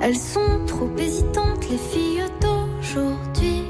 Elles 0.00 0.16
sont 0.16 0.64
trop 0.66 0.90
hésitantes, 0.98 1.68
les 1.70 1.78
filles 1.78 2.24
d'aujourd'hui. 2.40 3.64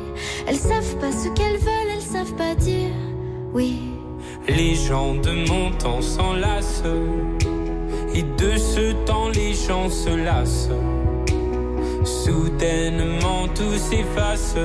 Elles 0.47 0.57
savent 0.57 0.97
pas 0.99 1.13
ce 1.13 1.29
qu'elles 1.29 1.59
veulent, 1.59 1.91
elles 1.95 2.03
savent 2.03 2.35
pas 2.35 2.55
dire 2.55 2.91
oui. 3.53 3.79
Les 4.49 4.75
gens 4.75 5.15
de 5.15 5.49
mon 5.49 5.71
temps 5.73 6.03
s'enlacent. 6.03 6.83
Et 8.15 8.23
de 8.23 8.57
ce 8.57 8.93
temps, 9.05 9.29
les 9.29 9.55
gens 9.55 9.89
se 9.89 10.11
lassent. 10.11 10.71
Soudainement, 12.05 13.49
tout 13.55 13.79
s'efface. 13.79 14.57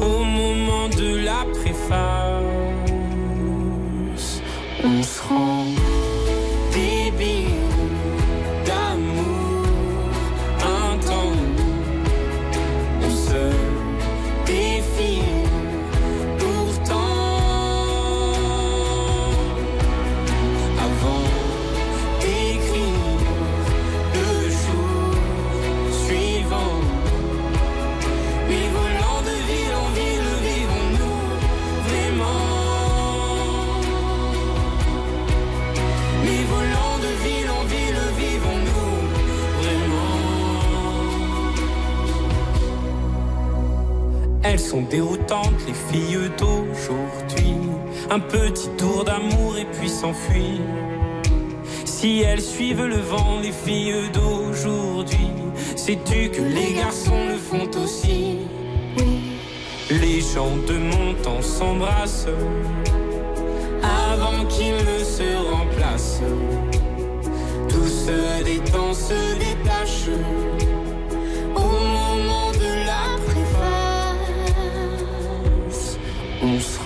Au 0.00 0.24
moment 0.24 0.88
de 0.88 1.24
la 1.24 1.44
préface, 1.52 2.79
on 4.84 5.02
se 5.02 5.20
rend 5.28 6.09
Elles 44.52 44.58
sont 44.58 44.82
déroutantes, 44.82 45.62
les 45.68 45.74
filles 45.74 46.28
d'aujourd'hui. 46.36 47.54
Un 48.10 48.18
petit 48.18 48.68
tour 48.76 49.04
d'amour 49.04 49.56
et 49.56 49.64
puis 49.64 49.88
s'enfuir. 49.88 50.58
Si 51.84 52.22
elles 52.22 52.40
suivent 52.40 52.84
le 52.84 52.96
vent, 52.96 53.38
les 53.40 53.52
filles 53.52 54.10
d'aujourd'hui, 54.12 55.30
sais-tu 55.76 56.30
que 56.30 56.42
les 56.42 56.74
garçons 56.74 57.28
le 57.28 57.36
font 57.36 57.70
aussi? 57.80 58.38
Les 59.88 60.20
gens 60.20 60.56
de 60.66 60.78
mon 60.78 61.14
temps 61.22 61.42
s'embrassent 61.42 62.26
avant 63.84 64.44
qu'ils 64.46 64.74
ne 64.74 65.04
se 65.04 65.28
remplacent. 65.54 66.22
Tout 67.68 67.86
se 67.86 68.42
détend, 68.42 68.94
se 68.94 69.38
détache 69.38 70.08
On 76.50 76.79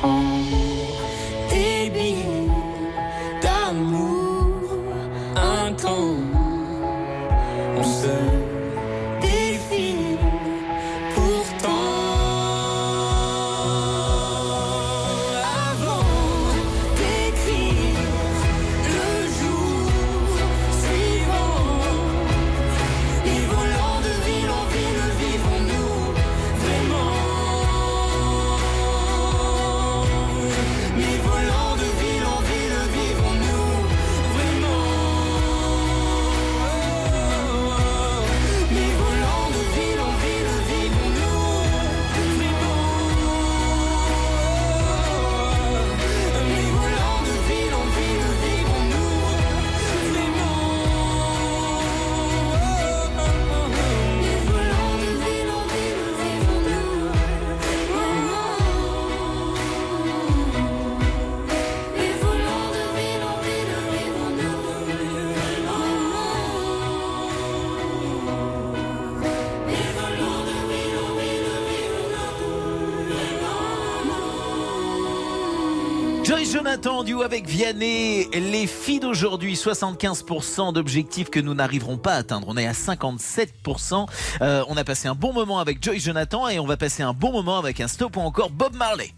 Duo 76.84 77.22
avec 77.22 77.48
Vianney. 77.48 78.28
Les 78.34 78.66
filles 78.66 79.00
d'aujourd'hui, 79.00 79.54
75% 79.54 80.74
d'objectifs 80.74 81.30
que 81.30 81.40
nous 81.40 81.54
n'arriverons 81.54 81.96
pas 81.96 82.12
à 82.12 82.16
atteindre. 82.16 82.46
On 82.50 82.58
est 82.58 82.66
à 82.66 82.72
57%. 82.72 84.06
Euh, 84.42 84.62
on 84.68 84.76
a 84.76 84.84
passé 84.84 85.08
un 85.08 85.14
bon 85.14 85.32
moment 85.32 85.60
avec 85.60 85.82
Joy 85.82 85.98
Jonathan 85.98 86.46
et 86.46 86.58
on 86.58 86.66
va 86.66 86.76
passer 86.76 87.02
un 87.02 87.14
bon 87.14 87.32
moment 87.32 87.56
avec 87.56 87.80
un 87.80 87.88
stop 87.88 88.18
ou 88.18 88.20
encore 88.20 88.50
Bob 88.50 88.76
Marley. 88.76 89.14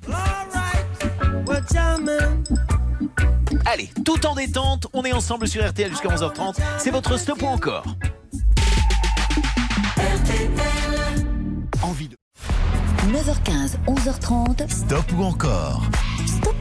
Allez, 3.64 3.90
tout 4.04 4.24
en 4.26 4.36
détente, 4.36 4.86
on 4.92 5.02
est 5.02 5.12
ensemble 5.12 5.48
sur 5.48 5.68
RTL 5.68 5.90
jusqu'à 5.90 6.08
11h30. 6.08 6.58
C'est 6.78 6.92
votre 6.92 7.18
stop 7.18 7.42
ou 7.42 7.46
encore 7.46 7.84
Envie 11.82 12.08
de 12.08 12.16
9h15, 13.08 13.76
11h30. 13.88 14.70
stop 14.70 15.04
ou 15.18 15.24
encore 15.24 15.82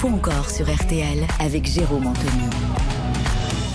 encore 0.07 0.49
sur 0.49 0.65
RTL 0.73 1.25
avec 1.39 1.65
Jérôme 1.65 2.07
Anthony. 2.07 2.84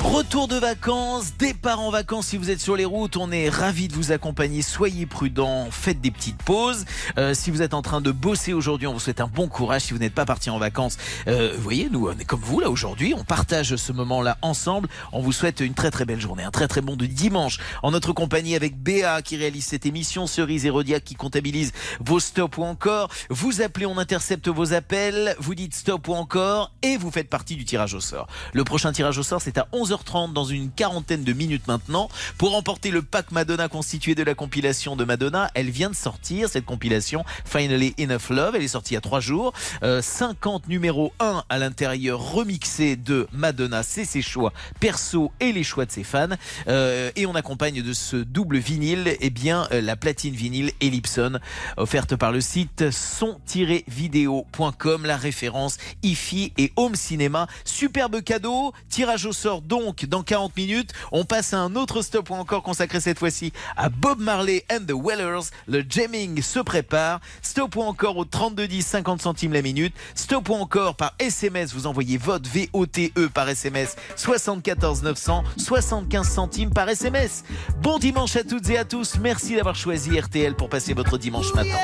Retour 0.02 0.48
de 0.48 0.56
vacances, 0.56 1.34
départ 1.38 1.80
en 1.80 1.90
vacances 1.90 2.28
si 2.28 2.38
vous 2.38 2.50
êtes 2.50 2.58
sur 2.58 2.74
les 2.74 2.86
routes, 2.86 3.18
on 3.18 3.30
est 3.30 3.50
ravis 3.50 3.86
de 3.86 3.94
vous 3.94 4.12
accompagner, 4.12 4.62
soyez 4.62 5.04
prudents, 5.04 5.68
faites 5.70 6.00
des 6.00 6.10
petites 6.10 6.42
pauses. 6.42 6.86
Euh, 7.18 7.34
si 7.34 7.50
vous 7.50 7.60
êtes 7.60 7.74
en 7.74 7.82
train 7.82 8.00
de 8.00 8.10
bosser 8.10 8.54
aujourd'hui, 8.54 8.86
on 8.86 8.94
vous 8.94 8.98
souhaite 8.98 9.20
un 9.20 9.26
bon 9.26 9.46
courage. 9.46 9.82
Si 9.82 9.92
vous 9.92 9.98
n'êtes 9.98 10.14
pas 10.14 10.24
parti 10.24 10.48
en 10.48 10.58
vacances, 10.58 10.96
euh, 11.28 11.52
vous 11.54 11.62
voyez, 11.62 11.90
nous 11.90 12.08
on 12.08 12.18
est 12.18 12.24
comme 12.24 12.40
vous 12.40 12.60
là 12.60 12.70
aujourd'hui, 12.70 13.12
on 13.14 13.24
partage 13.24 13.76
ce 13.76 13.92
moment-là 13.92 14.38
ensemble. 14.40 14.88
On 15.12 15.20
vous 15.20 15.32
souhaite 15.32 15.60
une 15.60 15.74
très 15.74 15.90
très 15.90 16.06
belle 16.06 16.20
journée, 16.20 16.44
un 16.44 16.50
très 16.50 16.66
très 16.66 16.80
bon 16.80 16.96
de 16.96 17.04
dimanche 17.04 17.58
en 17.82 17.90
notre 17.90 18.14
compagnie 18.14 18.56
avec 18.56 18.82
Béa 18.82 19.20
qui 19.20 19.36
réalise 19.36 19.66
cette 19.66 19.84
émission, 19.84 20.26
Cerise 20.26 20.64
et 20.64 20.70
Rodiac 20.70 21.04
qui 21.04 21.14
comptabilise 21.14 21.72
vos 22.00 22.20
stops 22.20 22.56
ou 22.56 22.64
encore. 22.64 23.10
Vous 23.28 23.60
appelez, 23.60 23.84
on 23.84 23.98
intercepte 23.98 24.48
vos 24.48 24.72
appels, 24.72 25.36
vous 25.38 25.54
dites 25.54 25.74
stop 25.74 26.08
ou 26.08 26.14
encore 26.14 26.72
et 26.82 26.96
vous 26.96 27.10
faites 27.10 27.28
partie 27.28 27.56
du 27.56 27.66
tirage 27.66 27.92
au 27.92 28.00
sort. 28.00 28.28
Le 28.54 28.64
prochain 28.64 28.92
tirage 28.92 29.18
au 29.18 29.22
sort 29.22 29.42
c'est 29.42 29.58
à 29.58 29.68
11h30 29.90 30.32
dans 30.32 30.44
une 30.44 30.70
quarantaine 30.70 31.24
de 31.24 31.32
minutes 31.32 31.66
maintenant 31.66 32.08
pour 32.38 32.52
remporter 32.52 32.90
le 32.90 33.02
pack 33.02 33.32
Madonna 33.32 33.68
constitué 33.68 34.14
de 34.14 34.22
la 34.22 34.34
compilation 34.34 34.96
de 34.96 35.04
Madonna. 35.04 35.50
Elle 35.54 35.70
vient 35.70 35.90
de 35.90 35.96
sortir 35.96 36.48
cette 36.48 36.64
compilation 36.64 37.24
Finally 37.44 37.94
Enough 37.98 38.30
Love. 38.30 38.56
Elle 38.56 38.62
est 38.62 38.68
sortie 38.68 38.92
il 38.92 38.94
y 38.94 38.98
a 38.98 39.00
trois 39.00 39.20
jours. 39.20 39.52
Euh, 39.82 40.00
50 40.00 40.68
numéros 40.68 41.12
1 41.18 41.42
à 41.48 41.58
l'intérieur 41.58 42.20
remixé 42.20 42.96
de 42.96 43.26
Madonna. 43.32 43.82
C'est 43.82 44.04
ses 44.04 44.22
choix 44.22 44.52
perso 44.78 45.32
et 45.40 45.52
les 45.52 45.64
choix 45.64 45.86
de 45.86 45.90
ses 45.90 46.04
fans. 46.04 46.28
Euh, 46.68 47.10
et 47.16 47.26
on 47.26 47.34
accompagne 47.34 47.82
de 47.82 47.92
ce 47.92 48.16
double 48.16 48.58
vinyle 48.58 49.16
eh 49.20 49.30
bien 49.30 49.66
euh, 49.72 49.80
la 49.80 49.96
platine 49.96 50.34
vinyle 50.34 50.72
Ellipson 50.80 51.38
offerte 51.76 52.16
par 52.16 52.32
le 52.32 52.40
site 52.40 52.90
son-vidéo.com 52.90 55.04
la 55.04 55.16
référence 55.16 55.78
IFI 56.02 56.52
et 56.58 56.72
Home 56.76 56.94
Cinéma. 56.94 57.46
Superbe 57.64 58.22
cadeau. 58.22 58.72
Tirage 58.88 59.26
au 59.26 59.32
sort 59.32 59.62
dans 60.08 60.22
40 60.22 60.56
minutes. 60.56 60.92
On 61.12 61.24
passe 61.24 61.54
à 61.54 61.58
un 61.58 61.74
autre 61.76 62.02
stop 62.02 62.30
ou 62.30 62.34
encore 62.34 62.62
consacré 62.62 63.00
cette 63.00 63.18
fois-ci 63.18 63.52
à 63.76 63.88
Bob 63.88 64.20
Marley 64.20 64.64
and 64.70 64.84
the 64.86 64.92
Wellers. 64.92 65.50
Le 65.66 65.84
jamming 65.88 66.42
se 66.42 66.60
prépare. 66.60 67.20
Stop 67.42 67.76
ou 67.76 67.82
encore 67.82 68.16
au 68.16 68.24
3210 68.24 68.86
50 68.86 69.22
centimes 69.22 69.52
la 69.52 69.62
minute. 69.62 69.94
Stop 70.14 70.48
ou 70.48 70.54
encore 70.54 70.96
par 70.96 71.14
SMS. 71.18 71.72
Vous 71.72 71.86
envoyez 71.86 72.18
vote 72.18 72.46
VOTE 72.46 73.12
par 73.32 73.48
SMS 73.48 73.96
74 74.16 75.02
900 75.02 75.44
75 75.56 76.28
centimes 76.28 76.70
par 76.70 76.88
SMS. 76.88 77.44
Bon 77.82 77.98
dimanche 77.98 78.36
à 78.36 78.44
toutes 78.44 78.68
et 78.70 78.78
à 78.78 78.84
tous. 78.84 79.18
Merci 79.20 79.56
d'avoir 79.56 79.76
choisi 79.76 80.18
RTL 80.18 80.54
pour 80.54 80.68
passer 80.68 80.94
votre 80.94 81.18
dimanche 81.18 81.52
matin. 81.54 81.78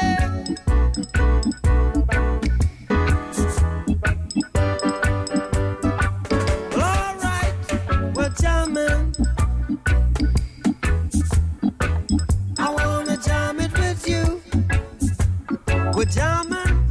We're 15.97 16.05
jamming, 16.05 16.86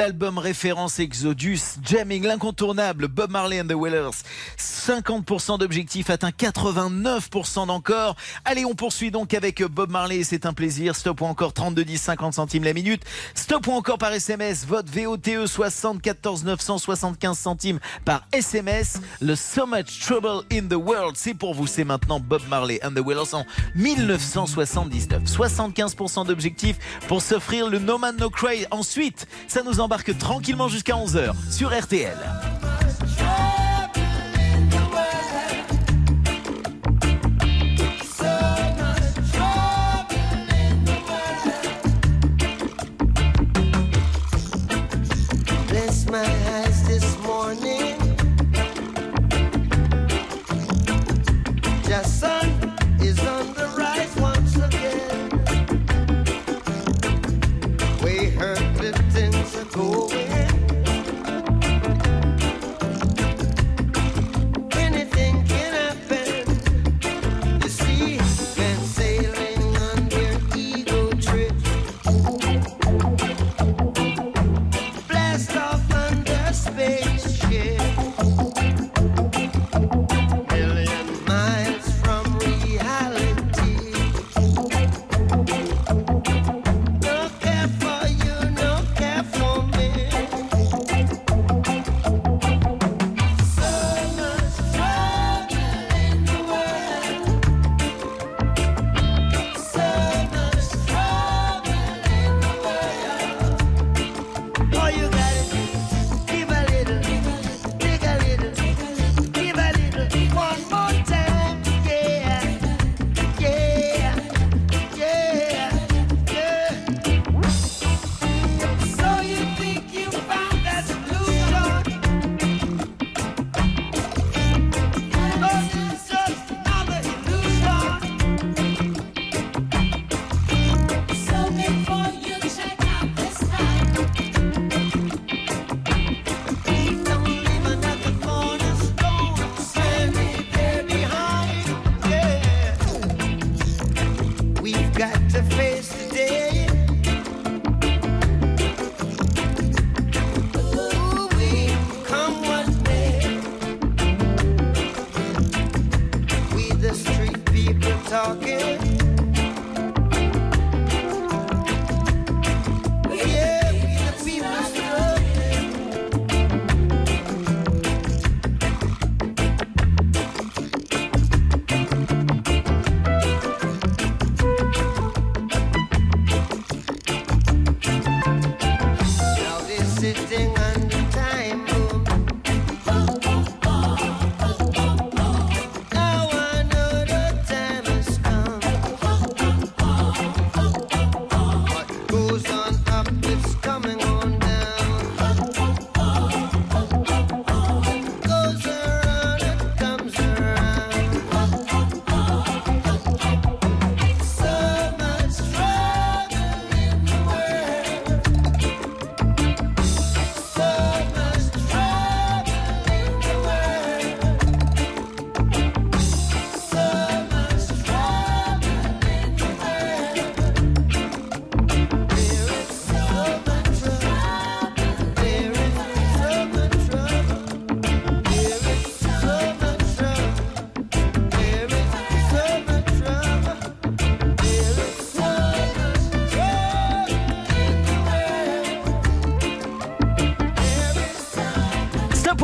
l'album 0.00 0.38
référence 0.38 0.98
Exodus, 0.98 1.76
Jamming, 1.84 2.24
l'incontournable 2.24 3.06
Bob 3.06 3.30
Marley 3.30 3.60
and 3.60 3.68
the 3.68 3.74
Wailers. 3.74 4.22
50% 4.90 5.60
d'objectifs 5.60 6.10
atteint 6.10 6.30
89% 6.30 7.68
d'encore. 7.68 8.16
Allez, 8.44 8.64
on 8.64 8.74
poursuit 8.74 9.12
donc 9.12 9.34
avec 9.34 9.62
Bob 9.62 9.88
Marley, 9.88 10.24
c'est 10.24 10.46
un 10.46 10.52
plaisir. 10.52 10.96
Stop 10.96 11.20
ou 11.20 11.26
encore 11.26 11.52
32 11.52 11.84
10 11.84 11.96
50 11.96 12.34
centimes 12.34 12.64
la 12.64 12.72
minute. 12.72 13.04
Stop 13.36 13.68
ou 13.68 13.72
encore 13.72 13.98
par 13.98 14.12
SMS, 14.12 14.66
vote 14.66 14.88
VOTE 14.90 15.46
74 15.46 16.42
975 16.42 17.38
centimes 17.38 17.78
par 18.04 18.26
SMS. 18.32 19.00
Le 19.20 19.36
So 19.36 19.64
Much 19.64 20.00
Trouble 20.00 20.42
in 20.52 20.66
the 20.66 20.74
World, 20.74 21.16
c'est 21.16 21.34
pour 21.34 21.54
vous, 21.54 21.68
c'est 21.68 21.84
maintenant 21.84 22.18
Bob 22.18 22.42
Marley 22.48 22.80
and 22.82 22.90
the 22.90 23.06
Wailers 23.06 23.32
en 23.32 23.46
1979. 23.76 25.22
75% 25.22 26.26
d'objectifs 26.26 26.78
pour 27.06 27.22
s'offrir 27.22 27.68
le 27.68 27.78
No 27.78 27.96
Man 27.96 28.16
No 28.18 28.28
Cry. 28.28 28.66
Ensuite, 28.72 29.28
ça 29.46 29.62
nous 29.62 29.78
embarque 29.78 30.18
tranquillement 30.18 30.66
jusqu'à 30.66 30.94
11h 30.94 31.32
sur 31.48 31.70
RTL. 31.78 32.18
Bless 45.80 46.10
my 46.10 46.18
eyes 46.18 46.79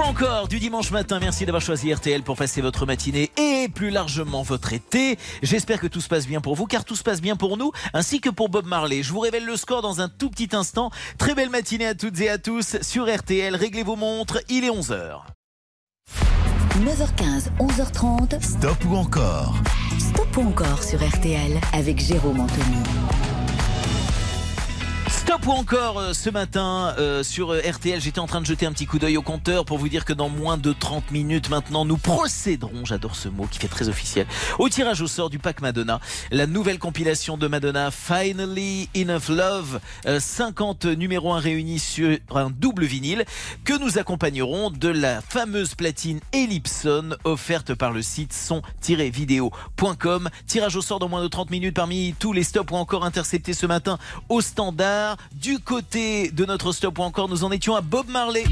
encore 0.07 0.47
du 0.49 0.59
dimanche 0.59 0.91
matin. 0.93 1.19
Merci 1.21 1.47
d'avoir 1.47 1.63
choisi 1.63 1.93
RTL 1.93 2.23
pour 2.23 2.37
passer 2.37 2.61
votre 2.61 2.87
matinée 2.87 3.31
et 3.37 3.69
plus 3.69 3.91
largement 3.91 4.43
votre 4.43 4.73
été. 4.73 5.19
J'espère 5.43 5.81
que 5.81 5.87
tout 5.87 6.01
se 6.01 6.09
passe 6.09 6.27
bien 6.27 6.41
pour 6.41 6.55
vous, 6.55 6.67
car 6.67 6.85
tout 6.85 6.95
se 6.95 7.03
passe 7.03 7.21
bien 7.21 7.37
pour 7.37 7.57
nous, 7.57 7.73
ainsi 7.93 8.21
que 8.21 8.31
pour 8.31 8.49
Bob 8.49 8.67
Marley. 8.67 9.03
Je 9.03 9.13
vous 9.13 9.21
révèle 9.21 9.45
le 9.45 9.57
score 9.57 9.83
dans 9.83 10.01
un 10.01 10.09
tout 10.09 10.31
petit 10.31 10.55
instant. 10.55 10.91
Très 11.19 11.35
belle 11.35 11.51
matinée 11.51 11.87
à 11.87 11.95
toutes 11.95 12.21
et 12.21 12.29
à 12.29 12.39
tous 12.39 12.77
sur 12.83 13.13
RTL. 13.13 13.57
Réglez 13.57 13.83
vos 13.83 13.97
montres, 13.97 14.39
il 14.49 14.65
est 14.65 14.71
11h. 14.71 15.23
9h15, 16.77 17.51
11h30. 17.59 18.43
Stop 18.43 18.85
ou 18.89 18.97
encore? 18.97 19.57
Stop 19.99 20.37
ou 20.37 20.49
encore 20.49 20.83
sur 20.85 21.01
RTL 21.05 21.59
avec 21.73 21.99
Jérôme 21.99 22.41
Anthony. 22.41 23.16
Stop 25.17 25.47
ou 25.47 25.51
encore 25.51 25.99
euh, 25.99 26.13
ce 26.13 26.29
matin 26.29 26.95
euh, 26.99 27.23
sur 27.23 27.53
euh, 27.53 27.61
RTL, 27.61 28.01
j'étais 28.01 28.19
en 28.19 28.27
train 28.27 28.43
de 28.43 28.47
jeter 28.47 28.67
un 28.67 28.73
petit 28.73 28.87
coup 28.87 28.99
d'œil 28.99 29.17
au 29.17 29.23
compteur 29.23 29.65
pour 29.65 29.79
vous 29.79 29.89
dire 29.89 30.05
que 30.05 30.13
dans 30.13 30.29
moins 30.29 30.59
de 30.59 30.73
30 30.73 31.11
minutes 31.11 31.49
maintenant, 31.49 31.87
nous 31.87 31.97
procéderons, 31.97 32.85
j'adore 32.85 33.17
ce 33.17 33.29
mot 33.29 33.47
qui 33.51 33.59
fait 33.59 33.67
très 33.67 33.89
officiel, 33.89 34.27
au 34.59 34.69
tirage 34.69 35.01
au 35.01 35.07
sort 35.07 35.31
du 35.31 35.39
pack 35.39 35.63
Madonna, 35.63 36.01
la 36.31 36.47
nouvelle 36.47 36.79
compilation 36.79 37.39
de 37.39 37.49
Madonna, 37.49 37.91
Finally 37.91 38.91
Enough 38.95 39.29
Love, 39.31 39.81
euh, 40.07 40.21
50 40.21 40.85
numéros 40.85 41.33
1 41.33 41.41
réunis 41.41 41.79
sur 41.79 42.19
un 42.35 42.51
double 42.51 42.85
vinyle 42.85 43.25
que 43.65 43.77
nous 43.79 43.99
accompagnerons 43.99 44.71
de 44.71 44.89
la 44.89 45.23
fameuse 45.23 45.75
platine 45.75 46.21
Ellipson 46.33 47.17
offerte 47.25 47.75
par 47.75 47.91
le 47.91 48.03
site 48.03 48.35
son-vidéo.com. 48.35 50.29
Tirage 50.47 50.77
au 50.77 50.83
sort 50.83 50.99
dans 50.99 51.09
moins 51.09 51.23
de 51.23 51.29
30 51.29 51.51
minutes 51.51 51.75
parmi 51.75 52.15
tous 52.19 52.35
les 52.35 52.45
stops 52.45 52.71
ou 52.71 52.77
encore 52.77 53.05
interceptés 53.05 53.55
ce 53.55 53.65
matin 53.67 53.99
au 54.29 54.41
standard. 54.41 55.06
Du 55.33 55.59
côté 55.59 56.31
de 56.31 56.45
notre 56.45 56.73
stop 56.73 56.99
ou 56.99 57.03
encore, 57.03 57.29
nous 57.29 57.45
en 57.45 57.53
étions 57.53 57.77
à 57.77 57.81
Bob 57.81 58.09
Marley. 58.09 58.45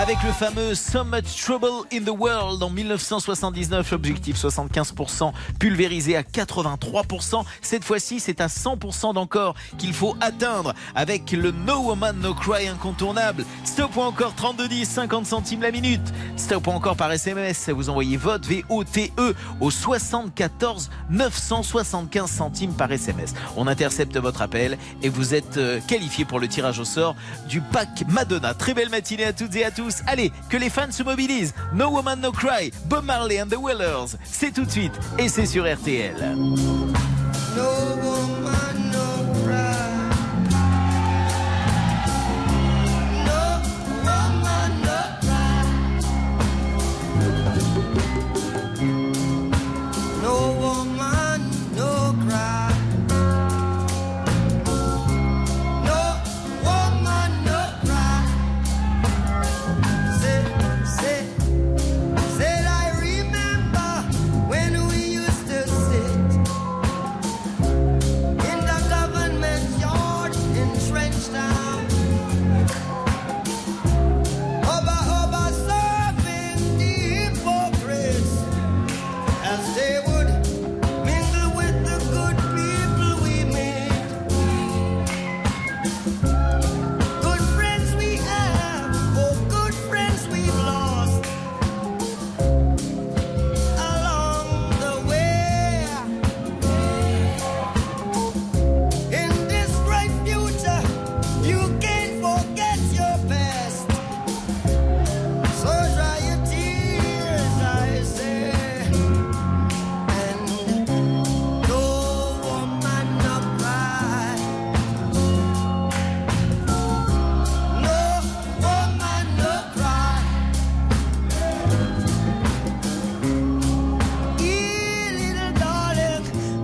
Avec 0.00 0.22
le 0.22 0.32
fameux 0.32 0.74
So 0.74 1.04
Much 1.04 1.44
Trouble 1.44 1.86
in 1.92 2.00
the 2.00 2.18
World 2.18 2.62
en 2.62 2.70
1979, 2.70 3.92
objectif 3.92 4.42
75% 4.42 5.30
pulvérisé 5.58 6.16
à 6.16 6.22
83%. 6.22 7.44
Cette 7.60 7.84
fois-ci, 7.84 8.18
c'est 8.18 8.40
à 8.40 8.46
100% 8.46 9.12
d'encore 9.12 9.54
qu'il 9.76 9.92
faut 9.92 10.16
atteindre 10.22 10.72
avec 10.94 11.32
le 11.32 11.50
No 11.50 11.80
Woman 11.80 12.18
No 12.18 12.32
Cry 12.32 12.66
incontournable. 12.68 13.44
Stop 13.64 13.94
ou 13.94 14.00
encore 14.00 14.34
3210, 14.34 14.88
50 14.88 15.26
centimes 15.26 15.60
la 15.60 15.70
minute. 15.70 16.14
Stop 16.38 16.68
ou 16.68 16.70
encore 16.70 16.96
par 16.96 17.12
SMS, 17.12 17.68
vous 17.68 17.90
envoyez 17.90 18.16
vote 18.16 18.46
V-O-T-E 18.46 19.34
au 19.60 19.70
74 19.70 20.88
975 21.10 22.30
centimes 22.30 22.72
par 22.72 22.90
SMS. 22.90 23.34
On 23.54 23.66
intercepte 23.66 24.16
votre 24.16 24.40
appel 24.40 24.78
et 25.02 25.10
vous 25.10 25.34
êtes 25.34 25.58
euh, 25.58 25.78
qualifié 25.86 26.24
pour 26.24 26.40
le 26.40 26.48
tirage 26.48 26.78
au 26.78 26.86
sort 26.86 27.14
du 27.50 27.60
pack 27.60 28.04
Madonna. 28.08 28.54
Très 28.54 28.72
belle 28.72 28.88
matinée 28.88 29.24
à 29.24 29.34
toutes 29.34 29.54
et 29.56 29.64
à 29.66 29.70
tous. 29.70 29.89
Allez, 30.06 30.32
que 30.48 30.56
les 30.56 30.70
fans 30.70 30.90
se 30.90 31.02
mobilisent. 31.02 31.54
No 31.72 31.90
Woman 31.90 32.20
No 32.20 32.32
Cry, 32.32 32.72
Bob 32.86 33.04
Marley 33.04 33.40
and 33.40 33.48
the 33.48 33.58
Wellers. 33.60 34.16
C'est 34.24 34.52
tout 34.52 34.64
de 34.64 34.70
suite 34.70 34.98
et 35.18 35.28
c'est 35.28 35.46
sur 35.46 35.64
RTL. 35.64 36.14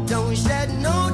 Don't 0.07 0.37
shed 0.37 0.69
no 0.81 1.06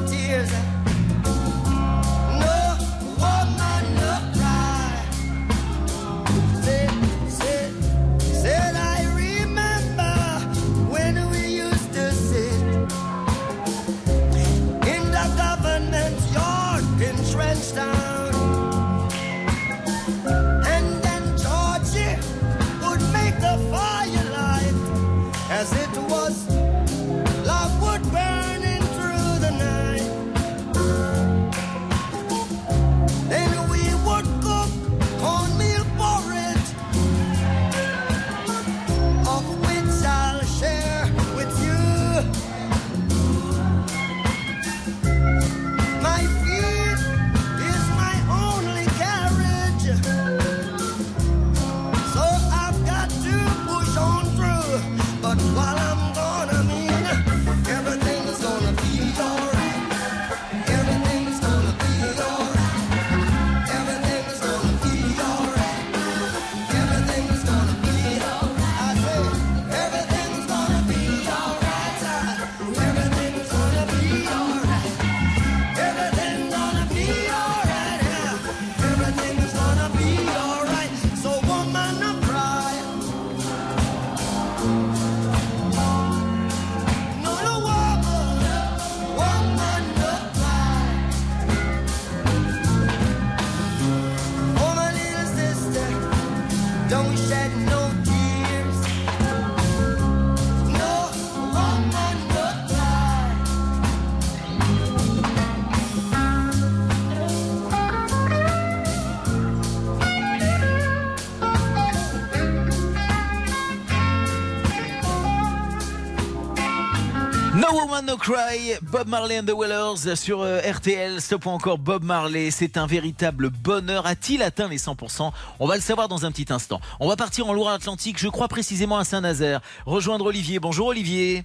No 118.04 118.16
Cry, 118.16 118.74
Bob 118.82 119.06
Marley 119.06 119.38
and 119.38 119.44
the 119.44 119.52
Wellers 119.56 120.16
sur 120.16 120.40
euh, 120.40 120.60
RTL. 120.60 121.20
Stop 121.20 121.46
ou 121.46 121.50
encore 121.50 121.78
Bob 121.78 122.02
Marley, 122.02 122.50
c'est 122.50 122.76
un 122.76 122.86
véritable 122.86 123.50
bonheur. 123.50 124.06
A-t-il 124.06 124.42
atteint 124.42 124.68
les 124.68 124.78
100% 124.78 125.30
On 125.60 125.66
va 125.66 125.76
le 125.76 125.80
savoir 125.80 126.08
dans 126.08 126.26
un 126.26 126.32
petit 126.32 126.52
instant. 126.52 126.80
On 127.00 127.08
va 127.08 127.16
partir 127.16 127.46
en 127.48 127.52
Loire-Atlantique, 127.52 128.18
je 128.18 128.28
crois 128.28 128.48
précisément 128.48 128.98
à 128.98 129.04
Saint-Nazaire. 129.04 129.60
Rejoindre 129.86 130.26
Olivier. 130.26 130.58
Bonjour 130.58 130.88
Olivier. 130.88 131.44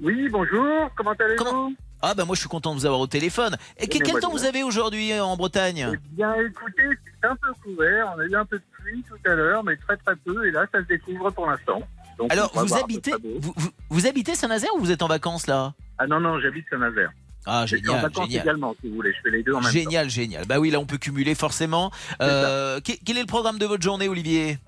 Oui, 0.00 0.28
bonjour, 0.28 0.90
comment 0.96 1.12
allez-vous? 1.12 1.74
Ah 2.04 2.14
ben 2.14 2.24
moi 2.24 2.34
je 2.34 2.40
suis 2.40 2.48
content 2.48 2.74
de 2.74 2.80
vous 2.80 2.86
avoir 2.86 3.00
au 3.00 3.06
téléphone. 3.06 3.56
Et 3.78 3.84
Eh 3.84 3.86
quel 3.86 4.18
temps 4.18 4.30
vous 4.30 4.44
avez 4.44 4.64
aujourd'hui 4.64 5.12
euh, 5.12 5.22
en 5.22 5.36
Bretagne? 5.36 5.88
Eh 5.94 6.16
bien, 6.16 6.34
écoutez, 6.34 6.88
c'est 7.20 7.28
un 7.28 7.36
peu 7.36 7.52
couvert, 7.62 8.12
on 8.16 8.20
a 8.20 8.24
eu 8.24 8.34
un 8.34 8.44
peu 8.44 8.58
de 8.58 8.64
pluie 8.72 9.04
tout 9.08 9.30
à 9.30 9.34
l'heure, 9.34 9.62
mais 9.62 9.76
très 9.76 9.96
très 9.98 10.16
peu, 10.16 10.46
et 10.46 10.50
là, 10.50 10.66
ça 10.72 10.80
se 10.80 10.86
découvre 10.86 11.30
pour 11.30 11.48
l'instant. 11.48 11.80
Donc, 12.18 12.32
Alors 12.32 12.50
vous 12.54 12.74
habitez, 12.74 13.12
vous, 13.40 13.52
vous- 13.56 13.70
vous 13.90 14.06
habitez 14.06 14.34
Saint-Nazaire 14.34 14.70
ou 14.76 14.80
vous 14.80 14.90
êtes 14.90 15.02
en 15.02 15.08
vacances 15.08 15.46
là? 15.46 15.72
Ah 15.98 16.06
non, 16.06 16.20
non, 16.20 16.40
j'habite 16.40 16.64
Saint-Nazaire. 16.70 17.10
Ah 17.44 17.66
suis 17.66 17.76
en 17.78 17.80
génial, 17.80 18.02
vacances 18.02 18.26
génial. 18.28 18.42
également, 18.44 18.76
si 18.80 18.88
vous 18.88 18.94
voulez, 18.94 19.12
je 19.12 19.20
fais 19.22 19.36
les 19.36 19.42
deux 19.42 19.52
en 19.52 19.56
même 19.56 19.64
temps. 19.64 19.70
Génial, 19.70 20.08
génial. 20.08 20.44
Bah 20.46 20.60
oui, 20.60 20.70
là 20.70 20.78
on 20.78 20.86
peut 20.86 20.98
cumuler 20.98 21.34
forcément. 21.34 21.90
Euh, 22.20 22.80
que- 22.80 22.92
quel 23.04 23.16
est 23.16 23.22
le 23.22 23.26
programme 23.26 23.58
de 23.58 23.66
votre 23.66 23.82
journée, 23.82 24.08
Olivier? 24.08 24.58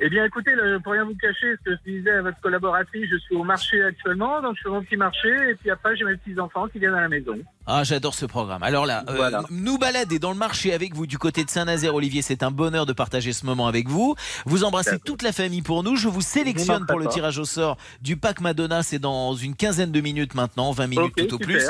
Eh 0.00 0.08
bien, 0.10 0.24
écoutez, 0.24 0.50
pour 0.82 0.92
rien 0.92 1.04
vous 1.04 1.14
cacher, 1.14 1.54
ce 1.58 1.70
que 1.70 1.76
je 1.76 1.90
disais 1.92 2.10
à 2.10 2.22
votre 2.22 2.40
collaboratrice, 2.40 3.06
je 3.10 3.16
suis 3.18 3.34
au 3.36 3.44
marché 3.44 3.82
actuellement, 3.82 4.42
donc 4.42 4.56
je 4.56 4.62
fais 4.62 4.68
mon 4.68 4.82
petit 4.82 4.96
marché, 4.96 5.28
et 5.50 5.54
puis 5.54 5.70
après, 5.70 5.96
j'ai 5.96 6.04
mes 6.04 6.16
petits-enfants 6.16 6.66
qui 6.68 6.78
viennent 6.80 6.94
à 6.94 7.00
la 7.02 7.08
maison. 7.08 7.34
Ah, 7.66 7.84
j'adore 7.84 8.14
ce 8.14 8.26
programme. 8.26 8.62
Alors 8.62 8.86
là, 8.86 9.04
euh, 9.08 9.14
Voilà. 9.14 9.42
nous 9.50 9.78
balader 9.78 10.18
dans 10.18 10.32
le 10.32 10.36
marché 10.38 10.72
avec 10.74 10.94
vous 10.94 11.06
du 11.06 11.16
côté 11.18 11.44
de 11.44 11.50
Saint-Nazaire, 11.50 11.94
Olivier, 11.94 12.22
c'est 12.22 12.42
un 12.42 12.50
bonheur 12.50 12.86
de 12.86 12.92
partager 12.92 13.32
ce 13.32 13.46
moment 13.46 13.66
avec 13.68 13.88
vous. 13.88 14.14
Vous 14.46 14.64
embrassez 14.64 14.98
toute 14.98 15.22
la 15.22 15.32
famille 15.32 15.62
pour 15.62 15.82
nous. 15.84 15.96
Je 15.96 16.08
vous 16.08 16.20
sélectionne 16.20 16.86
pour 16.86 16.98
le 16.98 17.06
tirage 17.06 17.38
au 17.38 17.44
sort 17.44 17.76
du 18.02 18.16
pack 18.16 18.40
Madonna. 18.40 18.82
C'est 18.82 18.98
dans 18.98 19.34
une 19.34 19.54
quinzaine 19.54 19.92
de 19.92 20.00
minutes 20.00 20.34
maintenant, 20.34 20.72
20 20.72 20.86
minutes 20.88 21.14
tout 21.16 21.34
au 21.34 21.38
super. 21.38 21.46
plus. 21.46 21.62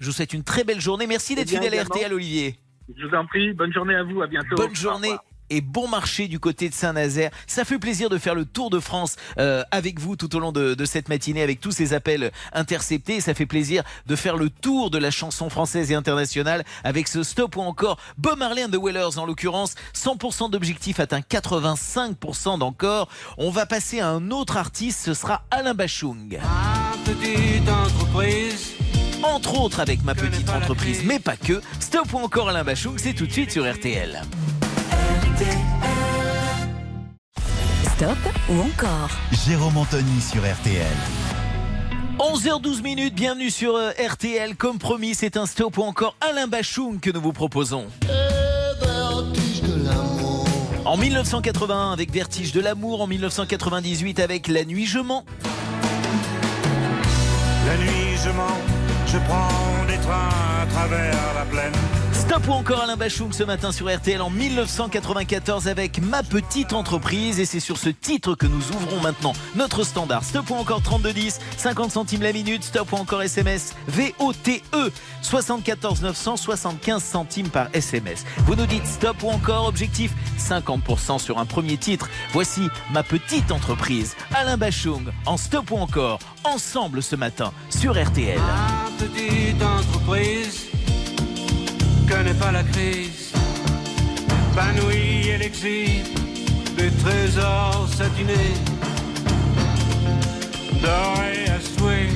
Je 0.00 0.06
vous 0.06 0.12
souhaite 0.12 0.32
une 0.34 0.44
très 0.44 0.64
belle 0.64 0.80
journée. 0.80 1.06
Merci 1.06 1.34
d'être 1.34 1.48
Eh 1.48 1.58
bien, 1.58 1.62
fidèle 1.62 1.80
à. 1.80 1.84
RTL, 1.84 2.12
Olivier. 2.12 2.56
Je 2.96 3.06
vous 3.06 3.14
en 3.14 3.24
prie, 3.26 3.52
bonne 3.54 3.72
journée 3.72 3.94
à 3.94 4.02
vous, 4.02 4.20
à 4.20 4.26
bientôt. 4.26 4.56
Bonne 4.56 4.74
journée. 4.76 5.14
Et 5.50 5.60
bon 5.60 5.88
marché 5.88 6.28
du 6.28 6.40
côté 6.40 6.68
de 6.68 6.74
Saint-Nazaire. 6.74 7.30
Ça 7.46 7.64
fait 7.64 7.78
plaisir 7.78 8.08
de 8.08 8.18
faire 8.18 8.34
le 8.34 8.44
tour 8.44 8.70
de 8.70 8.80
France 8.80 9.16
euh, 9.38 9.62
avec 9.70 10.00
vous 10.00 10.16
tout 10.16 10.34
au 10.36 10.38
long 10.38 10.52
de, 10.52 10.74
de 10.74 10.84
cette 10.84 11.08
matinée, 11.08 11.42
avec 11.42 11.60
tous 11.60 11.72
ces 11.72 11.92
appels 11.92 12.32
interceptés. 12.52 13.20
Ça 13.20 13.34
fait 13.34 13.46
plaisir 13.46 13.82
de 14.06 14.16
faire 14.16 14.36
le 14.36 14.50
tour 14.50 14.90
de 14.90 14.98
la 14.98 15.10
chanson 15.10 15.50
française 15.50 15.90
et 15.90 15.94
internationale 15.94 16.64
avec 16.82 17.08
ce 17.08 17.22
stop 17.22 17.56
ou 17.56 17.60
encore 17.60 17.98
Bob 18.18 18.38
Marley 18.38 18.64
and 18.64 18.70
the 18.70 18.76
Wailers 18.76 19.18
en 19.18 19.26
l'occurrence. 19.26 19.74
100% 19.94 20.50
d'objectif 20.50 21.00
atteint 21.00 21.20
85% 21.20 22.58
d'encore. 22.58 23.08
On 23.38 23.50
va 23.50 23.66
passer 23.66 24.00
à 24.00 24.08
un 24.08 24.30
autre 24.30 24.56
artiste, 24.56 25.00
ce 25.04 25.14
sera 25.14 25.42
Alain 25.50 25.74
Bachung. 25.74 26.38
Petite 27.04 27.68
entreprise. 27.68 28.72
Entre 29.22 29.58
autres 29.58 29.80
avec 29.80 30.04
ma 30.04 30.14
petite 30.14 30.50
entreprise, 30.50 31.02
mais 31.04 31.18
pas 31.18 31.36
que. 31.36 31.60
Stop 31.80 32.12
ou 32.12 32.18
encore 32.18 32.50
Alain 32.50 32.64
Bachung, 32.64 32.94
c'est 32.98 33.14
tout 33.14 33.26
de 33.26 33.32
suite 33.32 33.50
sur 33.50 33.70
RTL. 33.70 34.22
Stop 38.04 38.18
ou 38.50 38.60
encore 38.60 39.08
Jérôme 39.46 39.78
Anthony 39.78 40.20
sur 40.20 40.42
RTL. 40.42 40.84
11h12 42.18 42.82
minutes, 42.82 43.14
bienvenue 43.14 43.48
sur 43.48 43.76
euh, 43.76 43.92
RTL. 43.92 44.56
Comme 44.56 44.78
promis, 44.78 45.14
c'est 45.14 45.38
un 45.38 45.46
stop 45.46 45.78
ou 45.78 45.82
encore 45.84 46.14
Alain 46.20 46.46
Bachung 46.46 47.00
que 47.00 47.10
nous 47.10 47.22
vous 47.22 47.32
proposons. 47.32 47.86
En 50.84 50.98
1981 50.98 51.92
avec 51.92 52.12
Vertige 52.12 52.52
de 52.52 52.60
l'amour, 52.60 53.00
en 53.00 53.06
1998 53.06 54.20
avec 54.20 54.48
La 54.48 54.66
nuit 54.66 54.84
je 54.84 54.98
mens. 54.98 55.24
La 57.66 57.78
nuit, 57.78 58.18
je 58.22 58.28
mens, 58.32 58.60
je 59.06 59.16
prends 59.16 59.86
des 59.88 59.96
trains 59.96 60.28
à 60.60 60.66
travers 60.66 61.34
la 61.34 61.44
plaine. 61.46 61.93
Stop 62.34 62.48
ou 62.48 62.52
encore 62.52 62.80
Alain 62.80 62.96
Bachung 62.96 63.32
ce 63.32 63.44
matin 63.44 63.70
sur 63.70 63.94
RTL 63.94 64.20
en 64.20 64.28
1994 64.28 65.68
avec 65.68 66.02
Ma 66.02 66.24
petite 66.24 66.72
entreprise 66.72 67.38
et 67.38 67.44
c'est 67.44 67.60
sur 67.60 67.78
ce 67.78 67.90
titre 67.90 68.34
que 68.34 68.48
nous 68.48 68.72
ouvrons 68.72 69.00
maintenant 69.00 69.34
notre 69.54 69.84
standard. 69.84 70.24
Stop 70.24 70.50
ou 70.50 70.54
encore 70.54 70.82
3210, 70.82 71.38
50 71.56 71.92
centimes 71.92 72.22
la 72.22 72.32
minute, 72.32 72.64
stop 72.64 72.92
ou 72.92 72.96
encore 72.96 73.22
SMS 73.22 73.74
VOTE 73.86 74.62
74 75.22 76.02
900 76.02 76.36
75 76.36 77.04
centimes 77.04 77.50
par 77.50 77.68
SMS. 77.72 78.24
Vous 78.38 78.56
nous 78.56 78.66
dites 78.66 78.86
stop 78.86 79.22
ou 79.22 79.28
encore 79.28 79.68
objectif 79.68 80.12
50% 80.36 81.20
sur 81.20 81.38
un 81.38 81.46
premier 81.46 81.76
titre. 81.76 82.10
Voici 82.32 82.62
Ma 82.92 83.04
petite 83.04 83.52
entreprise. 83.52 84.16
Alain 84.34 84.56
Bachung 84.56 85.12
en 85.26 85.36
stop 85.36 85.70
ou 85.70 85.76
encore 85.76 86.18
ensemble 86.42 87.00
ce 87.00 87.14
matin 87.14 87.52
sur 87.70 87.92
RTL. 87.92 88.40
Ma 88.40 88.90
petite 88.98 89.62
entreprise 89.62 90.73
connaît 92.08 92.34
pas 92.34 92.52
la 92.52 92.62
crise. 92.62 93.32
Épanouie 94.52 95.28
et 95.28 95.38
l'exil 95.38 96.04
des 96.76 96.90
trésors 97.02 97.88
satinés, 97.96 98.54
dorés 100.82 101.48
à 101.56 101.60
souhait. 101.60 102.08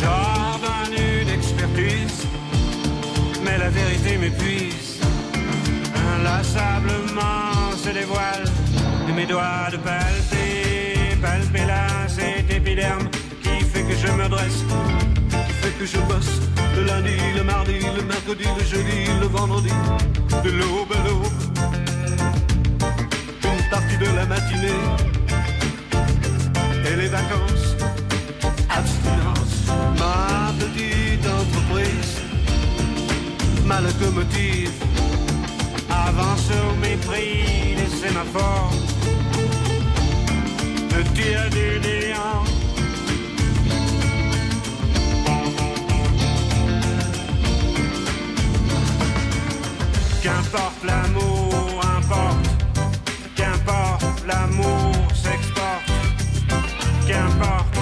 Jardin 0.00 0.90
une 0.96 1.28
expertise, 1.28 2.26
mais 3.44 3.58
la 3.58 3.70
vérité 3.70 4.16
m'épuise. 4.18 4.98
Inlassablement 6.16 7.76
se 7.76 7.90
dévoile 7.90 8.44
de 9.06 9.12
mes 9.12 9.26
doigts 9.26 9.68
de 9.70 9.76
palper, 9.76 11.16
palper 11.20 11.66
là 11.66 12.08
cet 12.08 12.50
épiderme 12.50 13.08
que 13.94 14.06
je 14.06 14.12
me 14.12 14.28
dresse, 14.28 14.64
que 15.78 15.86
je 15.86 15.98
bosse. 16.08 16.40
Le 16.76 16.84
lundi, 16.84 17.16
le 17.36 17.44
mardi, 17.44 17.78
le 17.96 18.02
mercredi, 18.02 18.44
le 18.58 18.64
jeudi, 18.64 19.00
le 19.20 19.26
vendredi, 19.26 19.70
de 20.44 20.50
l'aube 20.50 20.92
à 20.92 21.06
l'aube, 21.06 21.26
une 23.44 23.70
partie 23.70 23.96
de 23.98 24.06
la 24.16 24.26
matinée 24.26 24.82
et 26.88 26.96
les 26.96 27.08
vacances, 27.08 27.68
abstinence, 28.68 29.56
ma 29.98 30.52
petite 30.58 31.26
entreprise, 31.26 32.14
ma 33.64 33.80
locomotive 33.80 34.72
avance 35.90 36.48
au 36.50 36.76
mépris 36.80 37.76
des 37.76 37.90
sémaphores, 37.96 38.74
le 40.96 41.04
tir 41.14 41.40
du 41.50 41.80
néant. 41.86 42.53
Qu'importe 50.44 50.84
l'amour, 50.84 51.80
importe. 51.96 52.48
Qu'importe 53.34 54.26
l'amour 54.26 54.92
s'exporte. 55.14 55.90
Qu'importe 57.06 57.76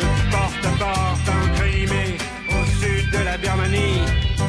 le 0.00 0.30
porte-à-porte 0.30 1.28
en 1.28 1.54
Crimée, 1.58 2.16
au 2.48 2.64
sud 2.80 3.10
de 3.12 3.24
la 3.24 3.36
Birmanie, 3.36 4.00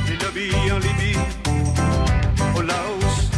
les 0.07 0.17
lobbies 0.23 0.71
en 0.71 0.79
Libye, 0.79 1.19
au 2.55 2.61
Laos. 2.61 3.29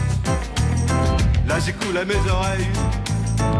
Là 1.47 1.59
j'écoule 1.59 1.97
à 1.97 2.05
mes 2.05 2.29
oreilles 2.29 2.69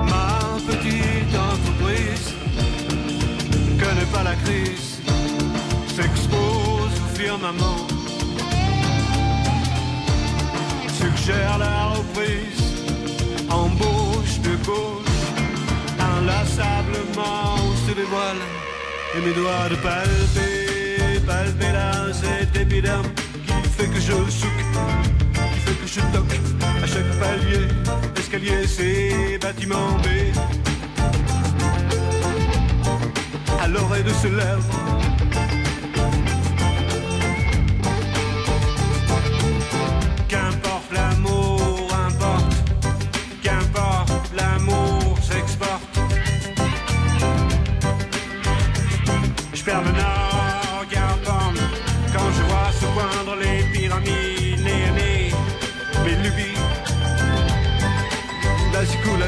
ma 0.09 0.57
petite 0.67 1.35
entreprise. 1.35 2.33
Connaît 3.79 4.11
pas 4.13 4.23
la 4.23 4.35
crise, 4.35 5.01
s'expose 5.87 6.93
au 7.03 7.15
firmament 7.17 7.90
suggère 11.15 11.57
la 11.57 11.89
reprise, 11.95 12.63
embauche 13.49 14.39
de 14.41 14.55
gauche, 14.65 15.21
inlassablement 15.99 17.55
on 17.57 17.87
se 17.87 17.93
dévoile, 17.95 18.41
et 19.15 19.21
mes 19.25 19.33
doigts 19.33 19.69
de 19.69 19.75
palper, 19.75 21.19
palper 21.25 21.71
là 21.73 22.13
cet 22.13 22.55
épiderme 22.61 23.07
qui 23.45 23.69
fait 23.69 23.87
que 23.87 23.99
je 23.99 24.11
souque, 24.29 24.63
qui 25.33 25.59
fait 25.65 25.77
que 25.81 25.87
je 25.87 25.99
toque 26.13 26.39
à 26.83 26.87
chaque 26.87 27.19
palier, 27.19 27.67
escalier, 28.17 28.67
c'est 28.67 29.37
bâtiment 29.39 29.97
B. 30.03 30.07
À 33.61 33.67
l'oreille 33.67 34.03
de 34.03 34.13
ce 34.13 34.27
lèvre, 34.27 34.65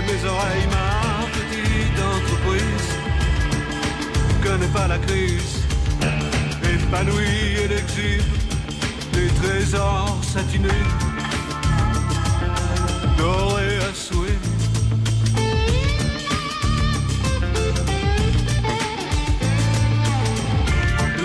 mes 0.07 0.25
oreilles, 0.27 0.67
ma 0.71 1.25
petite 1.35 1.99
entreprise. 2.15 2.89
Connais 4.43 4.67
pas 4.67 4.87
la 4.87 4.97
crise, 4.99 5.61
épanouie 6.63 7.63
et 7.63 7.67
l'exhibe 7.67 8.23
des 9.13 9.27
trésors 9.41 10.19
satinés, 10.21 10.69
dorés 13.17 13.77
à 13.77 13.93
souhait. 13.93 14.39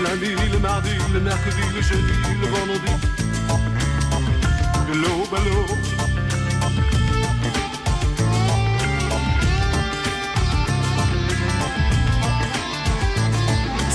Lundi, 0.03 0.31
le 0.51 0.59
mardi, 0.59 0.89
le 1.13 1.19
mercredi, 1.19 1.63
le 1.75 1.81
jeudi, 1.81 2.13
le 2.41 2.47
vendredi, 2.47 2.93
de 4.87 4.93
l'aube. 5.01 5.88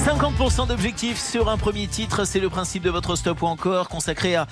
50% 0.05 0.35
10% 0.35 0.67
d'objectifs 0.69 1.19
sur 1.19 1.49
un 1.49 1.57
premier 1.57 1.87
titre, 1.87 2.27
c'est 2.27 2.41
le 2.41 2.51
principe 2.51 2.83
de 2.83 2.91
votre 2.91 3.17
stop 3.17 3.41
ou 3.41 3.47
encore 3.47 3.89
consacré 3.89 4.35
à 4.35 4.47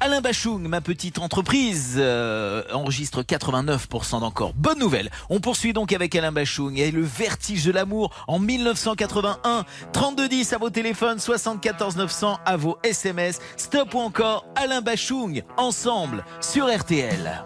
Alain 0.00 0.20
Bachung, 0.20 0.68
ma 0.68 0.82
petite 0.82 1.18
entreprise, 1.18 1.94
euh, 1.96 2.62
enregistre 2.74 3.22
89% 3.22 4.20
d'encore. 4.20 4.52
Bonne 4.54 4.78
nouvelle, 4.78 5.10
on 5.30 5.40
poursuit 5.40 5.72
donc 5.72 5.94
avec 5.94 6.14
Alain 6.14 6.32
Bachung 6.32 6.76
et 6.76 6.90
le 6.90 7.02
vertige 7.02 7.64
de 7.64 7.72
l'amour 7.72 8.10
en 8.26 8.38
1981. 8.38 9.64
3210 9.92 10.52
à 10.52 10.58
vos 10.58 10.70
téléphones, 10.70 11.18
74 11.18 11.96
900 11.96 12.38
à 12.44 12.56
vos 12.58 12.76
SMS. 12.82 13.38
Stop 13.56 13.94
ou 13.94 14.00
encore 14.00 14.44
Alain 14.56 14.82
Bachung, 14.82 15.42
ensemble 15.56 16.22
sur 16.42 16.66
RTL. 16.66 17.44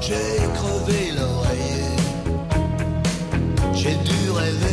J'ai 0.00 0.12
crevé 0.54 1.12
l'oreiller, 1.16 1.96
j'ai 3.74 3.96
dû 3.96 4.30
rêver 4.30 4.71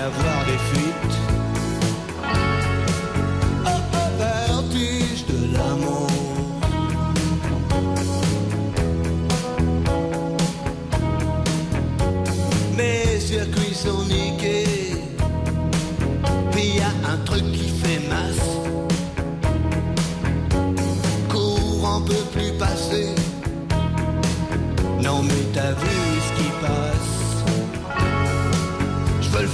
avoir 0.00 0.44
des 0.46 0.58
fuites. 0.68 1.16
Vertige 4.18 5.26
de 5.26 5.54
l'amour. 5.54 6.08
Mes 12.76 13.20
circuits 13.20 13.74
sont 13.74 14.04
niqués. 14.04 14.96
Puis 16.52 16.76
y 16.76 16.80
a 16.80 16.92
un 17.12 17.18
truc 17.24 17.44
qui 17.52 17.68
fait 17.68 18.00
masse. 18.08 18.50
Courant 21.28 22.00
peut 22.02 22.26
plus 22.32 22.52
passer. 22.58 23.08
Non 25.02 25.22
mais 25.22 25.44
t'as 25.52 25.72
vu 25.72 26.09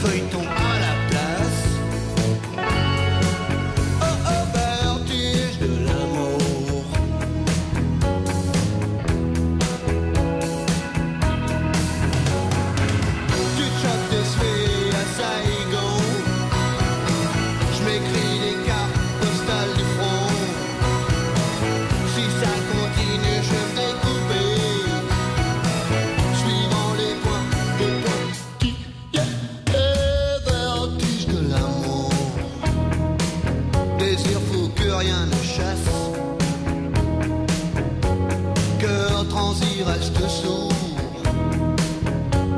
Je 0.06 0.12
veux 0.12 0.65
Cœur 39.46 39.54
transi 39.54 39.82
reste 39.84 40.28
sourd. 40.28 40.72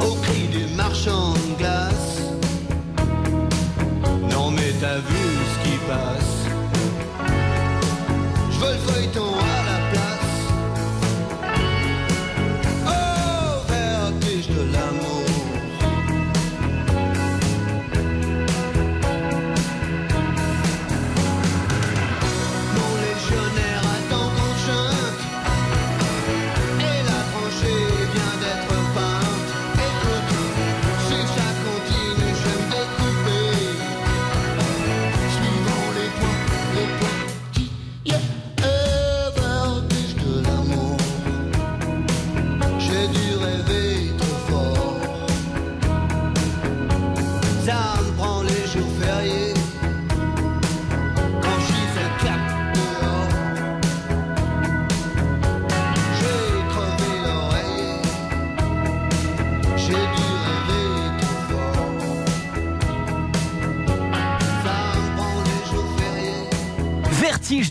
Au 0.01 0.15
cri 0.23 0.48
du 0.48 0.74
marchand 0.74 1.38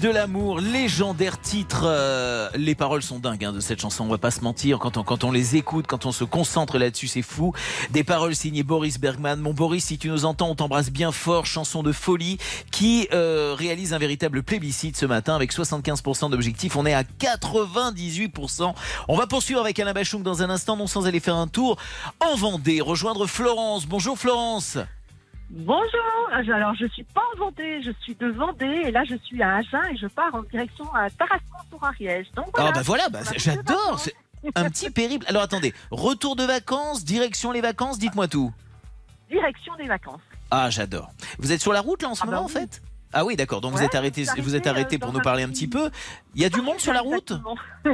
De 0.01 0.09
l'amour, 0.09 0.59
légendaire 0.59 1.41
titre. 1.41 1.81
euh, 1.85 2.49
les 2.55 2.75
paroles 2.75 3.01
sont 3.01 3.17
dingues 3.17 3.45
hein, 3.45 3.51
de 3.51 3.59
cette 3.59 3.81
chanson, 3.81 4.03
on 4.03 4.07
va 4.07 4.19
pas 4.19 4.29
se 4.29 4.41
mentir. 4.41 4.77
Quand 4.77 4.95
on, 4.97 5.03
quand 5.03 5.23
on 5.23 5.31
les 5.31 5.55
écoute, 5.55 5.87
quand 5.87 6.05
on 6.05 6.11
se 6.11 6.23
concentre 6.23 6.77
là-dessus, 6.77 7.07
c'est 7.07 7.23
fou. 7.23 7.53
Des 7.89 8.03
paroles 8.03 8.35
signées 8.35 8.61
Boris 8.61 8.99
Bergman. 8.99 9.39
Mon 9.39 9.53
Boris, 9.53 9.85
si 9.85 9.97
tu 9.97 10.09
nous 10.09 10.25
entends, 10.25 10.49
on 10.49 10.55
t'embrasse 10.55 10.91
bien 10.91 11.11
fort. 11.11 11.47
Chanson 11.47 11.81
de 11.81 11.91
folie 11.91 12.37
qui 12.71 13.07
euh, 13.11 13.55
réalise 13.57 13.93
un 13.93 13.97
véritable 13.97 14.43
plébiscite 14.43 14.97
ce 14.97 15.07
matin 15.07 15.35
avec 15.35 15.51
75% 15.51 16.29
d'objectifs. 16.29 16.75
On 16.75 16.85
est 16.85 16.93
à 16.93 17.03
98%. 17.03 18.73
On 19.07 19.17
va 19.17 19.25
poursuivre 19.25 19.61
avec 19.61 19.79
Alain 19.79 19.93
Bachung 19.93 20.21
dans 20.21 20.43
un 20.43 20.49
instant, 20.51 20.77
non 20.77 20.87
sans 20.87 21.07
aller 21.07 21.19
faire 21.19 21.35
un 21.35 21.47
tour 21.47 21.77
en 22.19 22.35
Vendée, 22.35 22.81
rejoindre 22.81 23.25
Florence. 23.25 23.87
Bonjour 23.87 24.17
Florence. 24.17 24.77
Bonjour, 25.49 26.29
alors 26.31 26.75
je 26.75 26.85
suis 26.87 27.03
pas 27.03 27.21
en 27.33 27.37
Vendée, 27.39 27.81
je 27.81 27.91
suis 28.01 28.15
de 28.15 28.27
Vendée 28.27 28.81
et 28.85 28.91
là 28.91 29.03
je 29.05 29.15
suis 29.15 29.41
à 29.41 29.55
Agen 29.55 29.81
et 29.91 29.95
je 29.97 30.07
pars 30.07 30.33
en 30.35 30.43
direction 30.43 30.93
à 30.93 31.09
Tarascon 31.09 31.57
pour 31.69 31.83
Ariège. 31.85 32.27
Donc 32.35 32.47
voilà. 32.53 32.69
Ah 32.69 32.73
bah 32.73 32.81
voilà, 32.83 33.07
bah, 33.09 33.19
a 33.25 33.37
j'adore. 33.37 33.99
C'est 33.99 34.13
un 34.55 34.69
petit 34.69 34.89
périple. 34.89 35.25
Alors 35.29 35.41
attendez, 35.43 35.73
retour 35.89 36.35
de 36.35 36.43
vacances, 36.43 37.05
direction 37.05 37.51
les 37.53 37.61
vacances, 37.61 37.97
dites-moi 37.97 38.27
tout. 38.27 38.53
Direction 39.29 39.73
des 39.77 39.87
vacances. 39.87 40.21
Ah 40.51 40.69
j'adore. 40.69 41.11
Vous 41.39 41.53
êtes 41.53 41.61
sur 41.61 41.71
la 41.71 41.79
route 41.81 42.01
là 42.01 42.09
en 42.09 42.15
ce 42.15 42.23
Ah 42.23 42.25
bah 42.25 42.31
moment 42.33 42.45
en 42.45 42.49
fait? 42.49 42.81
Ah 43.13 43.23
oui 43.23 43.37
d'accord, 43.37 43.61
donc 43.61 43.71
vous 43.71 43.81
êtes 43.81 43.95
arrêté, 43.95 44.25
vous 44.39 44.55
êtes 44.55 44.67
arrêté 44.67 44.97
euh, 44.97 44.99
pour 44.99 45.13
nous 45.13 45.21
parler 45.21 45.43
un 45.43 45.49
petit- 45.49 45.69
peu. 45.69 45.89
Il 46.35 46.41
y 46.41 46.45
a 46.45 46.49
du 46.49 46.61
monde 46.61 46.79
sur 46.79 46.91
la 46.91 47.01
route? 47.01 47.31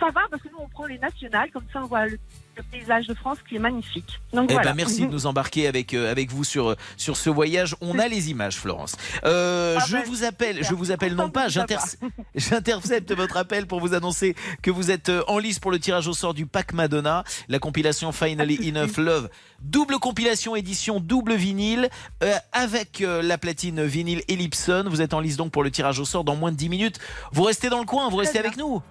Ça 0.00 0.06
va 0.06 0.22
parce 0.30 0.42
que 0.42 0.48
nous 0.48 0.56
on 0.58 0.68
prend 0.68 0.86
les 0.86 0.98
nationales, 0.98 1.50
comme 1.50 1.66
ça 1.70 1.80
on 1.82 1.86
voit 1.86 2.06
le, 2.06 2.18
le 2.56 2.62
paysage 2.64 3.06
de 3.06 3.14
France 3.14 3.38
qui 3.48 3.56
est 3.56 3.58
magnifique. 3.58 4.20
Donc 4.32 4.48
Eh 4.50 4.54
voilà. 4.54 4.70
ben 4.70 4.76
merci 4.76 5.06
de 5.06 5.06
nous 5.12 5.26
embarquer 5.26 5.66
avec 5.66 5.94
euh, 5.94 6.10
avec 6.10 6.30
vous 6.30 6.44
sur 6.44 6.76
sur 6.96 7.16
ce 7.16 7.30
voyage. 7.30 7.74
On 7.80 7.98
a 7.98 8.08
les 8.08 8.30
images, 8.30 8.56
Florence. 8.56 8.96
Euh, 9.24 9.78
Ah 9.80 9.84
je 9.86 9.96
ben, 9.96 10.04
vous 10.06 10.24
appelle, 10.24 10.62
je 10.62 10.74
vous 10.74 10.90
appelle 10.90 11.14
non 11.14 11.30
pas, 11.30 11.48
j'intercepte 12.34 13.12
votre 13.12 13.36
appel 13.36 13.66
pour 13.66 13.80
vous 13.80 13.94
annoncer 13.94 14.34
que 14.62 14.70
vous 14.70 14.90
êtes 14.90 15.08
euh, 15.08 15.22
en 15.28 15.38
lice 15.38 15.58
pour 15.58 15.70
le 15.70 15.78
tirage 15.78 16.08
au 16.08 16.12
sort 16.14 16.34
du 16.34 16.46
pack 16.46 16.72
Madonna, 16.72 17.24
la 17.48 17.58
compilation 17.58 18.12
Finally 18.12 18.70
Enough 18.70 18.96
Love, 18.98 19.28
double 19.60 19.98
compilation 19.98 20.56
édition 20.56 21.00
double 21.00 21.34
vinyle 21.34 21.88
euh, 22.22 22.34
avec 22.52 23.00
la 23.00 23.38
platine 23.38 23.84
vinyle 23.84 24.22
Ellipson. 24.28 24.84
Vous 24.88 25.00
êtes 25.00 25.14
en 25.14 25.20
lice 25.20 25.36
donc 25.36 25.52
pour 25.52 25.62
le 25.64 25.70
tirage 25.70 25.98
au 25.98 26.04
sort 26.04 26.24
dans 26.24 26.36
moins 26.36 26.52
de 26.52 26.56
10 26.56 26.68
minutes. 26.68 26.98
Vous 27.32 27.42
restez 27.44 27.68
dans 27.68 27.80
le 27.80 27.86
coin, 27.86 28.08
vous 28.08 28.16
restez 28.16 28.38
avec 28.38 28.56
nous. 28.56 28.82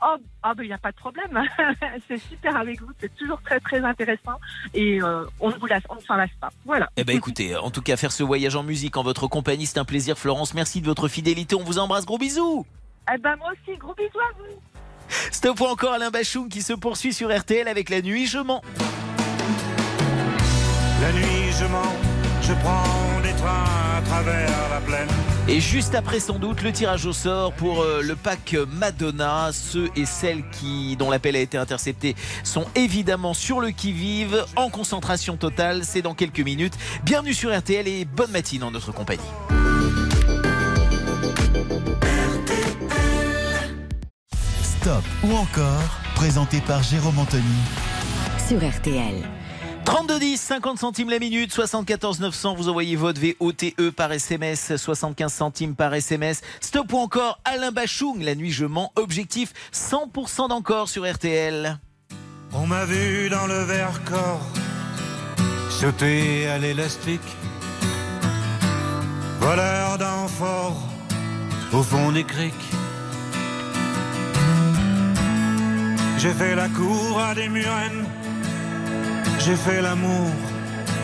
Oh, 0.00 0.16
ah 0.42 0.54
ben 0.54 0.62
il 0.62 0.68
n'y 0.68 0.72
a 0.72 0.78
pas 0.78 0.92
de 0.92 0.96
problème. 0.96 1.42
c'est 2.08 2.18
super 2.18 2.56
avec 2.56 2.80
vous, 2.80 2.90
c'est 3.00 3.14
toujours 3.16 3.40
très 3.42 3.58
très 3.58 3.80
intéressant 3.80 4.38
et 4.74 5.02
euh, 5.02 5.24
on 5.40 5.50
ne 5.50 5.56
vous 5.56 5.66
lasse, 5.66 5.82
on 5.88 5.96
ne 5.96 6.00
s'en 6.00 6.14
lasse 6.14 6.30
pas. 6.40 6.50
Voilà. 6.64 6.88
Eh 6.96 7.04
ben 7.04 7.16
écoutez, 7.16 7.56
en 7.56 7.70
tout 7.70 7.82
cas 7.82 7.96
faire 7.96 8.12
ce 8.12 8.22
voyage 8.22 8.54
en 8.54 8.62
musique 8.62 8.96
en 8.96 9.02
votre 9.02 9.26
compagnie, 9.26 9.66
c'est 9.66 9.78
un 9.78 9.84
plaisir 9.84 10.16
Florence. 10.16 10.54
Merci 10.54 10.80
de 10.80 10.86
votre 10.86 11.08
fidélité. 11.08 11.56
On 11.56 11.64
vous 11.64 11.78
embrasse. 11.78 12.06
Gros 12.06 12.18
bisous. 12.18 12.64
Eh 13.12 13.18
ben 13.18 13.36
moi 13.36 13.50
aussi, 13.52 13.76
gros 13.76 13.94
bisous 13.94 14.20
à 14.20 14.32
vous. 14.38 14.60
Stop 15.32 15.60
ou 15.60 15.64
encore 15.64 15.94
Alain 15.94 16.10
Bachung 16.10 16.48
qui 16.48 16.62
se 16.62 16.74
poursuit 16.74 17.12
sur 17.12 17.36
RTL 17.36 17.66
avec 17.66 17.88
la 17.88 18.02
nuit 18.02 18.26
je 18.26 18.38
mens. 18.38 18.62
La 21.00 21.12
nuit 21.12 21.52
je 21.58 21.64
mens, 21.66 21.94
je 22.42 22.52
prends 22.54 23.20
des 23.22 23.32
trains 23.32 23.96
à 23.96 24.02
travers 24.02 24.68
la 24.70 24.80
plaine. 24.80 25.27
Et 25.50 25.60
juste 25.60 25.94
après 25.94 26.20
sans 26.20 26.38
doute 26.38 26.60
le 26.60 26.72
tirage 26.72 27.06
au 27.06 27.14
sort 27.14 27.54
pour 27.54 27.80
euh, 27.80 28.02
le 28.02 28.16
pack 28.16 28.54
Madonna. 28.70 29.48
Ceux 29.50 29.88
et 29.96 30.04
celles 30.04 30.46
qui, 30.50 30.94
dont 30.96 31.10
l'appel 31.10 31.36
a 31.36 31.38
été 31.38 31.56
intercepté 31.56 32.16
sont 32.44 32.66
évidemment 32.74 33.32
sur 33.32 33.60
le 33.60 33.70
qui-vive, 33.70 34.44
en 34.56 34.68
concentration 34.68 35.38
totale. 35.38 35.84
C'est 35.84 36.02
dans 36.02 36.12
quelques 36.12 36.40
minutes. 36.40 36.74
Bienvenue 37.02 37.32
sur 37.32 37.56
RTL 37.56 37.88
et 37.88 38.04
bonne 38.04 38.30
matinée 38.30 38.64
en 38.64 38.70
notre 38.70 38.92
compagnie. 38.92 39.22
Stop 44.62 45.02
ou 45.24 45.32
encore, 45.34 45.98
présenté 46.14 46.60
par 46.60 46.82
Jérôme 46.82 47.18
Anthony. 47.18 47.42
Sur 48.46 48.58
RTL. 48.58 49.22
32 49.88 50.18
10, 50.18 50.36
50 50.36 50.78
centimes 50.78 51.08
la 51.08 51.18
minute, 51.18 51.50
74 51.50 52.20
900, 52.20 52.56
vous 52.56 52.68
envoyez 52.68 52.94
votre 52.94 53.18
VOTE 53.22 53.90
par 53.96 54.12
SMS, 54.12 54.76
75 54.76 55.32
centimes 55.32 55.74
par 55.74 55.94
SMS. 55.94 56.42
Stop 56.60 56.92
ou 56.92 56.98
encore 56.98 57.40
Alain 57.46 57.72
Bachung, 57.72 58.20
la 58.20 58.34
nuit 58.34 58.52
je 58.52 58.66
mens, 58.66 58.92
objectif 58.96 59.54
100% 59.72 60.50
d'encore 60.50 60.90
sur 60.90 61.10
RTL. 61.10 61.78
On 62.52 62.66
m'a 62.66 62.84
vu 62.84 63.30
dans 63.30 63.46
le 63.46 63.62
Vercors 63.62 64.46
sauter 65.70 66.46
à 66.48 66.58
l'élastique, 66.58 67.20
voleur 69.40 69.96
d'amphores 69.96 70.82
au 71.72 71.82
fond 71.82 72.12
des 72.12 72.24
criques. 72.24 72.52
J'ai 76.18 76.34
fait 76.34 76.54
la 76.54 76.68
cour 76.68 77.18
à 77.18 77.34
des 77.34 77.48
murennes, 77.48 78.04
j'ai 79.38 79.56
fait 79.56 79.80
l'amour, 79.80 80.30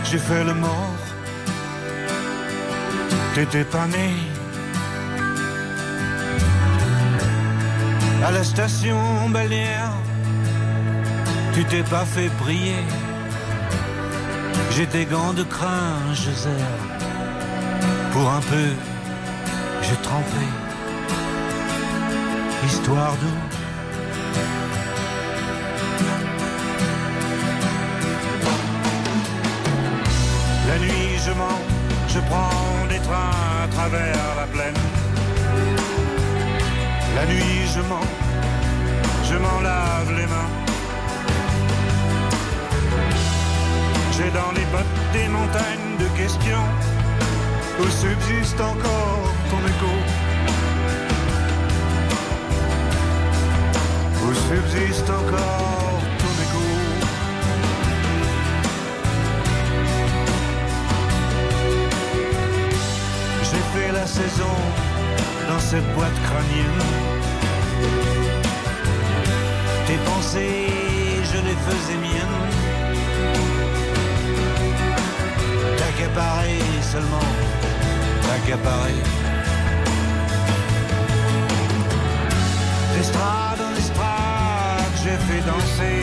j'ai 0.05 0.19
fait 0.19 0.45
le 0.45 0.55
mort. 0.55 0.97
T'étais 3.35 3.65
pas 3.65 3.87
né. 3.87 4.11
À 8.25 8.31
la 8.31 8.45
station 8.45 9.29
balnéaire, 9.31 9.93
tu 11.53 11.65
t'es 11.65 11.83
pas 11.83 12.05
fait 12.05 12.31
prier. 12.43 12.85
J'ai 14.71 14.87
des 14.87 15.05
gants 15.05 15.33
de 15.33 15.45
crin, 15.45 15.95
serre. 16.15 16.53
Pour 18.13 18.29
un 18.31 18.41
peu, 18.41 18.71
j'ai 19.83 19.97
trempé. 19.97 20.47
Histoire 22.67 23.13
d'eau. 23.21 23.54
Je 31.27 31.33
mens, 31.33 31.61
je 32.09 32.21
prends 32.21 32.87
des 32.89 32.99
trains 32.99 33.37
à 33.65 33.69
travers 33.69 34.27
la 34.37 34.47
plaine. 34.55 34.81
La 37.17 37.25
nuit, 37.27 37.61
je 37.75 37.81
mens, 37.91 38.09
je 39.29 39.37
m'en 39.45 39.61
lave 39.61 40.11
les 40.19 40.27
mains. 40.27 40.53
J'ai 44.17 44.31
dans 44.41 44.53
les 44.59 44.67
bottes 44.73 45.01
des 45.13 45.29
montagnes 45.29 45.97
de 45.99 46.09
questions 46.21 46.69
où 47.81 47.85
subsiste 47.85 48.61
encore 48.61 49.33
ton 49.51 49.61
écho. 49.73 49.95
Où 54.25 54.35
subsiste 54.49 55.11
encore 55.11 55.84
saison 64.07 64.57
dans 65.49 65.59
cette 65.59 65.87
boîte 65.95 66.19
crânienne. 66.27 66.83
Tes 69.87 69.99
pensées, 70.11 70.69
je 71.31 71.39
les 71.47 71.57
faisais 71.67 71.99
miennes. 72.07 72.41
T'accaparer 75.79 76.61
seulement, 76.83 77.29
t'accaparer. 78.23 79.03
D'estrade 82.95 83.61
en 83.69 83.77
estrade, 83.77 84.95
j'ai 85.03 85.19
fait 85.27 85.43
danser 85.51 86.01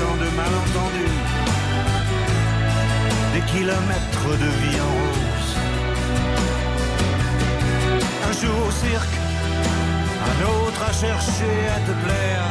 dans 0.00 0.16
de 0.22 0.28
malentendus. 0.36 1.18
Des 3.34 3.44
kilomètres 3.52 4.30
de 4.42 4.48
vie 4.60 4.80
en 4.80 4.92
rose. 4.98 5.27
Un 8.28 8.32
jour 8.32 8.66
au 8.66 8.70
cirque, 8.70 9.16
un 10.30 10.38
autre 10.44 10.82
à 10.82 10.92
chercher 10.92 11.56
à 11.76 11.78
te 11.86 11.94
plaire. 12.04 12.46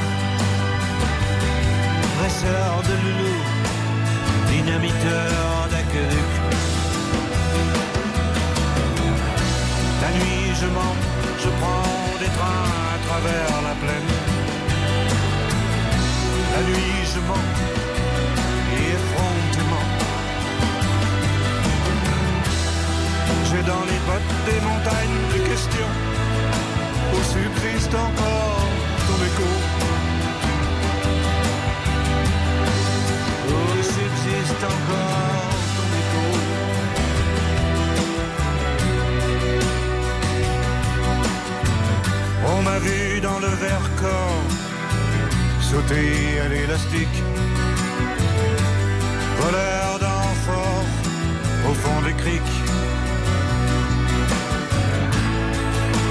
Dresseur 2.18 2.82
de 2.88 2.94
loulou, 3.04 3.36
dynamiteur 4.52 5.68
d'aqueduc. 5.70 6.32
La 10.02 10.10
nuit, 10.18 10.56
je 10.60 10.66
mens, 10.66 10.96
je 11.44 11.50
prends 11.60 12.20
des 12.22 12.32
trains 12.38 12.70
à 12.94 12.98
travers 13.08 13.62
la 13.68 13.76
plaine. 13.84 14.12
La 16.56 16.62
nuit, 16.70 17.06
je 17.14 17.20
mens, 17.30 17.46
Dans 23.66 23.86
les 23.86 24.00
bottes 24.06 24.36
des 24.46 24.62
montagnes 24.62 25.24
de 25.34 25.40
questions 25.50 25.94
où 27.12 27.18
subsiste 27.24 27.94
encore 27.94 28.70
ton 29.08 29.18
écho. 29.30 29.50
Où 33.50 33.84
subsiste 33.84 34.64
encore 34.64 35.58
ton 35.76 35.90
écho. 36.02 36.26
On 42.56 42.62
m'a 42.62 42.80
vu 42.80 43.20
dans 43.22 43.40
le 43.40 43.48
Vercors 43.48 44.44
sauter 45.62 46.40
à 46.40 46.48
l'élastique, 46.48 47.24
voleur 49.42 50.00
d'amphores 50.00 50.86
au 51.70 51.74
fond 51.74 52.02
des 52.06 52.14
criques. 52.14 52.57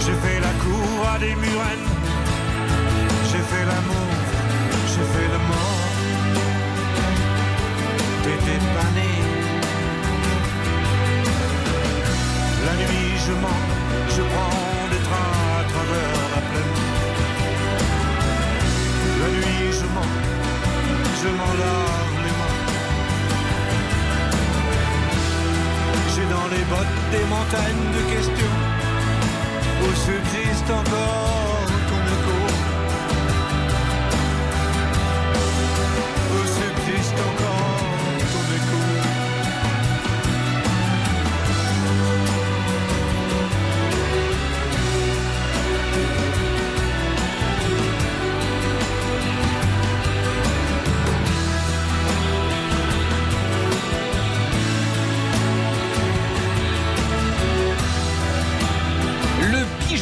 J'ai 0.07 0.13
fait 0.13 0.39
la 0.39 0.55
cour 0.63 1.09
à 1.13 1.19
des 1.19 1.35
murennes, 1.35 1.89
j'ai 3.25 3.43
fait 3.51 3.65
l'amour, 3.71 4.11
j'ai 4.93 5.07
fait 5.13 5.29
le 5.35 5.41
mort. 5.51 5.83
T'étais 8.23 8.61
pas 8.77 8.91
né. 8.95 9.11
La 12.67 12.75
nuit, 12.83 13.11
je 13.27 13.33
mens, 13.33 13.63
je 14.15 14.23
prends 14.31 14.89
des 14.93 15.03
trains 15.09 15.35
à 15.59 15.65
travers 15.73 16.15
la 16.35 16.43
plaine. 16.51 16.77
La 19.23 19.29
nuit, 19.37 19.73
je 19.73 19.87
mens, 19.97 20.13
je 21.21 21.29
m'en 21.39 21.53
lave 21.63 22.15
les 22.25 22.35
mains. 22.39 22.59
J'ai 26.15 26.27
dans 26.37 26.49
les 26.55 26.65
bottes 26.71 26.97
des 27.11 27.25
montagnes 27.35 27.87
de 27.97 28.03
questions 28.15 28.76
où 29.83 29.95
subsiste 29.95 30.71
encore 30.71 31.67
ton 31.89 32.03
écho. 32.15 32.39
Où 36.33 36.41
subsiste 36.47 37.15
encore 37.15 37.56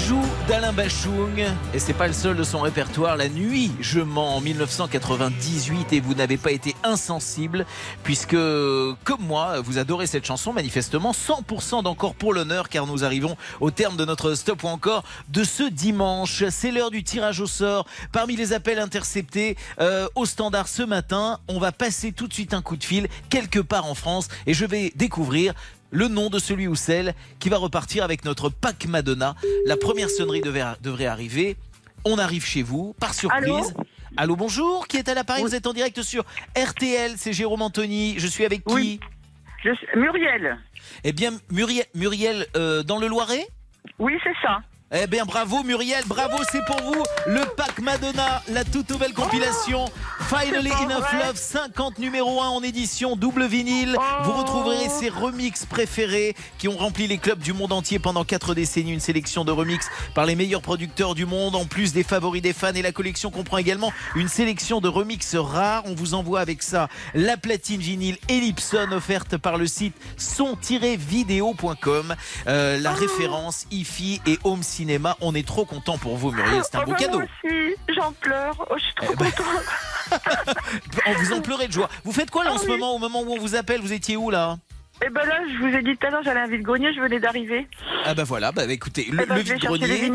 Bijou 0.05 0.20
d'Alain 0.48 0.74
Bachung, 0.74 1.43
et 1.72 1.78
c'est 1.78 1.94
pas 1.94 2.06
le 2.06 2.12
seul 2.12 2.36
de 2.36 2.43
son 2.43 2.60
répertoire, 2.60 3.16
La 3.16 3.31
Nuit, 3.31 3.72
je 3.81 4.01
mens 4.01 4.36
en 4.36 4.40
1998, 4.43 5.94
et 5.94 6.01
vous 6.01 6.12
n'avez 6.12 6.36
pas 6.36 6.51
été 6.52 6.76
insensible, 6.85 7.64
puisque, 8.02 8.36
comme 8.36 9.22
moi, 9.22 9.62
vous 9.62 9.78
adorez 9.78 10.06
cette 10.06 10.26
chanson, 10.26 10.52
manifestement, 10.52 11.12
100% 11.12 11.85
d'encore 11.85 12.14
pour 12.14 12.35
l'honneur, 12.35 12.68
car 12.68 12.86
nous 12.86 13.02
arrivons 13.02 13.35
au 13.62 13.70
terme 13.70 13.97
de 13.97 14.05
notre 14.05 14.35
stop 14.35 14.64
ou 14.64 14.68
encore 14.68 15.05
de 15.31 15.43
ce 15.43 15.62
dimanche. 15.62 16.44
C'est 16.51 16.70
l'heure 16.70 16.90
du 16.90 17.02
tirage 17.02 17.40
au 17.40 17.47
sort. 17.47 17.86
Parmi 18.12 18.36
les 18.36 18.52
appels 18.52 18.81
interceptés 18.81 19.56
euh, 19.81 20.06
au 20.16 20.26
standard 20.26 20.68
ce 20.68 20.82
matin, 20.82 21.39
on 21.48 21.59
va 21.59 21.72
passer 21.72 22.12
tout 22.12 22.28
de 22.28 22.35
suite 22.35 22.52
un 22.52 22.60
coup 22.60 22.76
de 22.76 22.85
fil 22.85 23.09
quelque 23.31 23.60
part 23.60 23.86
en 23.86 23.94
France, 23.94 24.28
et 24.47 24.52
je 24.52 24.66
vais 24.66 24.93
découvrir 24.97 25.55
le 25.95 26.09
nom 26.09 26.29
de 26.29 26.39
celui 26.41 26.66
ou 26.66 26.75
celle 26.75 27.15
qui 27.39 27.49
va 27.49 27.57
repartir 27.57 28.03
avec 28.05 28.25
notre 28.25 28.49
pack 28.49 28.87
Madonna. 28.87 29.37
La 29.65 29.77
première 29.77 30.11
sonnerie 30.11 30.41
devait- 30.41 30.65
devrait 30.83 31.07
arriver. 31.07 31.57
On 32.05 32.19
arrive 32.19 32.45
chez 32.45 32.62
vous, 32.62 32.95
par 33.01 33.15
surprise. 33.15 33.73
Allô, 34.16 34.37
bonjour, 34.37 34.87
qui 34.89 34.97
est 34.99 35.09
à 35.09 35.15
l'appareil? 35.15 35.43
Vous 35.45 35.55
êtes 35.55 35.66
en 35.66 35.73
direct 35.73 36.03
sur 36.03 36.25
RTL, 36.57 37.12
c'est 37.16 37.33
Jérôme 37.33 37.62
Anthony. 37.62 38.16
Je 38.19 38.27
suis 38.27 38.45
avec 38.45 38.65
qui? 38.65 39.01
Muriel. 39.97 40.59
Eh 41.05 41.12
bien, 41.12 41.31
Muriel, 41.51 41.87
Muriel 41.95 42.47
euh, 42.57 42.83
dans 42.83 42.99
le 42.99 43.07
Loiret? 43.07 43.47
Oui, 43.99 44.12
c'est 44.23 44.35
ça. 44.43 44.61
Eh 44.97 45.09
bien, 45.09 45.25
bravo 45.25 45.65
Muriel, 45.65 46.05
bravo, 46.07 46.37
c'est 46.53 46.65
pour 46.66 46.81
vous 46.83 47.03
le 47.27 47.41
pack 47.57 47.81
Madonna, 47.81 48.41
la 48.49 48.62
toute 48.62 48.89
nouvelle 48.91 49.12
compilation 49.12 49.87
Finally 50.29 50.71
Oh, 50.73 50.77
pas 50.77 50.85
Enough 50.85 51.01
vrai. 51.03 51.27
Love, 51.27 51.37
50 51.37 51.99
numéro 51.99 52.41
1 52.41 52.47
en 52.49 52.62
édition 52.62 53.16
double 53.16 53.47
vinyle. 53.47 53.97
Vous 54.23 54.31
Oh. 54.31 54.39
retrouverez 54.41 54.89
ces 54.89 55.09
remixes 55.09 55.66
préférés 55.66 56.37
qui 56.59 56.69
ont 56.69 56.77
rempli 56.77 57.09
les 57.09 57.19
clubs 57.19 57.41
du 57.41 57.53
monde 57.53 57.73
entier 57.73 57.99
pendant 57.99 58.25
4 58.25 58.55
décennies. 58.55 58.93
Une 58.93 59.01
sélection 59.01 59.45
de 59.45 59.51
remixes 59.51 59.89
par 60.15 60.27
les 60.27 60.35
meilleurs 60.37 60.62
producteurs 60.62 61.15
du 61.16 61.27
monde, 61.27 61.57
en 61.57 61.65
plus 61.66 61.93
des 61.93 62.05
favoris 62.05 62.41
des 62.43 62.53
fans. 62.53 62.73
Et 62.75 62.83
la 62.83 62.93
collection 62.93 63.31
comprend 63.31 63.59
également 63.59 63.93
une 64.15 64.29
sélection 64.29 64.81
de 64.81 64.89
remixes 64.89 65.35
rares. 65.35 65.83
On 65.87 65.95
vous 65.95 66.15
envoie 66.15 66.41
avec 66.41 66.62
ça 66.62 66.89
la 67.15 67.37
platine 67.37 67.81
vinyle 67.81 68.16
Ellipson 68.29 68.93
offerte 68.93 69.37
par 69.39 69.59
le 69.59 69.66
site 69.66 69.95
son-vidéo.com. 70.16 72.15
Euh, 72.47 72.79
la 72.79 72.93
référence 72.93 73.66
IFI 73.73 74.21
et 74.27 74.39
Home 74.45 74.62
Cinéma. 74.85 75.16
On 75.23 75.35
est 75.35 75.47
trop 75.47 75.65
content 75.65 75.97
pour 75.97 76.16
vous, 76.19 76.31
Muriel. 76.31 76.61
C'est 76.62 76.77
un 76.77 76.81
Oh, 76.82 76.86
beau 76.86 76.93
bah, 76.93 76.98
cadeau. 76.98 77.19
Moi 77.20 77.27
aussi, 77.43 77.74
j'en 77.97 78.12
pleure. 78.12 78.66
Oh, 78.70 78.74
je 78.77 78.85
suis 78.85 78.94
trop 78.94 79.06
Eh 79.12 79.16
ben, 79.16 79.31
contente. 79.31 80.56
On 81.06 81.12
vous 81.15 81.32
en 81.32 81.40
pleurait 81.40 81.69
de 81.69 81.73
joie. 81.73 81.89
Vous 82.05 82.12
faites 82.12 82.31
quoi 82.31 82.44
là 82.44 82.52
en 82.52 82.56
Ah 82.56 82.59
ce 82.59 82.65
oui. 82.66 82.73
moment, 82.73 82.94
au 82.94 82.98
moment 82.98 83.23
où 83.23 83.32
on 83.32 83.39
vous 83.39 83.55
appelle 83.55 83.81
Vous 83.81 83.94
étiez 83.94 84.16
où 84.19 84.28
là? 84.31 84.59
Et 85.05 85.09
ben 85.11 85.24
là, 85.24 85.40
je 85.51 85.59
vous 85.59 85.74
ai 85.74 85.82
dit 85.82 85.97
tout 85.97 86.06
à 86.06 86.11
l'heure, 86.11 86.23
j'allais 86.23 86.40
à 86.40 86.47
vide-grenier, 86.47 86.93
je 86.94 87.01
venais 87.01 87.19
d'arriver. 87.19 87.66
Ah 88.05 88.15
bah 88.15 88.23
voilà, 88.24 88.52
bah 88.52 88.65
écoutez, 88.70 89.09
le, 89.11 89.23
Eh 89.23 89.27
ben, 89.27 89.35
le 89.36 89.44
chercher 89.44 89.69
les 89.78 90.12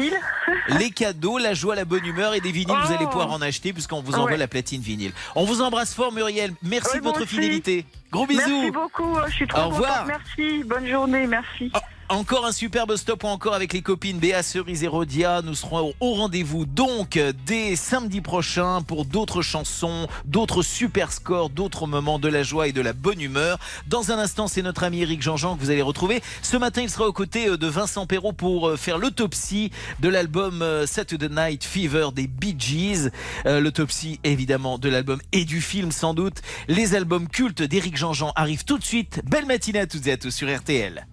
les 0.80 0.90
cadeaux, 0.92 1.38
la 1.38 1.54
joie, 1.54 1.76
la 1.76 1.84
bonne 1.84 2.06
humeur 2.06 2.34
et 2.34 2.40
des 2.40 2.52
vinyles, 2.52 2.78
vous 2.78 2.92
Oh. 2.92 2.96
allez 2.96 3.06
pouvoir 3.08 3.32
en 3.32 3.42
acheter 3.42 3.74
puisqu'on 3.74 4.02
vous 4.02 4.14
envoie 4.14 4.32
Ouais. 4.32 4.38
la 4.38 4.48
platine 4.48 4.82
vinyle. 4.82 5.12
On 5.36 5.44
vous 5.44 5.62
embrasse 5.62 5.94
fort 5.94 6.14
Muriel, 6.14 6.54
merci 6.64 6.98
de 7.00 7.04
votre 7.04 7.24
aussi. 7.24 7.36
fidélité. 7.36 7.86
Gros 8.12 8.26
bisous. 8.26 8.40
Merci 8.48 8.72
beaucoup, 8.72 9.18
je 9.28 9.32
suis 9.34 9.48
trop 9.48 9.62
Au 9.64 9.68
revoir. 9.70 10.06
contente. 10.06 10.20
Merci, 10.38 10.64
bonne 10.64 10.88
journée, 10.88 11.28
merci. 11.28 11.72
Encore 12.12 12.48
un 12.48 12.52
superbe 12.52 12.96
stop 12.96 13.24
encore 13.24 13.54
avec 13.54 13.72
les 13.72 13.84
copines 13.84 14.18
Béa 14.18 14.42
Cerise 14.42 14.84
et 14.84 14.88
Rodia. 14.88 15.44
Nous 15.44 15.54
serons 15.54 15.94
au 16.00 16.16
rendez-vous 16.16 16.66
donc 16.66 17.20
dès 17.46 17.76
samedi 17.76 18.20
prochain 18.22 18.82
pour 18.82 19.06
d'autres 19.06 19.44
chansons, 19.44 20.08
d'autres 20.26 20.64
super 20.64 21.12
scores, 21.12 21.52
d'autres 21.52 21.86
moments 21.86 22.18
de 22.18 22.28
la 22.28 22.42
joie 22.42 22.68
et 22.68 22.72
de 22.72 22.82
la 22.82 22.94
bonne 22.94 23.22
humeur. 23.22 23.60
Dans 23.86 24.12
un 24.12 24.18
instant, 24.18 24.48
c'est 24.48 24.64
notre 24.64 24.84
ami 24.84 25.02
Eric 25.04 25.22
Jean-Jean 25.22 25.56
que 25.56 25.62
vous 25.62 25.70
allez 25.70 25.84
retrouver. 25.84 26.24
Ce 26.42 26.58
matin, 26.58 26.82
il 26.82 26.90
sera 26.90 27.06
aux 27.06 27.14
côtés 27.14 27.48
euh, 27.48 27.58
de 27.58 27.68
Vincent 27.68 28.08
Perrault 28.08 28.34
pour 28.34 28.70
euh, 28.70 28.76
faire 28.76 28.98
l'autopsie 28.98 29.70
de 30.00 30.10
l'album 30.10 30.64
euh, 30.64 30.88
Saturday 30.88 31.30
Night 31.30 31.64
Fever 31.64 32.08
des 32.12 32.26
Bee 32.26 32.56
Gees. 32.58 33.12
L'autopsie 33.46 34.20
évidemment 34.24 34.80
de 34.80 34.90
l'album 34.90 35.22
et 35.32 35.46
du 35.46 35.62
film 35.62 35.92
sans 35.92 36.16
doute. 36.16 36.42
Les 36.68 36.96
albums 36.96 37.28
cultes 37.28 37.62
d'Eric 37.62 37.98
Jean-Jean 37.98 38.32
arrivent 38.36 38.66
tout 38.66 38.80
de 38.80 38.84
suite. 38.84 39.22
Belle 39.26 39.46
matinée 39.46 39.80
à 39.80 39.86
toutes 39.86 40.08
et 40.08 40.14
à 40.14 40.18
tous 40.18 40.32
sur 40.32 40.50
RTL. 40.50 41.06